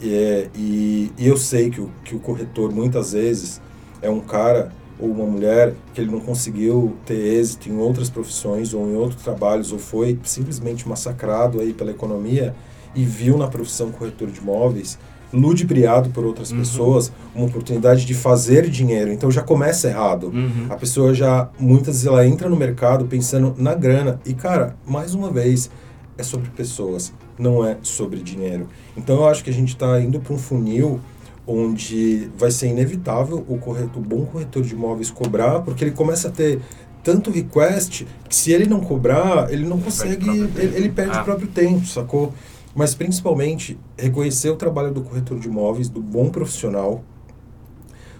E, 0.00 0.14
é, 0.14 0.48
e, 0.54 1.12
e 1.18 1.28
eu 1.28 1.36
sei 1.36 1.68
que 1.68 1.78
o, 1.78 1.90
que 2.02 2.16
o 2.16 2.18
corretor 2.18 2.72
muitas 2.72 3.12
vezes 3.12 3.60
é 4.00 4.08
um 4.08 4.20
cara 4.20 4.72
ou 4.98 5.10
uma 5.10 5.26
mulher 5.26 5.74
que 5.92 6.00
ele 6.00 6.10
não 6.10 6.20
conseguiu 6.20 6.96
ter 7.04 7.18
êxito 7.18 7.68
em 7.68 7.76
outras 7.76 8.08
profissões 8.08 8.72
ou 8.72 8.88
em 8.88 8.96
outros 8.96 9.22
trabalhos 9.22 9.72
ou 9.72 9.78
foi 9.78 10.18
simplesmente 10.22 10.88
massacrado 10.88 11.60
aí 11.60 11.74
pela 11.74 11.90
economia 11.90 12.54
e 12.94 13.04
viu 13.04 13.36
na 13.36 13.48
profissão 13.48 13.90
corretor 13.90 14.30
de 14.30 14.40
imóveis 14.40 14.98
ludibriado 15.32 16.10
por 16.10 16.24
outras 16.24 16.50
Uhum. 16.52 16.58
pessoas 16.58 17.12
uma 17.34 17.46
oportunidade 17.46 18.04
de 18.04 18.12
fazer 18.14 18.68
dinheiro 18.68 19.10
então 19.12 19.30
já 19.30 19.42
começa 19.42 19.88
errado 19.88 20.26
Uhum. 20.28 20.66
a 20.68 20.76
pessoa 20.76 21.14
já, 21.14 21.48
muitas 21.58 21.94
vezes, 21.94 22.06
ela 22.06 22.26
entra 22.26 22.48
no 22.48 22.56
mercado 22.56 23.06
pensando 23.06 23.54
na 23.56 23.74
grana. 23.74 24.20
E, 24.26 24.34
cara, 24.34 24.76
mais 24.86 25.14
uma 25.14 25.30
vez, 25.30 25.70
é 26.18 26.22
sobre 26.22 26.50
pessoas, 26.50 27.12
não 27.38 27.64
é 27.64 27.78
sobre 27.82 28.20
dinheiro. 28.20 28.68
Então, 28.96 29.16
eu 29.16 29.26
acho 29.26 29.42
que 29.42 29.48
a 29.50 29.52
gente 29.52 29.70
está 29.70 29.98
indo 30.00 30.20
para 30.20 30.34
um 30.34 30.38
funil 30.38 31.00
onde 31.46 32.30
vai 32.38 32.50
ser 32.50 32.68
inevitável 32.68 33.44
o, 33.48 33.58
corretor, 33.58 33.98
o 34.00 34.04
bom 34.04 34.24
corretor 34.26 34.62
de 34.62 34.74
imóveis 34.74 35.10
cobrar, 35.10 35.60
porque 35.60 35.82
ele 35.84 35.90
começa 35.90 36.28
a 36.28 36.30
ter 36.30 36.60
tanto 37.02 37.30
request 37.32 38.06
que 38.28 38.34
se 38.36 38.52
ele 38.52 38.64
não 38.66 38.78
cobrar, 38.80 39.52
ele 39.52 39.64
não 39.66 39.80
consegue, 39.80 40.24
próprio 40.24 40.46
tempo. 40.48 40.58
ele, 40.60 40.76
ele 40.76 40.88
perde 40.90 41.18
Ah. 41.18 41.22
o 41.22 41.24
próprio 41.24 41.48
tempo, 41.48 41.84
sacou? 41.86 42.32
Mas 42.74 42.94
principalmente 42.94 43.78
reconhecer 43.98 44.50
o 44.50 44.56
trabalho 44.56 44.92
do 44.92 45.02
corretor 45.02 45.38
de 45.38 45.48
imóveis, 45.48 45.88
do 45.88 46.00
bom 46.00 46.30
profissional, 46.30 47.02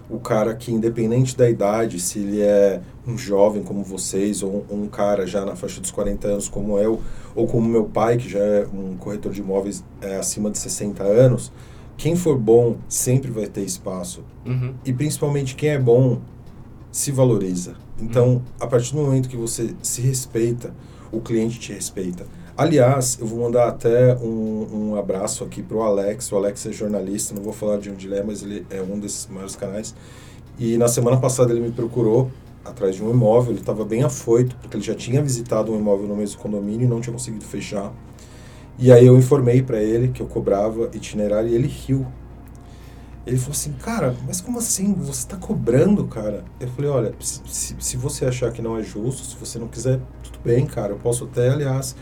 o 0.09 0.19
cara 0.19 0.53
que, 0.53 0.71
independente 0.71 1.35
da 1.35 1.49
idade, 1.49 1.99
se 1.99 2.19
ele 2.19 2.41
é 2.41 2.81
um 3.07 3.17
jovem 3.17 3.63
como 3.63 3.83
vocês, 3.83 4.43
ou 4.43 4.65
um, 4.69 4.83
um 4.83 4.87
cara 4.87 5.25
já 5.25 5.43
na 5.43 5.55
faixa 5.55 5.81
dos 5.81 5.91
40 5.91 6.27
anos 6.27 6.47
como 6.47 6.77
eu, 6.77 7.01
ou 7.33 7.47
como 7.47 7.67
meu 7.67 7.85
pai, 7.85 8.17
que 8.17 8.29
já 8.29 8.39
é 8.39 8.67
um 8.71 8.95
corretor 8.95 9.31
de 9.31 9.41
imóveis 9.41 9.83
é, 10.01 10.17
acima 10.17 10.51
de 10.51 10.59
60 10.59 11.03
anos, 11.03 11.51
quem 11.97 12.15
for 12.15 12.37
bom 12.37 12.77
sempre 12.87 13.31
vai 13.31 13.47
ter 13.47 13.61
espaço. 13.61 14.23
Uhum. 14.45 14.73
E 14.85 14.93
principalmente 14.93 15.55
quem 15.55 15.69
é 15.69 15.79
bom 15.79 16.19
se 16.91 17.11
valoriza. 17.11 17.75
Então, 17.99 18.41
a 18.59 18.67
partir 18.67 18.93
do 18.93 19.01
momento 19.01 19.29
que 19.29 19.37
você 19.37 19.73
se 19.81 20.01
respeita, 20.01 20.73
o 21.11 21.21
cliente 21.21 21.59
te 21.59 21.71
respeita. 21.71 22.25
Aliás, 22.55 23.17
eu 23.19 23.25
vou 23.25 23.39
mandar 23.39 23.67
até 23.67 24.15
um, 24.17 24.91
um 24.91 24.95
abraço 24.95 25.43
aqui 25.43 25.63
pro 25.63 25.81
Alex. 25.81 26.31
O 26.31 26.35
Alex 26.35 26.67
é 26.67 26.71
jornalista, 26.71 27.33
não 27.33 27.41
vou 27.41 27.51
falar 27.51 27.77
de 27.77 27.89
onde 27.89 28.05
ele 28.05 28.15
é, 28.15 28.23
mas 28.23 28.43
ele 28.43 28.63
é 28.69 28.79
um 28.79 28.99
desses 28.99 29.25
maiores 29.25 29.55
canais. 29.55 29.95
E 30.59 30.77
na 30.77 30.87
semana 30.87 31.17
passada 31.17 31.51
ele 31.51 31.61
me 31.61 31.71
procurou 31.71 32.29
atrás 32.63 32.95
de 32.95 33.03
um 33.03 33.09
imóvel. 33.09 33.53
Ele 33.53 33.59
estava 33.59 33.83
bem 33.83 34.03
afoito, 34.03 34.55
porque 34.57 34.77
ele 34.77 34.83
já 34.83 34.93
tinha 34.93 35.19
visitado 35.19 35.71
um 35.73 35.79
imóvel 35.79 36.07
no 36.07 36.15
mesmo 36.15 36.39
condomínio 36.39 36.85
e 36.85 36.87
não 36.87 37.01
tinha 37.01 37.11
conseguido 37.11 37.43
fechar. 37.43 37.91
E 38.77 38.91
aí 38.91 39.07
eu 39.07 39.17
informei 39.17 39.63
para 39.63 39.81
ele 39.81 40.09
que 40.09 40.21
eu 40.21 40.27
cobrava 40.27 40.91
itinerário 40.93 41.49
e 41.49 41.55
ele 41.55 41.67
riu. 41.67 42.05
Ele 43.25 43.37
falou 43.37 43.53
assim, 43.53 43.71
cara, 43.73 44.15
mas 44.27 44.41
como 44.41 44.59
assim? 44.59 44.93
Você 44.93 45.21
está 45.21 45.37
cobrando, 45.37 46.05
cara? 46.05 46.43
Eu 46.59 46.67
falei, 46.67 46.91
olha, 46.91 47.15
se, 47.19 47.75
se 47.79 47.97
você 47.97 48.25
achar 48.25 48.51
que 48.51 48.61
não 48.61 48.77
é 48.77 48.83
justo, 48.83 49.25
se 49.25 49.35
você 49.37 49.57
não 49.57 49.67
quiser, 49.67 49.99
tudo 50.21 50.37
bem, 50.45 50.67
cara. 50.67 50.91
Eu 50.91 50.97
posso 50.97 51.23
até, 51.23 51.49
aliás, 51.49 51.95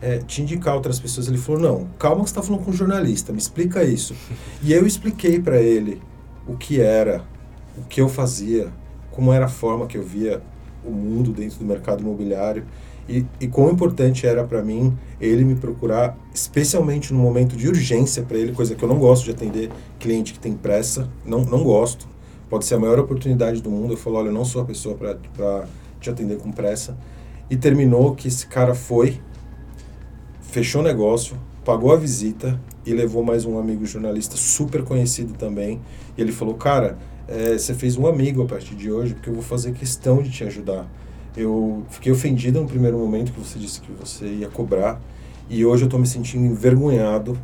é, 0.00 0.18
te 0.18 0.42
indicar 0.42 0.74
outras 0.74 0.98
pessoas. 0.98 1.28
Ele 1.28 1.38
falou, 1.38 1.60
não, 1.60 1.88
calma 1.98 2.22
que 2.22 2.30
você 2.30 2.38
está 2.38 2.42
falando 2.42 2.64
com 2.64 2.70
um 2.70 2.74
jornalista, 2.74 3.32
me 3.32 3.38
explica 3.38 3.82
isso. 3.84 4.14
e 4.62 4.72
eu 4.72 4.86
expliquei 4.86 5.40
para 5.40 5.60
ele 5.60 6.00
o 6.46 6.56
que 6.56 6.80
era, 6.80 7.24
o 7.76 7.82
que 7.82 8.00
eu 8.00 8.08
fazia, 8.08 8.72
como 9.10 9.32
era 9.32 9.46
a 9.46 9.48
forma 9.48 9.86
que 9.86 9.98
eu 9.98 10.02
via 10.02 10.42
o 10.84 10.90
mundo 10.90 11.32
dentro 11.32 11.58
do 11.58 11.64
mercado 11.64 12.02
imobiliário 12.02 12.64
e, 13.08 13.24
e 13.40 13.48
quão 13.48 13.70
importante 13.70 14.26
era 14.26 14.44
para 14.44 14.62
mim 14.62 14.96
ele 15.20 15.42
me 15.42 15.54
procurar, 15.54 16.16
especialmente 16.34 17.12
no 17.12 17.18
momento 17.18 17.56
de 17.56 17.66
urgência 17.66 18.22
para 18.22 18.36
ele, 18.36 18.52
coisa 18.52 18.74
que 18.74 18.82
eu 18.82 18.88
não 18.88 18.98
gosto 18.98 19.24
de 19.24 19.30
atender 19.30 19.70
cliente 19.98 20.34
que 20.34 20.38
tem 20.38 20.52
pressa, 20.52 21.08
não, 21.24 21.40
não 21.40 21.64
gosto. 21.64 22.06
Pode 22.50 22.64
ser 22.64 22.74
a 22.74 22.78
maior 22.78 22.98
oportunidade 22.98 23.62
do 23.62 23.70
mundo. 23.70 23.94
Eu 23.94 23.96
falo, 23.96 24.16
olha, 24.16 24.28
eu 24.28 24.32
não 24.32 24.44
sou 24.44 24.62
a 24.62 24.64
pessoa 24.64 24.94
para 24.94 25.66
te 26.00 26.08
atender 26.08 26.38
com 26.38 26.52
pressa. 26.52 26.96
E 27.50 27.56
terminou 27.56 28.14
que 28.14 28.28
esse 28.28 28.46
cara 28.46 28.74
foi, 28.74 29.20
fechou 30.48 30.80
o 30.80 30.84
negócio, 30.84 31.36
pagou 31.64 31.92
a 31.92 31.96
visita 31.96 32.58
e 32.84 32.92
levou 32.92 33.22
mais 33.22 33.44
um 33.44 33.58
amigo 33.58 33.84
jornalista 33.84 34.36
super 34.36 34.82
conhecido 34.82 35.34
também. 35.34 35.80
E 36.16 36.20
ele 36.20 36.32
falou, 36.32 36.54
cara, 36.54 36.98
é, 37.28 37.52
você 37.52 37.74
fez 37.74 37.96
um 37.96 38.06
amigo 38.06 38.42
a 38.42 38.46
partir 38.46 38.74
de 38.74 38.90
hoje, 38.90 39.14
porque 39.14 39.28
eu 39.28 39.34
vou 39.34 39.42
fazer 39.42 39.72
questão 39.72 40.22
de 40.22 40.30
te 40.30 40.44
ajudar. 40.44 40.90
Eu 41.36 41.84
fiquei 41.90 42.10
ofendido 42.10 42.60
no 42.60 42.66
primeiro 42.66 42.98
momento 42.98 43.30
que 43.30 43.38
você 43.38 43.58
disse 43.58 43.80
que 43.80 43.92
você 43.92 44.24
ia 44.24 44.48
cobrar, 44.48 45.00
e 45.50 45.64
hoje 45.64 45.82
eu 45.82 45.86
estou 45.86 46.00
me 46.00 46.06
sentindo 46.06 46.46
envergonhado 46.46 47.38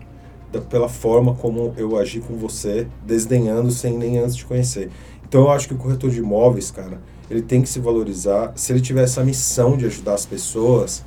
da, 0.51 0.61
pela 0.61 0.89
forma 0.89 1.35
como 1.35 1.75
eu 1.77 1.99
agi 1.99 2.21
com 2.21 2.35
você, 2.37 2.89
desdenhando 3.07 3.71
sem 3.71 3.99
nem 3.99 4.19
antes 4.19 4.35
te 4.35 4.47
conhecer. 4.47 4.91
Então 5.29 5.43
eu 5.43 5.51
acho 5.51 5.69
que 5.69 5.75
o 5.75 5.77
corretor 5.77 6.11
de 6.11 6.21
imóveis, 6.21 6.71
cara, 6.71 7.01
ele 7.31 7.43
tem 7.43 7.61
que 7.61 7.69
se 7.69 7.79
valorizar. 7.79 8.53
Se 8.57 8.73
ele 8.73 8.81
tiver 8.81 9.03
essa 9.03 9.23
missão 9.23 9.77
de 9.77 9.85
ajudar 9.85 10.15
as 10.15 10.25
pessoas, 10.25 11.05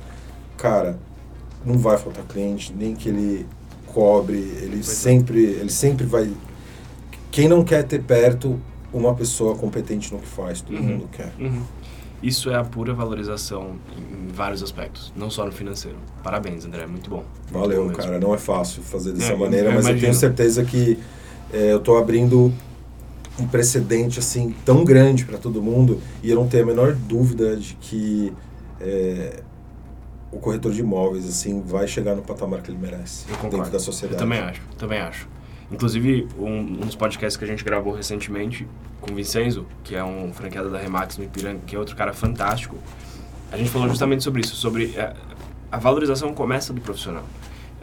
cara, 0.56 0.98
não 1.64 1.76
vai 1.78 1.96
faltar 1.98 2.24
cliente, 2.24 2.72
nem 2.76 2.94
que 2.94 3.08
ele 3.08 3.46
cobre, 3.86 4.36
ele 4.38 4.76
Pois 4.76 4.88
é. 4.88 4.94
sempre, 4.94 5.40
ele 5.44 5.70
sempre 5.70 6.04
vai. 6.06 6.30
Quem 7.30 7.48
não 7.48 7.62
quer 7.64 7.82
ter 7.84 8.02
perto 8.02 8.58
uma 8.92 9.14
pessoa 9.14 9.54
competente 9.54 10.12
no 10.12 10.18
que 10.20 10.26
faz, 10.26 10.60
todo 10.60 10.76
Uhum. 10.76 10.82
mundo 10.82 11.08
quer. 11.12 11.32
Uhum. 11.38 11.62
Isso 12.22 12.50
é 12.50 12.56
a 12.56 12.64
pura 12.64 12.92
valorização 12.94 13.76
em 13.96 14.26
vários 14.32 14.62
aspectos, 14.62 15.12
não 15.14 15.30
só 15.30 15.44
no 15.46 15.52
financeiro. 15.52 15.96
Parabéns, 16.22 16.64
André, 16.64 16.84
muito 16.86 17.08
bom. 17.08 17.22
Muito 17.52 17.52
Valeu, 17.52 17.82
bom 17.82 17.88
mesmo. 17.90 18.02
cara. 18.02 18.18
Não 18.18 18.34
é 18.34 18.38
fácil 18.38 18.82
fazer 18.82 19.12
dessa 19.12 19.32
É, 19.34 19.36
maneira, 19.36 19.68
eu 19.68 19.74
mas 19.74 19.84
eu 19.84 19.90
imagino. 19.92 20.00
tenho 20.00 20.14
certeza 20.14 20.64
que 20.64 20.98
é, 21.52 21.72
eu 21.72 21.78
estou 21.78 21.96
abrindo 21.96 22.52
um 23.38 23.46
precedente 23.46 24.18
assim 24.18 24.52
tão 24.64 24.84
grande 24.84 25.24
para 25.24 25.38
todo 25.38 25.62
mundo 25.62 26.00
e 26.20 26.28
eu 26.30 26.34
não 26.36 26.48
tenho 26.48 26.64
a 26.64 26.66
menor 26.66 26.92
dúvida 26.94 27.56
de 27.56 27.74
que 27.80 28.32
é, 28.80 29.42
o 30.30 30.38
corretor 30.38 30.72
de 30.72 30.80
imóveis 30.80 31.26
assim 31.26 31.60
vai 31.60 31.86
chegar 31.86 32.14
no 32.14 32.22
patamar 32.22 32.60
que 32.62 32.70
ele 32.70 32.78
merece 32.78 33.24
Eu 33.28 33.36
concordo. 33.36 33.56
dentro 33.56 33.72
da 33.72 33.78
sociedade. 33.78 34.14
Eu 34.14 34.18
também 34.18 34.40
acho, 34.40 34.60
também 34.76 35.00
acho. 35.00 35.28
Inclusive, 35.70 36.26
um, 36.38 36.58
um 36.58 36.80
dos 36.80 36.96
podcasts 36.96 37.36
que 37.36 37.44
a 37.44 37.46
gente 37.46 37.62
gravou 37.62 37.92
recentemente 37.92 38.66
com 39.00 39.12
o 39.12 39.14
Vincenzo, 39.14 39.66
que 39.84 39.94
é 39.94 40.02
um 40.02 40.32
franqueado 40.32 40.70
da 40.70 40.78
Remax 40.78 41.18
no 41.18 41.24
Ipiranga, 41.24 41.60
que 41.66 41.76
é 41.76 41.78
outro 41.78 41.94
cara 41.94 42.12
fantástico, 42.12 42.76
a 43.52 43.56
gente 43.56 43.70
falou 43.70 43.88
justamente 43.88 44.22
sobre 44.22 44.40
isso, 44.40 44.56
sobre 44.56 44.94
é, 44.96 45.14
a 45.70 45.78
valorização 45.78 46.32
começa 46.32 46.72
do 46.72 46.80
profissional. 46.80 47.24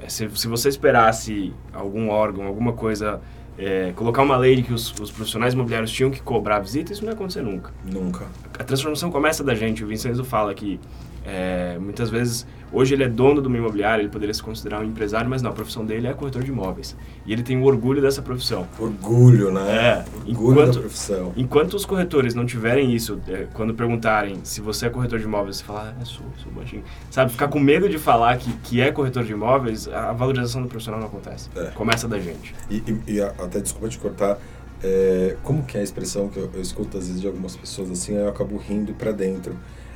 É, 0.02 0.10
se, 0.10 0.30
se 0.36 0.48
você 0.48 0.70
esperasse 0.70 1.54
algum 1.74 2.10
órgão, 2.10 2.46
alguma 2.46 2.74
coisa 2.74 3.22
é, 3.58 3.94
colocar 3.96 4.22
uma 4.22 4.36
lei 4.36 4.56
de 4.56 4.64
que 4.64 4.74
os, 4.74 4.94
os, 5.00 5.12
profissionais 5.12 5.54
imobiliários 5.54 5.92
tinham 5.92 6.12
que 6.12 6.22
cobrar 6.22 6.60
visita, 6.60 6.92
isso 6.92 7.04
não 7.04 7.12
ia 7.12 7.16
acontecer 7.16 7.42
nunca. 7.42 7.72
Nunca. 7.86 8.26
A 8.58 8.64
transformação 8.64 9.12
começa 9.12 9.44
da 9.44 9.56
gente. 9.56 9.84
O 9.84 9.88
Vincenzo 9.88 10.24
fala 10.24 10.54
que 10.54 10.80
é, 11.26 11.78
muitas 11.80 12.10
vezes, 12.10 12.46
hoje 12.72 12.94
ele 12.94 13.04
é 13.04 13.10
dono 13.10 13.42
de 13.42 13.48
uma 13.48 13.58
imobiliária, 13.58 14.02
ele 14.02 14.10
poderia 14.10 14.34
se 14.34 14.44
considerar 14.44 14.82
um 14.82 14.84
empresário, 14.84 15.30
mas 15.30 15.42
não, 15.42 15.50
a 15.50 15.54
profissão 15.54 15.84
dele 15.84 16.08
é 16.08 16.14
corretor 16.14 16.44
de 16.44 16.52
imóveis. 16.52 16.96
E 17.26 17.34
ele 17.34 17.42
tem 17.42 17.58
o 17.58 17.64
orgulho 17.64 18.02
dessa 18.02 18.22
profissão. 18.22 18.68
Orgulho, 18.78 19.52
né? 19.52 19.76
É. 19.76 20.06
Orgulho 20.30 20.52
enquanto, 20.52 20.74
da 20.76 20.80
profissão. 20.82 21.34
Enquanto 21.36 21.74
os 21.74 21.86
corretores 21.86 22.36
não 22.36 22.46
tiverem 22.46 22.94
isso, 22.94 23.20
é, 23.28 23.48
quando 23.54 23.74
perguntarem 23.74 24.40
se 24.44 24.62
você 24.62 24.86
é 24.86 24.90
corretor 24.90 25.18
de 25.18 25.26
imóveis, 25.26 25.58
você 25.58 25.64
fala, 25.64 25.96
ah, 25.98 26.02
é, 26.02 26.06
sou, 26.06 26.26
sou 26.44 26.52
baixinho. 26.52 26.84
Sabe, 27.10 27.32
ficar 27.32 27.48
com 27.48 27.60
medo 27.60 27.90
de 27.90 27.98
falar 27.98 28.38
que, 28.38 28.54
que 28.58 28.80
é 28.80 28.92
corretor 28.92 29.24
de 29.24 29.32
imóveis, 29.32 29.88
a 29.88 30.14
valorização 30.14 30.62
do 30.62 30.68
profissional 30.68 31.00
não 31.00 31.08
acontece. 31.08 31.50
É. 31.56 31.72
Começa 31.72 32.08
da 32.08 32.20
gente. 32.20 32.54
E, 32.70 32.84
e, 33.08 33.14
e 33.16 33.22
até, 33.22 33.60
desculpa 33.60 33.90
te 33.90 33.98
cortar, 33.98 34.38
é, 34.84 35.36
como 35.42 35.64
que 35.64 35.78
é 35.78 35.80
a 35.80 35.84
expressão 35.84 36.30
que 36.30 36.38
eu, 36.38 36.52
eu, 36.54 36.62
escuto 36.62 36.98
às 36.98 37.08
vezes 37.08 37.22
de 37.22 37.26
algumas 37.26 37.56
pessoas 37.56 37.90
assim, 37.90 38.16
eu 38.16 38.30
acabo 38.30 38.58
rindo 38.58 38.94
para 38.94 39.12
dentro 39.12 39.56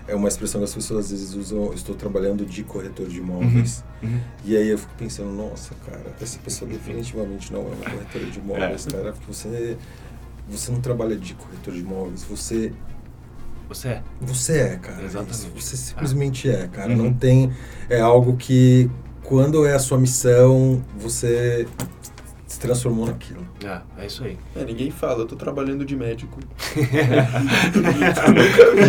é 0.10 0.16
uma 0.16 0.28
expressão 0.28 0.60
que 0.60 0.66
as 0.66 0.74
pessoas 0.74 1.05
às 1.05 1.12
vezes 1.12 1.34
usam, 1.36 1.72
estou 1.74 1.95
trabalhando 1.95 2.45
de 2.45 2.64
corretor 2.64 3.07
de 3.07 3.20
imóveis. 3.20 3.84
Uhum. 4.01 4.10
Uhum. 4.10 4.20
E 4.43 4.57
aí 4.57 4.68
eu 4.68 4.78
fico 4.78 4.93
pensando, 4.97 5.30
nossa, 5.32 5.76
cara, 5.86 6.16
essa 6.20 6.39
pessoa 6.39 6.70
definitivamente 6.70 7.53
não 7.53 7.62
é 7.62 7.66
uma 7.66 7.89
corretora 7.89 8.26
de 8.26 8.39
imóveis, 8.39 8.88
é. 8.88 8.91
cara, 8.91 9.14
porque 9.14 9.32
você, 9.32 9.78
você 10.49 10.72
não 10.72 10.82
trabalha 10.82 11.16
de 11.16 11.34
corretor 11.36 11.74
de 11.74 11.82
imóveis, 11.82 12.24
você... 12.24 12.74
Você 13.68 13.88
é. 13.89 14.03
Você 14.22 14.57
é, 14.57 14.76
cara. 14.78 15.03
Exatamente. 15.03 15.51
Você 15.55 15.78
simplesmente 15.78 16.49
é, 16.49 16.68
cara. 16.68 16.91
Uhum. 16.91 16.97
Não 16.97 17.14
tem... 17.14 17.53
É 17.88 17.99
algo 17.99 18.36
que, 18.36 18.89
quando 19.24 19.66
é 19.66 19.76
a 19.76 19.80
sua 19.80 19.99
missão, 19.99 20.84
você 20.97 21.68
se 22.47 22.60
transformou 22.60 23.05
naquilo. 23.05 23.47
É, 23.66 24.03
é 24.03 24.05
isso 24.05 24.24
aí. 24.24 24.38
É, 24.55 24.64
ninguém 24.64 24.89
fala, 24.89 25.20
eu 25.20 25.26
tô 25.26 25.36
trabalhando 25.36 25.84
de 25.84 25.95
médico. 25.95 26.39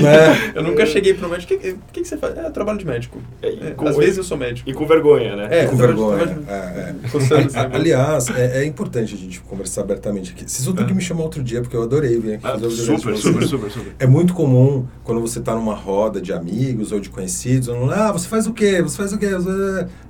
né? 0.03 0.53
Eu 0.55 0.63
nunca 0.63 0.87
cheguei 0.87 1.15
pro 1.15 1.29
médico, 1.29 1.55
o 1.55 1.59
que, 1.59 1.73
que, 1.73 1.79
que, 1.93 2.05
você 2.05 2.17
faz? 2.17 2.37
É, 2.37 2.47
eu 2.47 2.51
trabalho 2.53 2.79
de 2.79 2.87
médico. 2.87 3.21
É, 3.43 3.73
com, 3.73 3.89
às 3.89 3.97
vezes 3.97 4.19
eu 4.19 4.25
sou 4.25 4.37
médico. 4.37 4.69
E 4.69 4.73
com 4.73 4.87
vergonha, 4.87 5.35
né? 5.35 5.49
É, 5.51 5.67
com 5.67 5.77
vergonha. 5.77 6.39
É, 6.49 6.53
é. 6.53 6.95
Aliás, 7.75 8.29
é, 8.31 8.63
é, 8.63 8.65
importante 8.65 9.15
a 9.15 9.19
gente 9.19 9.41
conversar 9.41 9.81
abertamente 9.83 10.33
aqui. 10.33 10.49
Vocês 10.49 10.65
vão 10.65 10.75
ter 10.75 10.87
que 10.87 10.95
me 10.95 11.03
chamar 11.03 11.23
outro 11.23 11.43
dia, 11.43 11.61
porque 11.61 11.77
eu 11.77 11.83
adorei 11.83 12.19
vir 12.19 12.35
aqui 12.35 12.47
ah, 12.47 12.53
fazer 12.53 12.67
o 12.67 12.71
super, 12.71 13.17
super, 13.17 13.47
super, 13.47 13.71
super. 13.71 13.93
É 13.99 14.07
muito 14.07 14.35
comum, 14.35 14.87
quando 15.03 15.21
você 15.21 15.41
tá 15.41 15.55
numa 15.55 15.75
roda 15.75 16.21
de 16.21 16.33
amigos 16.33 16.93
ou 16.93 17.01
de 17.01 17.11
conhecidos, 17.11 17.69
ah, 17.69 18.13
você 18.13 18.29
faz 18.29 18.47
o 18.47 18.53
quê? 18.53 18.81
Você 18.83 18.97
faz 18.97 19.13
o 19.13 19.19
quê? 19.19 19.29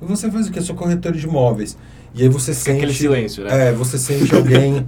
Você 0.01 0.31
faz 0.31 0.47
o 0.49 0.53
quê? 0.53 0.59
Eu 0.59 0.63
sou 0.63 0.77
corretor 0.77 1.13
de 1.13 1.27
imóveis. 1.27 1.77
E 2.15 2.23
aí 2.23 2.29
você 2.29 2.53
sente. 2.53 2.79
Aquele 2.79 2.95
silêncio, 2.95 3.45
né? 3.45 3.69
É, 3.69 3.73
você 3.73 3.97
sente 3.97 4.35
alguém 4.55 4.86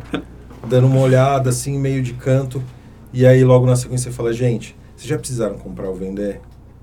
dando 0.66 0.86
uma 0.86 1.00
olhada 1.00 1.50
assim, 1.50 1.78
meio 1.78 2.02
de 2.02 2.14
canto. 2.14 2.62
E 3.12 3.26
aí 3.26 3.44
logo 3.44 3.66
na 3.66 3.76
sequência 3.76 4.10
você 4.10 4.16
fala, 4.16 4.32
gente, 4.32 4.76
vocês 4.96 5.08
já 5.08 5.18
precisaram 5.18 5.58
comprar 5.58 5.88
ou 5.88 5.94
vender? 5.94 6.40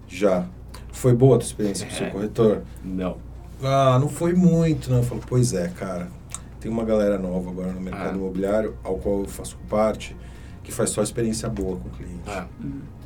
Já. 0.07 0.45
Foi 0.91 1.13
boa 1.13 1.35
a 1.35 1.39
tua 1.39 1.47
experiência 1.47 1.87
com 1.87 1.93
o 1.93 1.95
seu 1.95 2.07
é. 2.07 2.09
corretor? 2.09 2.61
Não. 2.83 3.17
Ah, 3.63 3.97
não 3.99 4.09
foi 4.09 4.33
muito, 4.33 4.89
não. 4.89 4.97
Eu 4.97 5.03
falo, 5.03 5.21
pois 5.27 5.53
é, 5.53 5.67
cara. 5.69 6.07
Tem 6.59 6.69
uma 6.69 6.83
galera 6.83 7.17
nova 7.17 7.49
agora 7.49 7.71
no 7.71 7.79
mercado 7.79 8.11
ah. 8.11 8.17
imobiliário, 8.17 8.75
ao 8.83 8.97
qual 8.97 9.19
eu 9.21 9.25
faço 9.25 9.57
parte, 9.69 10.15
que 10.61 10.73
faz 10.73 10.89
só 10.89 11.01
experiência 11.01 11.47
boa 11.47 11.77
com 11.77 11.87
o 11.87 11.91
cliente. 11.91 12.21
Ah. 12.27 12.47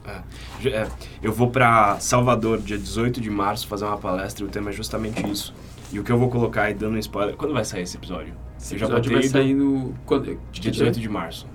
É. 0.05 0.69
É. 0.69 0.87
Eu 1.21 1.31
vou 1.31 1.49
para 1.49 1.99
Salvador 1.99 2.59
dia 2.59 2.77
18 2.77 3.21
de 3.21 3.29
março 3.29 3.67
fazer 3.67 3.85
uma 3.85 3.97
palestra 3.97 4.43
e 4.43 4.47
o 4.47 4.49
tema 4.49 4.69
é 4.69 4.73
justamente 4.73 5.25
isso. 5.29 5.53
E 5.93 5.99
o 5.99 6.03
que 6.03 6.11
eu 6.11 6.17
vou 6.17 6.27
colocar 6.27 6.63
aí, 6.63 6.73
dando 6.73 6.95
um 6.95 6.97
spoiler... 6.97 7.35
Quando 7.35 7.53
vai 7.53 7.63
sair 7.63 7.83
esse 7.83 7.97
episódio? 7.97 8.33
Esse 8.59 8.75
episódio 8.75 9.11
vai 9.11 9.21
sair 9.21 9.53
no... 9.53 9.93
Quando, 10.07 10.39
dia 10.51 10.71
18 10.71 10.99
de 10.99 11.07
março. 11.07 11.47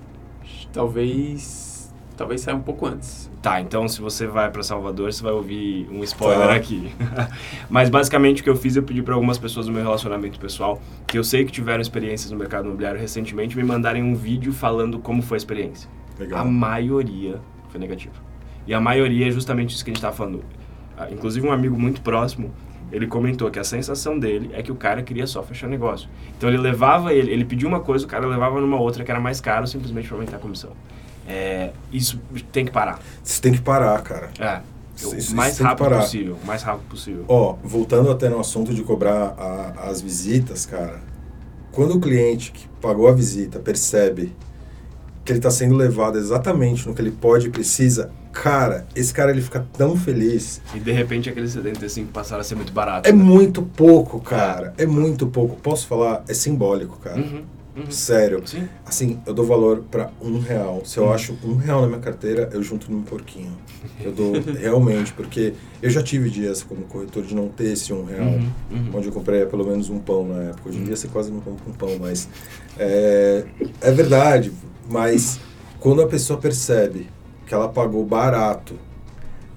Talvez... 0.71 1.93
Talvez 2.15 2.39
saia 2.39 2.55
um 2.55 2.61
pouco 2.61 2.85
antes. 2.85 3.29
Tá, 3.41 3.59
então 3.59 3.85
se 3.87 4.01
você 4.01 4.27
vai 4.27 4.49
para 4.49 4.63
Salvador, 4.63 5.11
você 5.11 5.21
vai 5.21 5.33
ouvir 5.33 5.89
um 5.91 6.03
spoiler 6.05 6.47
tá. 6.47 6.53
aqui. 6.53 6.89
Mas 7.69 7.89
basicamente 7.89 8.39
o 8.39 8.43
que 8.43 8.49
eu 8.49 8.55
fiz, 8.55 8.77
eu 8.77 8.83
pedi 8.83 9.01
para 9.01 9.13
algumas 9.13 9.37
pessoas 9.37 9.65
do 9.65 9.73
meu 9.73 9.81
relacionamento 9.81 10.39
pessoal, 10.39 10.81
que 11.05 11.17
eu 11.17 11.23
sei 11.23 11.43
que 11.43 11.51
tiveram 11.51 11.81
experiências 11.81 12.31
no 12.31 12.37
mercado 12.37 12.65
imobiliário 12.65 12.99
recentemente, 12.99 13.57
me 13.57 13.63
mandarem 13.63 14.03
um 14.03 14.15
vídeo 14.15 14.53
falando 14.53 14.99
como 14.99 15.21
foi 15.21 15.35
a 15.35 15.39
experiência. 15.39 15.89
Legal. 16.17 16.41
A 16.41 16.45
maioria 16.45 17.41
foi 17.69 17.79
negativa. 17.79 18.15
E 18.65 18.73
a 18.73 18.79
maioria 18.79 19.27
é 19.27 19.31
justamente 19.31 19.73
isso 19.73 19.83
que 19.83 19.91
a 19.91 19.93
gente 19.93 20.03
está 20.03 20.11
falando. 20.13 20.43
Ah, 20.97 21.09
inclusive 21.09 21.45
um 21.47 21.51
amigo 21.51 21.79
muito 21.79 22.01
próximo, 22.01 22.53
ele 22.91 23.07
comentou 23.07 23.49
que 23.51 23.59
a 23.59 23.63
sensação 23.63 24.17
dele 24.17 24.49
é 24.53 24.61
que 24.61 24.71
o 24.71 24.75
cara 24.75 25.01
queria 25.01 25.27
só 25.27 25.43
fechar 25.43 25.67
negócio. 25.67 26.09
Então 26.37 26.49
ele 26.49 26.57
levava 26.57 27.13
ele, 27.13 27.31
ele 27.31 27.45
pediu 27.45 27.67
uma 27.67 27.79
coisa, 27.79 28.05
o 28.05 28.07
cara 28.07 28.25
levava 28.27 28.59
numa 28.59 28.79
outra 28.79 29.03
que 29.03 29.11
era 29.11 29.19
mais 29.19 29.39
caro 29.39 29.67
simplesmente 29.67 30.07
para 30.07 30.17
aumentar 30.17 30.37
a 30.37 30.39
comissão. 30.39 30.71
É, 31.27 31.71
isso 31.91 32.19
tem 32.51 32.65
que 32.65 32.71
parar. 32.71 32.99
Isso 33.23 33.41
tem 33.41 33.51
que 33.51 33.61
parar, 33.61 34.01
cara. 34.01 34.29
É. 34.39 34.61
O 35.05 35.15
isso, 35.15 35.35
mais 35.35 35.53
isso 35.53 35.63
rápido 35.63 35.89
possível, 35.89 36.37
o 36.43 36.45
mais 36.45 36.61
rápido 36.61 36.89
possível. 36.89 37.25
Ó, 37.27 37.55
voltando 37.63 38.11
até 38.11 38.27
no 38.27 38.39
assunto 38.39 38.73
de 38.73 38.83
cobrar 38.83 39.35
a, 39.37 39.89
as 39.89 40.01
visitas, 40.01 40.65
cara. 40.65 40.99
Quando 41.71 41.95
o 41.95 41.99
cliente 42.01 42.51
que 42.51 42.67
pagou 42.81 43.07
a 43.07 43.13
visita 43.13 43.59
percebe 43.59 44.35
que 45.29 45.33
ele 45.33 45.39
está 45.39 45.51
sendo 45.51 45.75
levado 45.75 46.17
exatamente 46.17 46.87
no 46.87 46.95
que 46.95 47.01
ele 47.03 47.11
pode 47.11 47.47
e 47.47 47.49
precisa, 47.51 48.09
cara, 48.31 48.87
esse 48.95 49.13
cara 49.13 49.29
ele 49.29 49.43
fica 49.43 49.63
tão 49.77 49.95
feliz. 49.95 50.59
E 50.73 50.79
de 50.79 50.91
repente 50.91 51.29
aqueles 51.29 51.51
75 51.51 52.11
passaram 52.11 52.41
a 52.41 52.43
ser 52.43 52.55
muito 52.55 52.73
barato. 52.73 53.07
É 53.07 53.11
né? 53.11 53.23
muito 53.23 53.61
pouco, 53.61 54.19
cara. 54.19 54.73
É. 54.75 54.83
é. 54.83 54.85
muito 54.87 55.27
pouco. 55.27 55.55
Posso 55.57 55.85
falar? 55.85 56.23
É 56.27 56.33
simbólico, 56.33 56.97
cara. 56.97 57.17
Uhum, 57.17 57.43
uhum. 57.75 57.91
Sério. 57.91 58.41
Sim. 58.45 58.67
Assim, 58.85 59.19
eu 59.25 59.33
dou 59.33 59.45
valor 59.45 59.83
para 59.89 60.11
um 60.21 60.39
real. 60.39 60.83
Se 60.85 60.97
eu 60.97 61.05
uhum. 61.05 61.13
acho 61.13 61.37
um 61.43 61.55
real 61.55 61.81
na 61.81 61.87
minha 61.87 61.99
carteira, 61.99 62.49
eu 62.53 62.61
junto 62.61 62.91
num 62.91 63.01
porquinho. 63.01 63.55
Eu 64.01 64.11
dou 64.11 64.33
realmente, 64.59 65.13
porque 65.13 65.53
eu 65.81 65.89
já 65.89 66.01
tive 66.03 66.29
dias 66.29 66.63
como 66.63 66.83
corretor 66.83 67.23
de 67.23 67.35
não 67.35 67.47
ter 67.49 67.73
esse 67.73 67.93
um 67.93 68.05
real, 68.05 68.27
uhum, 68.27 68.51
uhum. 68.71 68.91
onde 68.93 69.07
eu 69.07 69.13
comprei 69.13 69.45
pelo 69.45 69.65
menos 69.65 69.89
um 69.89 69.99
pão 69.99 70.27
na 70.27 70.43
época. 70.43 70.69
Hoje 70.69 70.79
em 70.79 70.83
dia 70.83 70.95
você 70.95 71.07
quase 71.07 71.31
não 71.31 71.39
compra 71.39 71.69
um 71.69 71.73
pão, 71.73 71.97
mas 71.99 72.27
é, 72.77 73.45
é 73.81 73.91
verdade. 73.91 74.51
Mas 74.89 75.39
quando 75.79 76.01
a 76.01 76.07
pessoa 76.07 76.39
percebe 76.39 77.07
que 77.45 77.53
ela 77.53 77.69
pagou 77.69 78.05
barato 78.05 78.75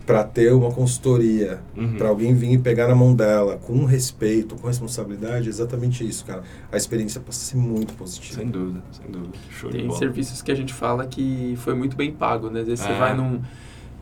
para 0.04 0.24
ter 0.24 0.52
uma 0.52 0.70
consultoria, 0.70 1.60
uhum. 1.76 1.96
para 1.96 2.08
alguém 2.08 2.34
vir 2.34 2.52
e 2.52 2.58
pegar 2.58 2.88
na 2.88 2.94
mão 2.94 3.14
dela 3.14 3.56
com 3.56 3.84
respeito, 3.84 4.56
com 4.56 4.66
responsabilidade, 4.66 5.46
é 5.46 5.48
exatamente 5.48 6.06
isso, 6.06 6.24
cara. 6.24 6.42
A 6.70 6.76
experiência 6.76 7.20
passa 7.20 7.40
a 7.40 7.44
ser 7.44 7.56
muito 7.56 7.94
positiva. 7.94 8.40
Sem 8.40 8.48
dúvida, 8.48 8.82
sem 8.90 9.10
dúvida. 9.10 9.32
Show 9.50 9.70
Tem 9.70 9.90
serviços 9.92 10.42
que 10.42 10.50
a 10.50 10.54
gente 10.54 10.74
fala 10.74 11.06
que 11.06 11.54
foi 11.58 11.74
muito 11.74 11.96
bem 11.96 12.12
pago, 12.12 12.50
né? 12.50 12.60
Às 12.60 12.66
vezes 12.66 12.84
é. 12.84 12.88
você 12.88 12.98
vai 12.98 13.16
num. 13.16 13.40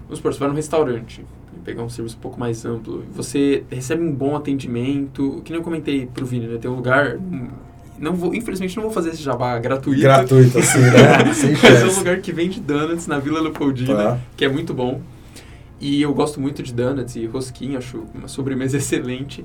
Vamos 0.04 0.18
supor, 0.18 0.32
você 0.32 0.40
vai 0.40 0.48
num 0.48 0.54
restaurante 0.54 1.24
e 1.54 1.58
pegar 1.60 1.82
um 1.82 1.88
serviço 1.88 2.16
um 2.16 2.20
pouco 2.20 2.40
mais 2.40 2.64
amplo. 2.64 3.04
Você 3.12 3.64
recebe 3.70 4.02
um 4.02 4.12
bom 4.12 4.36
atendimento. 4.36 5.42
Que 5.44 5.52
nem 5.52 5.60
eu 5.60 5.64
comentei 5.64 6.06
pro 6.06 6.24
Vini, 6.24 6.46
né? 6.46 6.58
Tem 6.58 6.70
um 6.70 6.76
lugar. 6.76 7.18
Não 7.98 8.14
vou, 8.14 8.34
infelizmente 8.34 8.74
não 8.76 8.84
vou 8.84 8.92
fazer 8.92 9.10
esse 9.10 9.22
jabá 9.22 9.58
gratuito. 9.58 10.00
Gratuito, 10.00 10.58
assim, 10.58 10.80
né? 10.80 11.32
Sem 11.34 11.52
Mas 11.52 11.82
é 11.82 11.84
um 11.84 11.98
lugar 11.98 12.18
que 12.20 12.32
vende 12.32 12.58
donuts 12.58 13.06
na 13.06 13.18
Vila 13.18 13.40
Leopoldina, 13.40 13.94
tá. 13.94 14.18
que 14.36 14.44
é 14.44 14.48
muito 14.48 14.72
bom. 14.72 15.02
E 15.80 16.02
eu 16.02 16.12
gosto 16.12 16.40
muito 16.40 16.62
de 16.62 16.74
donuts 16.74 17.16
e 17.16 17.26
rosquinha, 17.26 17.78
acho 17.78 18.04
uma 18.14 18.28
sobremesa 18.28 18.76
excelente. 18.78 19.44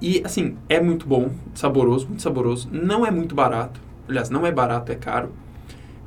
E, 0.00 0.20
assim, 0.24 0.56
é 0.68 0.80
muito 0.80 1.06
bom, 1.06 1.30
saboroso, 1.54 2.08
muito 2.08 2.22
saboroso. 2.22 2.68
Não 2.70 3.06
é 3.06 3.10
muito 3.10 3.34
barato. 3.34 3.80
Aliás, 4.08 4.28
não 4.28 4.44
é 4.44 4.52
barato, 4.52 4.92
é 4.92 4.94
caro. 4.94 5.30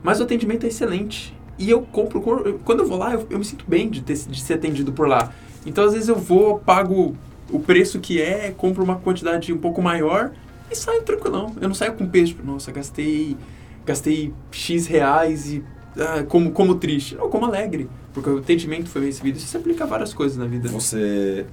Mas 0.04 0.20
o 0.20 0.24
atendimento 0.24 0.66
é 0.66 0.68
excelente. 0.68 1.36
E 1.58 1.70
eu 1.70 1.82
compro... 1.82 2.22
Quando 2.64 2.80
eu 2.80 2.88
vou 2.88 2.98
lá, 2.98 3.14
eu, 3.14 3.26
eu 3.30 3.40
me 3.40 3.46
sinto 3.46 3.66
bem 3.68 3.90
de, 3.90 4.02
ter, 4.02 4.16
de 4.16 4.42
ser 4.42 4.56
atendido 4.56 4.92
por 4.92 5.08
lá. 5.08 5.34
Então, 5.66 5.84
às 5.86 5.94
vezes, 5.94 6.08
eu 6.08 6.16
vou, 6.16 6.60
pago 6.60 7.16
o 7.52 7.60
preço 7.60 8.00
que 8.00 8.22
é, 8.22 8.54
compro 8.56 8.84
uma 8.84 8.98
quantidade 8.98 9.52
um 9.52 9.58
pouco 9.58 9.82
maior 9.82 10.32
e 10.70 10.76
saio 10.76 11.02
tranquilão. 11.02 11.56
Eu 11.60 11.68
não 11.68 11.76
saio 11.76 11.94
com 11.94 12.08
peso, 12.08 12.34
tipo, 12.34 12.46
nossa, 12.46 12.72
gastei, 12.72 13.36
gastei 13.86 14.34
X 14.52 14.86
reais 14.86 15.52
e 15.52 15.64
ah, 15.98 16.24
como, 16.28 16.52
como 16.52 16.76
triste. 16.76 17.16
Não, 17.16 17.30
como 17.30 17.46
alegre. 17.46 17.90
Porque 18.14 18.30
o 18.30 18.38
atendimento 18.38 18.90
foi 18.90 19.06
recebido. 19.06 19.38
Isso 19.38 19.48
se 19.48 19.58
aplica 19.58 19.84
a 19.84 19.88
várias 19.88 20.14
coisas 20.14 20.38
na 20.38 20.46
vida. 20.46 20.70
Você. 20.70 21.46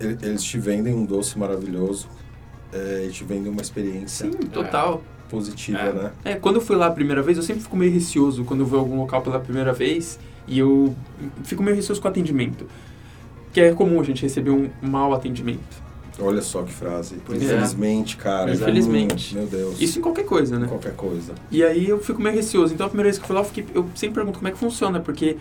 Eles 0.00 0.42
te 0.42 0.58
vendem 0.58 0.92
um 0.92 1.04
doce 1.04 1.38
maravilhoso 1.38 2.08
é, 2.72 3.06
e 3.08 3.12
te 3.12 3.22
vendem 3.24 3.50
uma 3.50 3.62
experiência. 3.62 4.30
Sim, 4.30 4.38
total. 4.48 5.02
É, 5.28 5.30
positiva, 5.30 5.78
é. 5.78 5.92
né? 5.92 6.12
É, 6.24 6.34
quando 6.34 6.56
eu 6.56 6.60
fui 6.60 6.76
lá 6.76 6.86
a 6.86 6.90
primeira 6.90 7.22
vez, 7.22 7.36
eu 7.36 7.42
sempre 7.42 7.62
fico 7.62 7.76
meio 7.76 7.92
receoso 7.92 8.44
quando 8.44 8.60
eu 8.60 8.66
vou 8.66 8.78
a 8.78 8.82
algum 8.82 8.98
local 8.98 9.22
pela 9.22 9.38
primeira 9.38 9.72
vez 9.72 10.18
e 10.46 10.58
eu 10.58 10.94
fico 11.44 11.62
meio 11.62 11.76
receoso 11.76 12.00
com 12.00 12.08
o 12.08 12.10
atendimento. 12.10 12.66
Que 13.52 13.60
é 13.60 13.72
comum 13.72 14.00
a 14.00 14.04
gente 14.04 14.22
receber 14.22 14.50
um 14.50 14.68
mau 14.82 15.14
atendimento. 15.14 15.84
Olha 16.18 16.42
só 16.42 16.62
que 16.62 16.72
frase. 16.72 17.16
Pois 17.24 17.40
é. 17.42 17.46
Infelizmente, 17.46 18.16
é. 18.18 18.22
cara. 18.22 18.52
Infelizmente. 18.52 19.34
Hum, 19.34 19.40
meu 19.40 19.46
Deus. 19.48 19.80
Isso 19.80 19.98
em 19.98 20.02
qualquer 20.02 20.24
coisa, 20.24 20.58
né? 20.58 20.66
Qualquer 20.66 20.94
coisa. 20.94 21.34
E 21.50 21.62
aí 21.62 21.88
eu 21.88 21.98
fico 22.00 22.20
meio 22.20 22.34
receoso. 22.34 22.74
Então 22.74 22.86
a 22.86 22.88
primeira 22.88 23.08
vez 23.08 23.18
que 23.18 23.24
eu 23.24 23.26
fui 23.26 23.34
lá, 23.34 23.42
eu, 23.42 23.44
fiquei, 23.44 23.66
eu 23.74 23.88
sempre 23.94 24.16
pergunto 24.16 24.38
como 24.38 24.48
é 24.48 24.52
que 24.52 24.58
funciona, 24.58 25.00
porque 25.00 25.36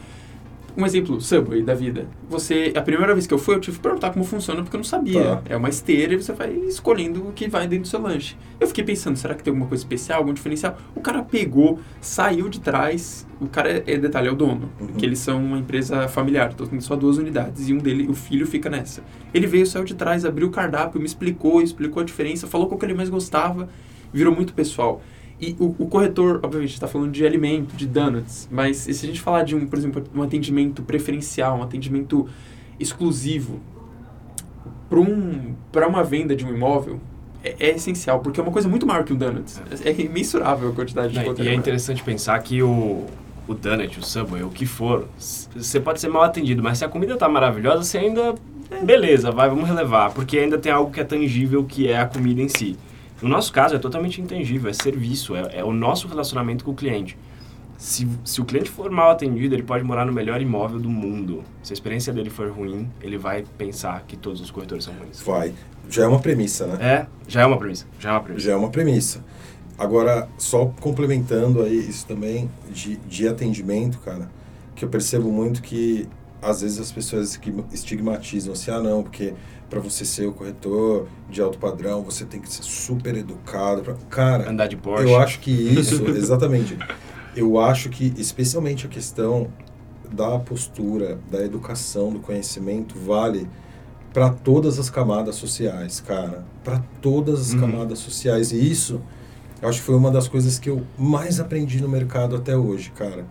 um 0.75 0.85
exemplo, 0.85 1.19
Subway 1.21 1.61
da 1.61 1.73
vida. 1.73 2.07
Você, 2.29 2.73
a 2.75 2.81
primeira 2.81 3.13
vez 3.13 3.27
que 3.27 3.33
eu 3.33 3.37
fui, 3.37 3.55
eu 3.55 3.59
tive 3.59 3.77
que 3.77 3.83
perguntar 3.83 4.11
como 4.11 4.25
funciona 4.25 4.61
porque 4.63 4.75
eu 4.75 4.79
não 4.79 4.83
sabia. 4.83 5.23
Tá. 5.23 5.41
É 5.49 5.55
uma 5.57 5.69
esteira 5.69 6.13
e 6.13 6.17
você 6.17 6.33
vai 6.33 6.51
escolhendo 6.51 7.27
o 7.27 7.31
que 7.31 7.47
vai 7.47 7.67
dentro 7.67 7.83
do 7.83 7.87
seu 7.87 8.01
lanche. 8.01 8.35
Eu 8.59 8.67
fiquei 8.67 8.83
pensando, 8.83 9.15
será 9.17 9.35
que 9.35 9.43
tem 9.43 9.51
alguma 9.51 9.67
coisa 9.67 9.83
especial, 9.83 10.19
algum 10.19 10.33
diferencial? 10.33 10.77
O 10.95 11.01
cara 11.01 11.21
pegou, 11.23 11.79
saiu 12.01 12.49
de 12.49 12.59
trás. 12.59 13.27
O 13.39 13.47
cara 13.47 13.69
é, 13.69 13.83
é 13.85 13.97
detalhe, 13.97 14.27
é 14.27 14.31
o 14.31 14.35
dono, 14.35 14.69
Uhum. 14.79 14.87
porque 14.87 15.05
eles 15.05 15.19
são 15.19 15.43
uma 15.43 15.57
empresa 15.59 16.07
familiar, 16.07 16.51
então 16.53 16.65
tem 16.65 16.79
só 16.79 16.95
duas 16.95 17.17
unidades 17.17 17.67
e 17.67 17.73
um 17.73 17.77
dele, 17.77 18.07
o 18.09 18.13
filho 18.13 18.47
fica 18.47 18.69
nessa. 18.69 19.03
Ele 19.33 19.45
veio, 19.45 19.65
saiu 19.65 19.83
de 19.83 19.93
trás, 19.95 20.23
abriu 20.23 20.47
o 20.47 20.51
cardápio, 20.51 20.99
me 20.99 21.05
explicou, 21.05 21.61
explicou 21.61 22.01
a 22.01 22.05
diferença, 22.05 22.47
falou 22.47 22.67
qual 22.67 22.79
que 22.79 22.85
ele 22.85 22.93
mais 22.93 23.09
gostava, 23.09 23.67
virou 24.13 24.33
muito 24.33 24.53
pessoal. 24.53 25.01
E 25.43 25.57
o, 25.59 25.75
o 25.77 25.87
corretor, 25.87 26.39
obviamente, 26.41 26.73
está 26.73 26.87
falando 26.87 27.11
de 27.11 27.25
alimento, 27.25 27.75
de 27.75 27.85
donuts, 27.85 28.47
mas 28.49 28.77
se 28.77 28.91
a 28.91 28.93
gente 28.93 29.19
falar 29.19 29.43
de 29.43 29.53
um, 29.53 29.67
por 29.67 29.77
exemplo, 29.77 30.01
um 30.15 30.21
atendimento 30.21 30.81
preferencial, 30.83 31.57
um 31.57 31.63
atendimento 31.63 32.29
exclusivo 32.79 33.59
para 34.89 34.99
um, 35.01 35.53
pra 35.69 35.85
uma 35.85 36.01
venda 36.01 36.33
de 36.33 36.45
um 36.45 36.49
imóvel, 36.49 36.97
é, 37.43 37.55
é 37.59 37.69
essencial, 37.71 38.21
porque 38.21 38.39
é 38.39 38.43
uma 38.43 38.53
coisa 38.53 38.69
muito 38.69 38.87
maior 38.87 39.03
que 39.03 39.11
um 39.11 39.17
donuts. 39.17 39.61
É, 39.83 39.89
é 39.89 40.01
imensurável 40.01 40.69
a 40.69 40.71
quantidade 40.71 41.11
de 41.11 41.19
conteúdo. 41.19 41.43
e 41.43 41.49
é 41.49 41.53
interessante 41.53 42.01
pensar 42.01 42.39
que 42.39 42.63
o, 42.63 43.05
o 43.45 43.53
Donut, 43.53 43.99
o 43.99 44.05
Subway, 44.05 44.43
o 44.43 44.49
que 44.49 44.65
for, 44.65 45.09
você 45.17 45.77
pode 45.77 45.99
ser 45.99 46.07
mal 46.07 46.23
atendido, 46.23 46.63
mas 46.63 46.77
se 46.77 46.85
a 46.85 46.87
comida 46.87 47.17
tá 47.17 47.27
maravilhosa, 47.27 47.83
você 47.83 47.97
ainda... 47.97 48.33
Beleza, 48.81 49.29
vai, 49.29 49.49
vamos 49.49 49.67
relevar, 49.67 50.13
porque 50.13 50.37
ainda 50.37 50.57
tem 50.57 50.71
algo 50.71 50.89
que 50.89 51.01
é 51.01 51.03
tangível, 51.03 51.65
que 51.65 51.89
é 51.89 51.99
a 51.99 52.05
comida 52.05 52.41
em 52.41 52.47
si. 52.47 52.77
No 53.23 53.29
nosso 53.29 53.53
caso, 53.53 53.73
é 53.73 53.79
totalmente 53.79 54.19
intangível, 54.19 54.69
é 54.69 54.73
serviço, 54.73 55.33
é, 55.33 55.59
é 55.59 55.63
o 55.63 55.71
nosso 55.71 56.09
relacionamento 56.09 56.65
com 56.65 56.71
o 56.71 56.75
cliente. 56.75 57.17
Se, 57.77 58.05
se 58.25 58.41
o 58.41 58.45
cliente 58.45 58.69
for 58.69 58.91
mal 58.91 59.11
atendido, 59.11 59.55
ele 59.55 59.63
pode 59.63 59.81
morar 59.81 60.05
no 60.05 60.11
melhor 60.11 60.41
imóvel 60.41 60.77
do 60.77 60.89
mundo. 60.89 61.41
Se 61.63 61.71
a 61.71 61.73
experiência 61.73 62.11
dele 62.11 62.29
for 62.29 62.49
ruim, 62.51 62.89
ele 63.01 63.17
vai 63.17 63.45
pensar 63.57 64.03
que 64.05 64.17
todos 64.17 64.41
os 64.41 64.51
corretores 64.51 64.83
são 64.83 64.93
ruins. 64.95 65.21
Vai. 65.21 65.53
Já 65.89 66.03
é 66.03 66.07
uma 66.07 66.19
premissa, 66.19 66.67
né? 66.67 66.85
É, 66.85 67.07
já 67.25 67.43
é 67.43 67.45
uma 67.45 67.57
premissa, 67.57 67.85
já 67.97 68.09
é 68.09 68.11
uma 68.11 68.21
premissa. 68.21 68.45
Já 68.45 68.51
é 68.51 68.55
uma 68.57 68.69
premissa. 68.69 69.23
Agora, 69.77 70.27
só 70.37 70.65
complementando 70.81 71.61
aí 71.61 71.77
isso 71.77 72.05
também 72.05 72.51
de, 72.69 72.97
de 72.97 73.25
atendimento, 73.25 73.99
cara, 73.99 74.29
que 74.75 74.83
eu 74.83 74.89
percebo 74.89 75.31
muito 75.31 75.61
que 75.61 76.09
às 76.43 76.61
vezes 76.61 76.79
as 76.79 76.91
pessoas 76.91 77.31
esqui- 77.31 77.53
estigmatizam 77.71 78.53
assim, 78.53 78.71
ah 78.71 78.79
não, 78.79 79.03
porque 79.03 79.33
para 79.69 79.79
você 79.79 80.05
ser 80.05 80.27
o 80.27 80.33
corretor 80.33 81.07
de 81.29 81.41
alto 81.41 81.57
padrão, 81.57 82.01
você 82.03 82.25
tem 82.25 82.39
que 82.39 82.51
ser 82.51 82.63
super 82.63 83.15
educado. 83.15 83.81
Pra... 83.81 83.95
Cara, 84.09 84.49
Andar 84.49 84.67
de 84.67 84.75
Porsche. 84.77 85.03
eu 85.09 85.17
acho 85.19 85.39
que 85.39 85.51
isso, 85.51 86.05
exatamente. 86.15 86.77
Eu 87.35 87.59
acho 87.59 87.89
que 87.89 88.13
especialmente 88.17 88.85
a 88.85 88.89
questão 88.89 89.47
da 90.11 90.37
postura, 90.37 91.17
da 91.31 91.43
educação, 91.43 92.11
do 92.11 92.19
conhecimento 92.19 92.95
vale 92.99 93.49
para 94.13 94.29
todas 94.29 94.77
as 94.77 94.91
camadas 94.91 95.35
sociais, 95.35 95.99
cara, 95.99 96.45
para 96.63 96.79
todas 97.01 97.39
as 97.41 97.53
Uhum. 97.53 97.61
camadas 97.61 97.97
sociais. 97.97 98.51
E 98.51 98.57
isso, 98.71 99.01
eu 99.59 99.67
acho 99.67 99.79
que 99.79 99.85
foi 99.85 99.95
uma 99.95 100.11
das 100.11 100.27
coisas 100.27 100.59
que 100.59 100.69
eu 100.69 100.83
mais 100.99 101.39
aprendi 101.39 101.81
no 101.81 101.89
mercado 101.89 102.35
até 102.35 102.55
hoje, 102.55 102.91
cara. 102.95 103.25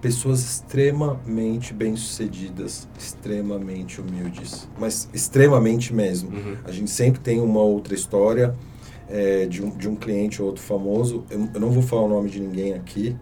Pessoas 0.00 0.40
extremamente 0.40 1.74
bem-sucedidas, 1.74 2.88
extremamente 2.98 4.00
humildes, 4.00 4.66
mas 4.78 5.08
extremamente 5.12 5.92
mesmo. 5.92 6.30
Uhum. 6.30 6.56
A 6.64 6.72
gente 6.72 6.90
sempre 6.90 7.20
tem 7.20 7.38
uma 7.38 7.60
outra 7.60 7.94
história 7.94 8.54
é, 9.08 9.44
de, 9.46 9.62
um, 9.62 9.70
de 9.70 9.88
um 9.88 9.94
cliente 9.94 10.40
ou 10.40 10.48
outro 10.48 10.62
famoso. 10.62 11.24
Eu, 11.30 11.48
eu 11.52 11.60
não 11.60 11.70
vou 11.70 11.82
falar 11.82 12.02
o 12.02 12.08
nome 12.08 12.30
de 12.30 12.40
ninguém 12.40 12.72
aqui, 12.72 13.14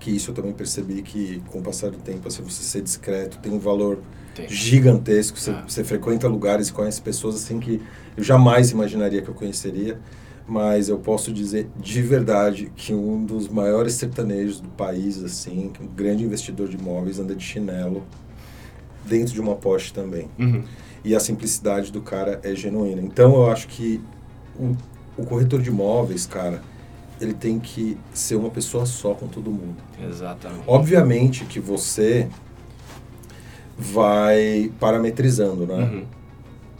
que 0.00 0.10
isso 0.10 0.30
eu 0.30 0.34
também 0.34 0.52
percebi 0.52 1.02
que 1.02 1.42
com 1.50 1.58
o 1.58 1.62
passar 1.62 1.90
do 1.90 1.98
tempo, 1.98 2.28
assim, 2.28 2.42
você 2.42 2.62
ser 2.62 2.80
discreto 2.80 3.38
tem 3.40 3.52
um 3.52 3.58
valor 3.58 3.98
Tem. 4.34 4.48
gigantesco. 4.48 5.38
Você, 5.38 5.50
Ah. 5.50 5.64
você 5.68 5.84
frequenta 5.84 6.26
lugares 6.28 6.70
conhece 6.70 7.02
pessoas 7.02 7.34
assim 7.36 7.60
que 7.60 7.82
eu 8.16 8.22
jamais 8.24 8.70
imaginaria 8.70 9.20
que 9.20 9.28
eu 9.28 9.34
conheceria. 9.34 9.98
Mas 10.46 10.88
eu 10.90 10.98
posso 10.98 11.32
dizer 11.32 11.68
de 11.78 12.02
verdade 12.02 12.70
que 12.76 12.92
um 12.92 13.24
dos 13.24 13.48
maiores 13.48 13.94
sertanejos 13.94 14.60
do 14.60 14.68
país, 14.68 15.22
assim, 15.22 15.72
um 15.80 15.86
grande 15.86 16.22
investidor 16.22 16.68
de 16.68 16.76
imóveis, 16.76 17.18
anda 17.18 17.34
de 17.34 17.42
chinelo 17.42 18.02
dentro 19.06 19.32
de 19.32 19.40
uma 19.40 19.54
Porsche 19.54 19.92
também 19.92 20.28
Uhum. 20.38 20.62
e 21.02 21.14
a 21.14 21.20
simplicidade 21.20 21.90
do 21.90 22.00
cara 22.02 22.40
é 22.42 22.54
genuína. 22.54 23.00
Então 23.00 23.34
eu 23.34 23.50
acho 23.50 23.68
que 23.68 24.00
o, 24.58 24.74
o 25.16 25.24
corretor 25.24 25.62
de 25.62 25.70
imóveis, 25.70 26.26
cara, 26.26 26.62
ele 27.20 27.32
tem 27.32 27.58
que 27.58 27.96
ser 28.12 28.34
uma 28.36 28.50
pessoa 28.50 28.84
só 28.84 29.14
com 29.14 29.26
todo 29.26 29.50
mundo. 29.50 29.76
Exatamente. 30.06 30.64
Obviamente 30.66 31.44
que 31.46 31.58
você 31.60 32.28
vai 33.78 34.70
parametrizando, 34.78 35.66
né? 35.66 35.74
Uhum. 35.84 36.04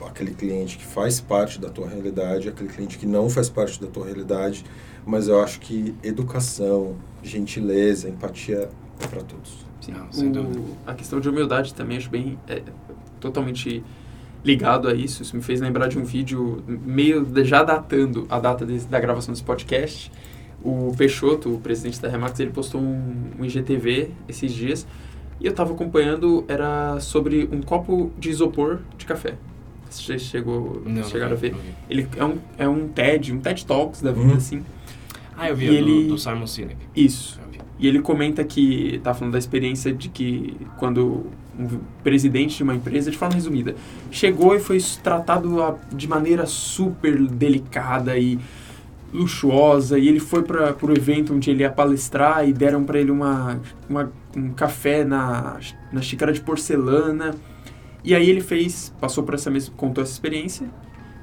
Aquele 0.07 0.33
cliente 0.35 0.79
que 0.79 0.85
faz 0.85 1.21
parte 1.21 1.61
da 1.61 1.69
tua 1.69 1.89
realidade, 1.89 2.49
aquele 2.49 2.69
cliente 2.69 2.99
que 2.99 3.07
não 3.07 3.29
faz 3.31 3.49
parte 3.49 3.81
da 3.81 3.87
tua 3.89 4.05
realidade, 4.07 4.65
mas 5.07 5.29
eu 5.29 5.41
acho 5.43 5.61
que 5.61 5.95
educação, 6.03 6.97
gentileza, 7.23 8.09
empatia 8.09 8.69
é 9.01 9.07
para 9.07 9.23
todos. 9.23 9.65
Sim, 9.81 9.93
Não, 9.93 10.11
sem 10.13 10.29
o- 10.29 10.33
dúvida. 10.33 10.61
A 10.87 10.95
questão 10.95 11.21
de 11.21 11.29
humildade 11.29 11.75
também 11.75 11.97
acho 11.99 12.09
bem 12.09 12.39
é, 12.49 12.63
totalmente 13.21 13.83
ligado 14.45 14.89
a 14.89 14.95
isso. 14.95 15.23
Isso 15.23 15.37
me 15.37 15.43
fez 15.43 15.61
lembrar 15.61 15.89
de 15.89 15.99
um 15.99 16.05
vídeo 16.05 16.63
meio 16.67 17.25
de- 17.25 17.45
já 17.45 17.63
datando 17.63 18.27
a 18.31 18.39
data 18.39 18.65
desse- 18.65 18.87
da 18.87 18.99
gravação 19.01 19.33
desse 19.33 19.45
podcast. 19.45 20.11
O 20.63 20.95
Peixoto, 20.97 21.55
o 21.55 21.61
presidente 21.61 22.01
da 22.01 22.09
Remax, 22.09 22.41
ele 22.41 22.51
postou 22.51 22.81
um, 22.81 23.31
um 23.39 23.45
IGTV 23.45 24.11
esses 24.29 24.53
dias 24.53 24.87
e 25.41 25.45
eu 25.47 25.51
estava 25.51 25.73
acompanhando, 25.75 26.45
era 26.49 26.99
sobre 27.01 27.49
um 27.53 27.61
copo 27.61 28.11
de 28.19 28.31
isopor 28.31 28.79
de 28.97 29.05
café. 29.05 29.35
Você 30.03 30.18
chegou, 30.18 30.82
Não, 30.86 31.05
chegaram 31.05 31.30
não 31.30 31.36
a 31.36 31.40
vi, 31.40 31.49
ver? 31.49 31.53
não 31.53 31.61
vi. 31.61 31.74
Ele 31.90 32.09
é 32.16 32.24
um, 32.24 32.38
é 32.59 32.68
um 32.68 32.88
TED, 32.88 33.32
um 33.32 33.38
TED 33.40 33.64
Talks 33.66 34.01
da 34.03 34.11
vida, 34.12 34.26
Uhum. 34.26 34.36
assim. 34.36 34.62
Ah, 35.36 35.49
eu 35.49 35.57
vi, 35.57 35.66
E 35.66 35.68
é 35.68 35.70
do, 35.82 35.88
ele- 35.90 36.09
do 36.09 36.18
Simon 36.18 36.47
Sinek. 36.47 36.76
Isso. 36.95 37.40
E 37.78 37.88
ele 37.88 38.01
comenta 38.01 38.45
que 38.45 39.01
tá 39.03 39.12
falando 39.12 39.32
da 39.32 39.38
experiência 39.38 39.92
de 39.92 40.09
que 40.09 40.57
quando 40.78 41.26
um 41.59 41.68
presidente 42.05 42.57
de 42.57 42.62
uma 42.62 42.74
empresa, 42.74 43.11
de 43.11 43.16
forma 43.18 43.34
resumida, 43.34 43.74
chegou 44.12 44.55
e 44.55 44.61
foi 44.61 44.78
tratado 45.03 45.61
a- 45.62 45.76
de 45.92 46.09
maneira 46.09 46.47
super 46.47 47.16
delicada 47.26 48.16
e 48.16 48.38
luxuosa 49.12 49.99
e 49.99 50.09
ele 50.09 50.18
foi 50.20 50.42
para 50.42 50.74
o 50.82 50.92
evento 50.92 51.34
onde 51.34 51.51
ele 51.51 51.62
ia 51.62 51.70
palestrar 51.70 52.49
e 52.49 52.53
deram 52.53 52.82
para 52.84 52.99
ele 52.99 53.11
uma, 53.11 53.61
uma- 53.88 54.12
um 54.36 54.51
café 54.51 55.05
na, 55.05 55.59
na 55.92 56.01
xícara 56.03 56.32
de 56.32 56.40
porcelana 56.40 57.34
e 58.05 58.15
aí 58.15 58.29
ele 58.29 58.41
fez 58.41 58.93
passou 59.01 59.25
por 59.25 59.35
essa 59.35 59.51
mesma 59.51 59.75
contou 59.77 60.03
essa 60.03 60.13
experiência 60.13 60.69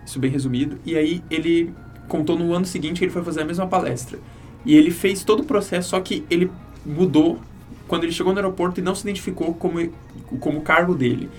isso 0.06 0.20
bem 0.20 0.32
resumido 0.32 0.78
e 0.86 0.98
aí 0.98 1.24
ele 1.30 1.74
contou 2.08 2.38
no 2.38 2.54
ano 2.54 2.66
seguinte 2.66 3.00
que 3.00 3.06
ele 3.06 3.12
foi 3.12 3.24
fazer 3.24 3.42
a 3.42 3.46
mesma 3.46 3.68
palestra 3.68 4.20
e 4.66 4.76
ele 4.76 4.92
fez 4.92 5.24
todo 5.24 5.42
o 5.42 5.44
processo, 5.44 5.90
só 5.90 6.00
que 6.00 6.24
ele 6.30 6.52
mudou 6.86 7.40
quando 7.88 8.04
ele 8.04 8.12
chegou 8.12 8.32
no 8.32 8.40
aeroporto 8.40 8.80
e 8.80 8.84
não 8.84 8.96
se 8.96 9.02
identificou 9.02 9.54
como, 9.54 9.92
como 10.40 10.62
cargo 10.62 10.96
dele. 10.96 11.30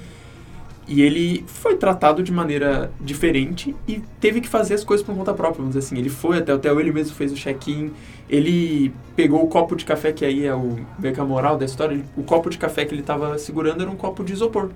E 0.86 1.00
ele 1.00 1.44
foi 1.46 1.76
tratado 1.76 2.22
de 2.22 2.32
maneira 2.32 2.92
diferente 3.00 3.74
e 3.86 4.02
teve 4.20 4.40
que 4.40 4.48
fazer 4.48 4.74
as 4.74 4.82
coisas 4.82 5.06
por 5.06 5.14
conta 5.14 5.32
própria, 5.32 5.58
vamos 5.58 5.74
dizer 5.74 5.86
assim. 5.86 5.96
Ele 5.96 6.10
foi 6.10 6.38
até 6.38 6.52
o 6.52 6.56
hotel, 6.56 6.80
ele 6.80 6.92
mesmo 6.92 7.14
fez 7.14 7.32
o 7.32 7.36
check-in, 7.36 7.92
ele 8.28 8.92
pegou 9.14 9.42
o 9.42 9.46
copo 9.46 9.76
de 9.76 9.84
café, 9.84 10.12
que 10.12 10.24
aí 10.24 10.44
é 10.44 10.54
o 10.54 10.76
que 11.00 11.20
a 11.20 11.24
moral 11.24 11.56
da 11.56 11.64
história, 11.64 12.04
o 12.16 12.24
copo 12.24 12.50
de 12.50 12.58
café 12.58 12.84
que 12.84 12.92
ele 12.92 13.02
estava 13.02 13.38
segurando 13.38 13.82
era 13.82 13.90
um 13.90 13.96
copo 13.96 14.24
de 14.24 14.32
isopor. 14.32 14.70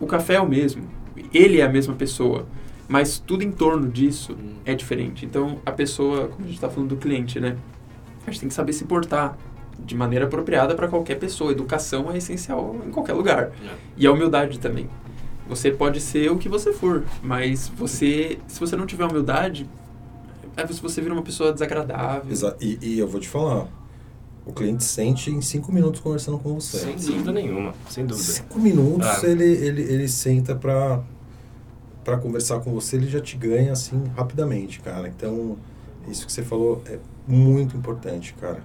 O 0.00 0.06
café 0.06 0.34
é 0.34 0.40
o 0.40 0.48
mesmo, 0.48 0.84
ele 1.32 1.60
é 1.60 1.64
a 1.64 1.68
mesma 1.68 1.94
pessoa, 1.94 2.46
mas 2.86 3.18
tudo 3.18 3.42
em 3.42 3.50
torno 3.50 3.88
disso 3.88 4.36
é 4.64 4.74
diferente. 4.74 5.26
Então, 5.26 5.60
a 5.64 5.72
pessoa, 5.72 6.28
como 6.28 6.40
a 6.40 6.46
gente 6.46 6.54
está 6.54 6.70
falando 6.70 6.90
do 6.90 6.96
cliente, 6.96 7.38
né? 7.38 7.56
A 8.26 8.30
gente 8.30 8.40
tem 8.40 8.48
que 8.48 8.54
saber 8.54 8.72
se 8.72 8.84
portar 8.84 9.36
de 9.78 9.94
maneira 9.94 10.26
apropriada 10.26 10.74
para 10.74 10.88
qualquer 10.88 11.16
pessoa. 11.16 11.52
Educação 11.52 12.10
é 12.10 12.18
essencial 12.18 12.76
em 12.86 12.90
qualquer 12.90 13.12
lugar. 13.12 13.52
É. 13.64 13.74
E 13.96 14.06
a 14.06 14.12
humildade 14.12 14.58
também. 14.58 14.88
Você 15.48 15.70
pode 15.70 16.00
ser 16.00 16.30
o 16.30 16.36
que 16.36 16.48
você 16.48 16.72
for, 16.72 17.04
mas 17.22 17.68
você, 17.68 18.38
se 18.46 18.60
você 18.60 18.76
não 18.76 18.84
tiver 18.84 19.06
humildade, 19.06 19.68
é 20.56 20.66
se 20.66 20.82
você 20.82 21.00
vira 21.00 21.14
uma 21.14 21.22
pessoa 21.22 21.52
desagradável. 21.52 22.30
Exa 22.30 22.56
e, 22.60 22.78
e 22.82 22.98
eu 22.98 23.08
vou 23.08 23.20
te 23.20 23.28
falar, 23.28 23.66
o 24.48 24.52
cliente 24.52 24.82
sente 24.82 25.30
em 25.30 25.42
cinco 25.42 25.70
minutos 25.70 26.00
conversando 26.00 26.38
com 26.38 26.54
você. 26.54 26.78
Sem 26.78 26.96
dúvida 26.96 27.32
nenhuma, 27.32 27.74
sem 27.90 28.06
dúvida. 28.06 28.26
Cinco 28.26 28.58
minutos 28.58 29.06
Ah. 29.06 29.20
ele, 29.26 29.44
ele, 29.44 29.82
ele 29.82 30.08
senta 30.08 30.54
pra, 30.56 31.02
pra 32.02 32.16
conversar 32.16 32.60
com 32.60 32.72
você, 32.72 32.96
ele 32.96 33.08
já 33.08 33.20
te 33.20 33.36
ganha 33.36 33.72
assim 33.72 34.02
rapidamente, 34.16 34.80
cara. 34.80 35.06
Então, 35.06 35.58
isso 36.08 36.24
que 36.24 36.32
você 36.32 36.42
falou 36.42 36.82
é 36.86 36.98
muito 37.26 37.76
importante, 37.76 38.34
cara. 38.40 38.62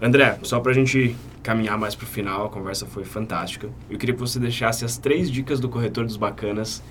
André, 0.00 0.38
só 0.42 0.60
pra 0.60 0.74
gente 0.74 1.16
caminhar 1.42 1.78
mais 1.78 1.94
pro 1.94 2.06
final, 2.06 2.44
a 2.44 2.50
conversa 2.50 2.84
foi 2.84 3.04
fantástica. 3.04 3.70
Eu 3.88 3.96
queria 3.98 4.14
que 4.14 4.20
você 4.20 4.38
deixasse 4.38 4.84
as 4.84 4.98
três 4.98 5.30
dicas 5.30 5.58
do 5.58 5.70
corretor 5.70 6.04
dos 6.04 6.18
bacanas 6.18 6.82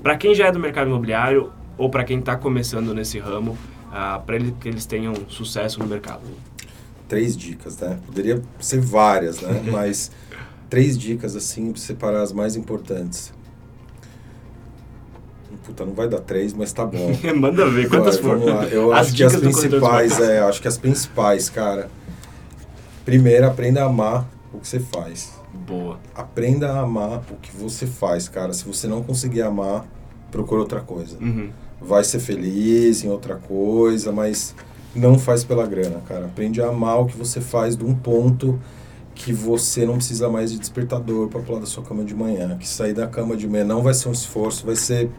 para 0.00 0.16
quem 0.16 0.32
já 0.32 0.46
é 0.46 0.52
do 0.52 0.60
mercado 0.60 0.88
imobiliário 0.88 1.50
ou 1.76 1.90
para 1.90 2.04
quem 2.04 2.20
está 2.20 2.36
começando 2.36 2.94
nesse 2.94 3.18
ramo, 3.18 3.58
ah, 3.90 4.20
para 4.24 4.38
que 4.38 4.68
eles 4.68 4.86
tenham 4.86 5.12
sucesso 5.28 5.80
no 5.80 5.86
mercado. 5.88 6.22
Três 7.14 7.36
dicas, 7.36 7.78
né? 7.78 8.00
Poderia 8.04 8.42
ser 8.58 8.80
várias, 8.80 9.40
né? 9.40 9.62
Mas 9.70 10.10
três 10.68 10.98
dicas 10.98 11.36
assim 11.36 11.70
para 11.70 11.80
separar 11.80 12.22
as 12.22 12.32
mais 12.32 12.56
importantes. 12.56 13.32
Puta, 15.64 15.86
não 15.86 15.94
vai 15.94 16.08
dar 16.08 16.18
três, 16.18 16.52
mas 16.52 16.72
tá 16.72 16.84
bom. 16.84 17.10
Manda 17.38 17.70
ver 17.70 17.88
quantas 17.88 18.18
foram. 18.18 18.64
Eu 18.64 18.92
as 18.92 19.06
acho 19.06 19.14
que 19.14 19.22
as 19.22 19.36
principais, 19.36 20.20
é, 20.20 20.40
acho 20.40 20.60
que 20.60 20.68
as 20.68 20.76
principais, 20.76 21.48
cara. 21.48 21.88
Primeiro, 23.04 23.46
aprenda 23.46 23.82
a 23.82 23.86
amar 23.86 24.28
o 24.52 24.58
que 24.58 24.66
você 24.66 24.80
faz. 24.80 25.32
Boa. 25.66 26.00
Aprenda 26.14 26.72
a 26.72 26.80
amar 26.80 27.22
o 27.30 27.36
que 27.36 27.56
você 27.56 27.86
faz, 27.86 28.28
cara. 28.28 28.52
Se 28.52 28.64
você 28.64 28.88
não 28.88 29.02
conseguir 29.04 29.42
amar, 29.42 29.86
procura 30.30 30.60
outra 30.60 30.80
coisa. 30.80 31.16
Uhum. 31.18 31.50
Vai 31.80 32.02
ser 32.02 32.18
feliz 32.18 33.04
em 33.04 33.08
outra 33.08 33.36
coisa, 33.36 34.10
mas 34.10 34.54
não 34.98 35.18
faz 35.18 35.44
pela 35.44 35.66
grana, 35.66 36.00
cara. 36.06 36.26
Aprende 36.26 36.60
a 36.62 36.68
amar 36.68 37.00
o 37.00 37.06
que 37.06 37.16
você 37.16 37.40
faz 37.40 37.76
de 37.76 37.84
um 37.84 37.94
ponto 37.94 38.60
que 39.14 39.32
você 39.32 39.86
não 39.86 39.96
precisa 39.96 40.28
mais 40.28 40.50
de 40.50 40.58
despertador 40.58 41.28
para 41.28 41.40
pular 41.40 41.60
da 41.60 41.66
sua 41.66 41.82
cama 41.84 42.04
de 42.04 42.14
manhã. 42.14 42.56
Que 42.58 42.68
sair 42.68 42.92
da 42.92 43.06
cama 43.06 43.36
de 43.36 43.48
manhã 43.48 43.64
não 43.64 43.82
vai 43.82 43.94
ser 43.94 44.08
um 44.08 44.12
esforço, 44.12 44.66
vai 44.66 44.76
ser 44.76 45.10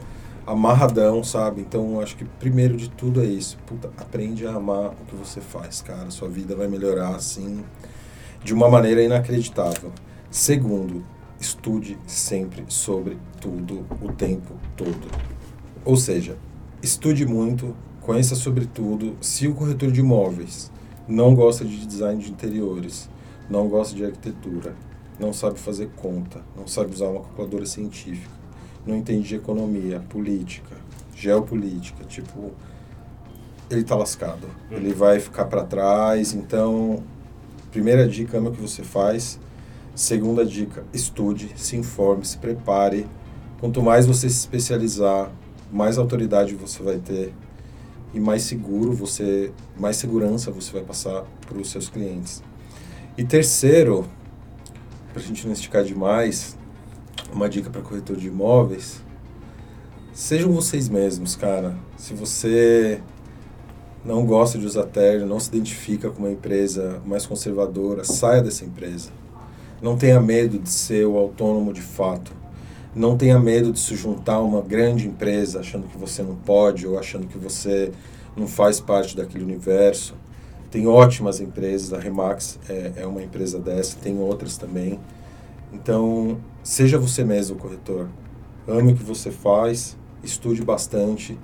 amarradão, 0.46 1.24
sabe? 1.24 1.62
Então, 1.62 2.00
acho 2.00 2.16
que 2.16 2.26
primeiro 2.26 2.76
de 2.76 2.90
tudo 2.90 3.22
é 3.22 3.26
isso. 3.26 3.58
Puta, 3.66 3.90
aprende 3.98 4.46
a 4.46 4.54
amar 4.54 4.92
o 4.92 5.06
que 5.08 5.16
você 5.16 5.42
faz, 5.42 5.82
cara. 5.82 6.12
Sua 6.12 6.28
vida 6.28 6.56
vai 6.56 6.68
melhorar, 6.68 7.16
assim, 7.16 7.64
de 8.44 8.54
uma 8.54 8.70
maneira 8.70 9.02
inacreditável. 9.02 9.92
Segundo, 10.30 11.04
estude 11.40 11.98
sempre 12.06 12.66
sobre 12.68 13.18
tudo 13.40 13.86
o 14.02 14.12
tempo 14.12 14.54
todo. 14.76 15.08
Ou 15.84 15.96
seja, 15.96 16.38
estude 16.82 17.26
muito, 17.26 17.76
conheça 18.06 18.36
sobre 18.36 18.68
tudo. 18.68 19.18
Se 19.20 19.48
o 19.48 19.56
corretor 19.56 19.92
de 19.92 20.00
imóveis 20.00 20.72
não 21.08 21.34
gosta 21.34 21.66
de 21.66 21.86
design 21.88 22.24
de 22.24 22.30
interiores, 22.30 23.10
não 23.50 23.68
gosta 23.68 23.96
de 23.96 24.06
arquitetura, 24.06 24.76
não 25.20 25.34
sabe 25.34 25.58
fazer 25.58 25.90
conta, 25.96 26.42
não 26.56 26.68
sabe 26.68 26.94
usar 26.94 27.08
uma 27.08 27.22
calculadora 27.22 27.66
científica, 27.66 28.30
não 28.86 28.96
entende 28.96 29.28
de 29.28 29.36
economia, 29.36 30.00
política, 30.08 30.76
geopolítica, 31.16 32.04
tipo, 32.04 32.52
ele 33.72 33.84
tá 33.84 33.96
lascado. 33.96 34.48
Uhum. 34.70 34.78
Ele 34.78 34.94
vai 34.94 35.20
ficar 35.20 35.46
para 35.46 35.64
trás. 35.64 36.34
Então, 36.34 37.02
primeira 37.72 38.08
dica, 38.08 38.38
ama 38.38 38.50
o 38.50 38.54
que 38.54 38.62
você 38.62 38.84
faz. 38.84 39.40
Segunda 39.96 40.46
dica, 40.46 40.84
estude, 40.94 41.50
se 41.56 41.76
informe, 41.76 42.24
se 42.24 42.38
prepare. 42.38 43.08
Quanto 43.60 43.82
mais 43.82 44.06
você 44.06 44.30
se 44.30 44.38
especializar, 44.38 45.32
mais 45.72 45.98
autoridade 45.98 46.54
você 46.54 46.84
vai 46.84 46.98
ter 46.98 47.34
e 48.16 48.20
mais 48.20 48.44
seguro 48.44 48.94
você, 48.94 49.52
mais 49.78 49.98
segurança 49.98 50.50
você 50.50 50.72
vai 50.72 50.82
passar 50.82 51.26
para 51.46 51.58
os 51.58 51.70
seus 51.70 51.90
clientes. 51.90 52.42
E 53.18 53.26
terceiro, 53.26 54.08
para 55.12 55.22
a 55.22 55.26
gente 55.26 55.46
não 55.46 55.52
esticar 55.52 55.84
demais, 55.84 56.58
uma 57.34 57.50
dica 57.50 57.70
para 57.70 57.82
corretor 57.82 58.16
de 58.16 58.28
imóveis, 58.28 59.04
sejam 60.14 60.50
vocês 60.54 60.88
mesmos, 60.88 61.36
cara. 61.36 61.76
Se 61.98 62.14
você 62.14 63.02
não 64.06 64.26
gosta 64.26 64.58
de 64.58 64.66
usar 64.66 64.86
terno, 64.86 65.28
não 65.28 65.40
se 65.40 65.50
identifica 65.50 66.10
com 66.10 66.20
uma 66.20 66.32
empresa 66.32 67.02
mais 67.06 67.26
conservadora, 67.26 68.06
saia 68.06 68.42
dessa 68.42 68.64
empresa. 68.64 69.10
Não 69.82 69.98
tenha 69.98 70.22
medo 70.22 70.58
de 70.58 70.70
ser 70.70 71.06
o 71.06 71.18
autônomo 71.18 71.74
de 71.74 71.82
fato. 71.82 72.32
Não 72.96 73.18
tenha 73.18 73.38
medo 73.38 73.74
de 73.74 73.80
se 73.80 73.94
juntar 73.94 74.36
a 74.36 74.42
uma 74.42 74.62
grande 74.62 75.06
empresa 75.06 75.60
achando 75.60 75.86
que 75.88 75.98
você 75.98 76.24
não 76.24 76.36
pode 76.36 76.88
ou 76.88 76.98
achando 76.98 77.28
que 77.28 77.38
você 77.38 77.92
não 78.38 78.48
faz 78.48 78.80
parte 78.80 79.18
daquele 79.18 79.44
universo. 79.44 80.16
Tem 80.72 80.88
ótimas 80.88 81.42
empresas, 81.42 81.92
a 81.92 82.00
Remax 82.00 82.58
é, 82.70 82.94
é 82.98 83.06
uma 83.06 83.22
empresa 83.22 83.60
dessa, 83.60 83.98
tem 83.98 84.18
outras 84.18 84.58
também. 84.58 84.98
Então, 85.74 86.38
seja 86.64 86.98
você 86.98 87.24
mesmo 87.24 87.58
corretor. 87.58 88.08
Ame 88.66 88.94
o 88.94 88.96
que 88.96 89.04
você 89.04 89.30
faz, 89.30 89.98
estude 90.24 90.64
bastante 90.64 91.38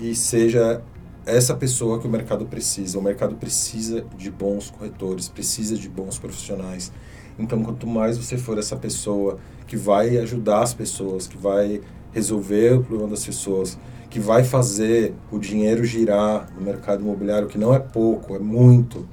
e 0.00 0.16
seja 0.16 0.82
essa 1.24 1.54
pessoa 1.54 2.00
que 2.00 2.08
o 2.08 2.10
mercado 2.10 2.44
precisa. 2.46 2.98
O 2.98 3.02
mercado 3.02 3.36
precisa 3.36 4.04
de 4.16 4.30
bons 4.30 4.70
corretores, 4.70 5.28
precisa 5.28 5.76
de 5.76 5.88
bons 5.88 6.18
profissionais. 6.18 6.90
Então, 7.38 7.62
quanto 7.62 7.86
mais 7.86 8.18
você 8.18 8.36
for 8.36 8.58
essa 8.58 8.74
pessoa 8.76 9.38
que 9.68 9.76
vai 9.76 10.18
ajudar 10.18 10.62
as 10.62 10.74
pessoas, 10.74 11.28
que 11.28 11.36
vai 11.36 11.80
resolver 12.12 12.78
o 12.78 12.82
problema 12.82 13.10
das 13.10 13.24
pessoas, 13.24 13.78
que 14.10 14.18
vai 14.18 14.42
fazer 14.42 15.14
o 15.30 15.38
dinheiro 15.38 15.84
girar 15.84 16.48
no 16.56 16.60
mercado 16.60 17.02
imobiliário, 17.02 17.46
que 17.46 17.58
não 17.58 17.72
é 17.72 17.78
pouco, 17.78 18.34
é 18.34 18.40
muito, 18.40 19.06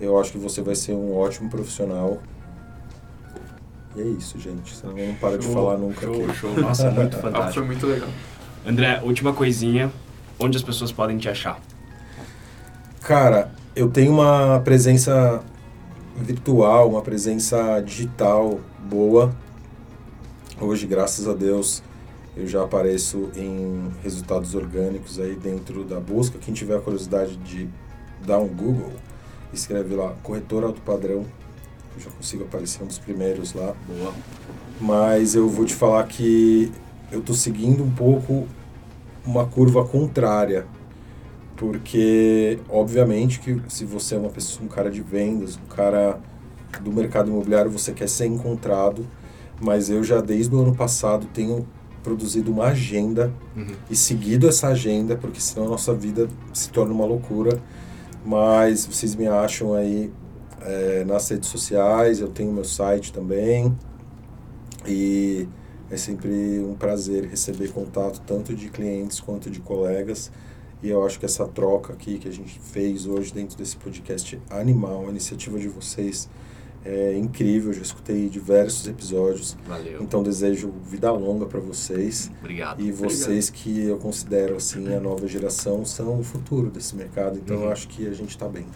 eu 0.00 0.20
acho 0.20 0.30
que 0.30 0.38
você 0.38 0.62
vai 0.62 0.76
ser 0.76 0.92
um 0.92 1.16
ótimo 1.16 1.50
profissional 1.50 2.20
e 3.96 4.00
é 4.00 4.04
isso, 4.04 4.38
gente. 4.40 4.74
Senão 4.74 4.94
não 4.94 5.14
para 5.14 5.38
de 5.38 5.46
falar 5.46 5.78
nunca 5.78 6.00
show, 6.00 6.24
aqui. 6.24 6.34
Show, 6.34 6.60
Nossa, 6.60 6.90
muito 6.90 7.16
fantástico. 7.18 7.54
Foi 7.54 7.64
muito 7.64 7.86
legal. 7.86 8.08
André, 8.66 9.00
última 9.04 9.32
coisinha. 9.32 9.90
Onde 10.38 10.56
as 10.56 10.64
pessoas 10.64 10.90
podem 10.90 11.16
te 11.16 11.28
achar? 11.28 11.60
Cara, 13.00 13.52
eu 13.76 13.88
tenho 13.88 14.12
uma 14.12 14.60
presença 14.64 15.40
virtual, 16.16 16.90
uma 16.90 17.02
presença 17.02 17.80
digital 17.80 18.58
boa. 18.84 19.32
Hoje, 20.60 20.86
graças 20.86 21.28
a 21.28 21.34
Deus, 21.34 21.82
eu 22.36 22.46
já 22.46 22.62
apareço 22.62 23.30
em 23.36 23.90
resultados 24.02 24.54
orgânicos 24.54 25.18
aí 25.18 25.34
dentro 25.34 25.84
da 25.84 25.98
busca. 25.98 26.38
Quem 26.38 26.54
tiver 26.54 26.76
a 26.76 26.80
curiosidade 26.80 27.36
de 27.36 27.68
dar 28.24 28.38
um 28.38 28.48
Google, 28.48 28.92
escreve 29.52 29.94
lá 29.94 30.14
corretor 30.22 30.64
alto 30.64 30.80
padrão 30.80 31.26
eu 31.96 32.00
já 32.02 32.10
consigo 32.10 32.44
aparecer 32.44 32.82
um 32.82 32.86
dos 32.86 32.98
primeiros 32.98 33.52
lá. 33.54 33.74
Boa. 33.86 34.12
Mas 34.80 35.34
eu 35.34 35.48
vou 35.48 35.64
te 35.64 35.74
falar 35.74 36.04
que 36.04 36.72
eu 37.10 37.20
estou 37.20 37.34
seguindo 37.34 37.84
um 37.84 37.90
pouco 37.90 38.46
uma 39.24 39.46
curva 39.46 39.84
contrária. 39.84 40.66
Porque, 41.56 42.58
obviamente, 42.68 43.38
que 43.38 43.60
se 43.68 43.84
você 43.84 44.16
é 44.16 44.18
uma 44.18 44.28
pessoa, 44.28 44.64
um 44.64 44.68
cara 44.68 44.90
de 44.90 45.00
vendas, 45.00 45.56
um 45.56 45.72
cara 45.72 46.18
do 46.80 46.92
mercado 46.92 47.30
imobiliário, 47.30 47.70
você 47.70 47.92
quer 47.92 48.08
ser 48.08 48.26
encontrado. 48.26 49.06
Mas 49.60 49.88
eu 49.88 50.02
já, 50.02 50.20
desde 50.20 50.54
o 50.54 50.60
ano 50.60 50.74
passado, 50.74 51.26
tenho 51.32 51.66
produzido 52.02 52.52
uma 52.52 52.66
agenda 52.66 53.32
uhum. 53.56 53.66
e 53.88 53.96
seguido 53.96 54.46
essa 54.46 54.68
agenda, 54.68 55.16
porque 55.16 55.40
senão 55.40 55.66
a 55.66 55.70
nossa 55.70 55.94
vida 55.94 56.28
se 56.52 56.68
torna 56.70 56.92
uma 56.92 57.06
loucura. 57.06 57.60
Mas 58.24 58.86
vocês 58.86 59.14
me 59.14 59.26
acham 59.26 59.74
aí 59.74 60.12
é, 60.60 61.04
nas 61.04 61.28
redes 61.28 61.48
sociais, 61.48 62.20
eu 62.20 62.28
tenho 62.28 62.52
meu 62.52 62.64
site 62.64 63.12
também. 63.12 63.76
E 64.86 65.48
é 65.90 65.96
sempre 65.96 66.60
um 66.60 66.74
prazer 66.74 67.24
receber 67.24 67.68
contato 67.68 68.20
tanto 68.26 68.54
de 68.54 68.68
clientes 68.68 69.20
quanto 69.20 69.50
de 69.50 69.60
colegas. 69.60 70.30
E 70.82 70.90
eu 70.90 71.04
acho 71.04 71.18
que 71.18 71.24
essa 71.24 71.46
troca 71.46 71.92
aqui 71.94 72.18
que 72.18 72.28
a 72.28 72.32
gente 72.32 72.60
fez 72.60 73.06
hoje 73.06 73.32
dentro 73.32 73.56
desse 73.56 73.76
podcast 73.76 74.38
animal, 74.50 75.06
a 75.06 75.10
iniciativa 75.10 75.58
de 75.58 75.68
vocês 75.68 76.28
é 76.84 77.16
incrível. 77.16 77.72
Já 77.72 77.82
escutei 77.82 78.28
diversos 78.28 78.86
episódios. 78.86 79.56
Valeu. 79.66 80.02
Então 80.02 80.22
desejo 80.22 80.72
vida 80.84 81.10
longa 81.10 81.46
para 81.46 81.60
vocês. 81.60 82.30
Obrigado. 82.40 82.80
E 82.80 82.92
vocês 82.92 83.48
Obrigado. 83.48 83.62
que 83.62 83.86
eu 83.86 83.98
considero 83.98 84.56
assim 84.56 84.94
a 84.94 85.00
nova 85.00 85.26
geração 85.26 85.84
são 85.84 86.20
o 86.20 86.22
futuro 86.22 86.70
desse 86.70 86.94
mercado. 86.94 87.38
Então 87.38 87.56
uhum. 87.56 87.64
eu 87.64 87.72
acho 87.72 87.88
que 87.88 88.06
a 88.06 88.12
gente 88.12 88.30
está 88.30 88.48
bem. 88.48 88.66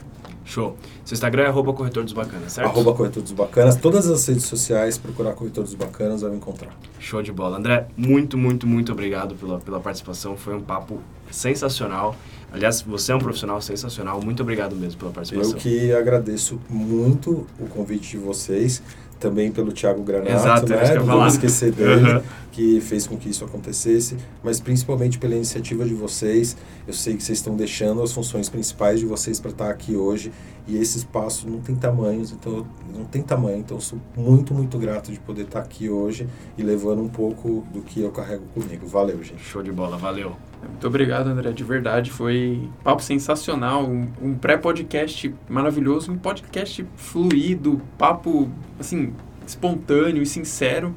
Show. 0.44 0.76
Seu 1.04 1.14
Instagram 1.14 1.42
é 1.42 1.46
arroba 1.48 1.74
Corretor 1.74 2.04
dos 2.04 2.14
Bacanas, 2.14 2.52
certo? 2.52 2.68
Arroba 2.68 2.94
Corretor 2.94 3.22
dos 3.22 3.32
Bacanas. 3.32 3.76
Todas 3.76 4.08
as 4.08 4.26
redes 4.26 4.44
sociais, 4.44 4.96
procurar 4.96 5.34
Corretor 5.34 5.62
dos 5.62 5.74
Bacanas, 5.74 6.22
vai 6.22 6.30
me 6.30 6.38
encontrar. 6.38 6.74
Show 6.98 7.22
de 7.22 7.30
bola. 7.30 7.58
André, 7.58 7.86
muito, 7.94 8.38
muito, 8.38 8.66
muito 8.66 8.90
obrigado 8.90 9.34
pela, 9.34 9.60
pela 9.60 9.78
participação. 9.78 10.38
Foi 10.38 10.54
um 10.54 10.62
papo 10.62 11.02
sensacional. 11.30 12.16
Aliás, 12.52 12.80
você 12.80 13.12
é 13.12 13.14
um 13.14 13.18
profissional 13.18 13.60
sensacional. 13.60 14.20
Muito 14.22 14.42
obrigado 14.42 14.74
mesmo 14.74 14.98
pela 14.98 15.12
participação. 15.12 15.52
Eu 15.52 15.58
que 15.58 15.92
agradeço 15.92 16.60
muito 16.68 17.46
o 17.58 17.66
convite 17.66 18.10
de 18.10 18.18
vocês 18.18 18.82
também 19.18 19.50
pelo 19.50 19.72
Thiago 19.72 20.02
Granato, 20.02 20.32
Exato, 20.32 20.66
né? 20.68 20.94
Não 20.94 21.04
vamos 21.04 21.34
esquecer 21.34 21.72
dele, 21.72 22.12
uhum. 22.12 22.22
que 22.52 22.80
fez 22.80 23.06
com 23.06 23.16
que 23.16 23.28
isso 23.28 23.44
acontecesse, 23.44 24.16
mas 24.42 24.60
principalmente 24.60 25.18
pela 25.18 25.34
iniciativa 25.34 25.84
de 25.84 25.94
vocês. 25.94 26.56
Eu 26.86 26.94
sei 26.94 27.16
que 27.16 27.22
vocês 27.22 27.38
estão 27.38 27.56
deixando 27.56 28.02
as 28.02 28.12
funções 28.12 28.48
principais 28.48 29.00
de 29.00 29.06
vocês 29.06 29.40
para 29.40 29.50
estar 29.50 29.70
aqui 29.70 29.96
hoje 29.96 30.32
e 30.66 30.76
esse 30.76 30.98
espaço 30.98 31.48
não 31.48 31.60
tem 31.60 31.74
tamanhos, 31.74 32.30
então 32.30 32.66
não 32.94 33.04
tem 33.04 33.22
tamanho, 33.22 33.58
então 33.58 33.76
eu 33.76 33.80
sou 33.80 33.98
muito, 34.16 34.54
muito 34.54 34.78
grato 34.78 35.10
de 35.10 35.18
poder 35.18 35.42
estar 35.42 35.60
aqui 35.60 35.88
hoje 35.88 36.28
e 36.56 36.62
levando 36.62 37.02
um 37.02 37.08
pouco 37.08 37.66
do 37.72 37.82
que 37.82 38.00
eu 38.00 38.10
carrego 38.10 38.44
comigo. 38.54 38.86
Valeu, 38.86 39.22
gente. 39.22 39.42
Show 39.42 39.62
de 39.62 39.72
bola, 39.72 39.96
valeu. 39.96 40.36
Muito 40.66 40.86
obrigado, 40.86 41.28
André, 41.28 41.52
de 41.52 41.64
verdade. 41.64 42.10
Foi 42.10 42.68
papo 42.82 43.02
sensacional, 43.02 43.84
um, 43.84 44.08
um 44.20 44.34
pré-podcast 44.34 45.34
maravilhoso, 45.48 46.12
um 46.12 46.18
podcast 46.18 46.84
fluido, 46.96 47.80
papo, 47.96 48.50
assim, 48.78 49.12
espontâneo 49.46 50.22
e 50.22 50.26
sincero. 50.26 50.94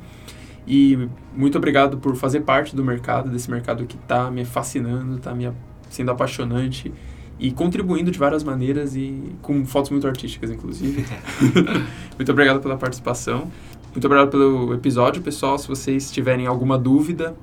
E 0.68 1.10
muito 1.36 1.58
obrigado 1.58 1.98
por 1.98 2.16
fazer 2.16 2.42
parte 2.42 2.76
do 2.76 2.84
mercado, 2.84 3.30
desse 3.30 3.50
mercado 3.50 3.86
que 3.86 3.96
está 3.96 4.30
me 4.30 4.46
fascinando, 4.46 5.18
está 5.18 5.34
me 5.34 5.52
sendo 5.90 6.12
apaixonante. 6.12 6.92
e 7.40 7.52
contribuindo 7.52 8.12
de 8.12 8.20
várias 8.20 8.44
maneiras 8.44 8.96
e 8.96 9.36
com 9.42 9.66
fotos 9.66 9.90
muito 9.90 10.08
artísticas, 10.08 10.52
inclusive. 10.52 11.04
muito 12.16 12.32
obrigado 12.32 12.62
pela 12.62 12.78
participação. 12.78 13.52
Muito 13.92 14.06
obrigado 14.06 14.30
pelo 14.30 14.74
episódio, 14.74 15.22
pessoal. 15.22 15.58
Se 15.58 15.68
vocês 15.68 16.12
tiverem 16.12 16.46
alguma 16.46 16.78
dúvida, 16.78 17.36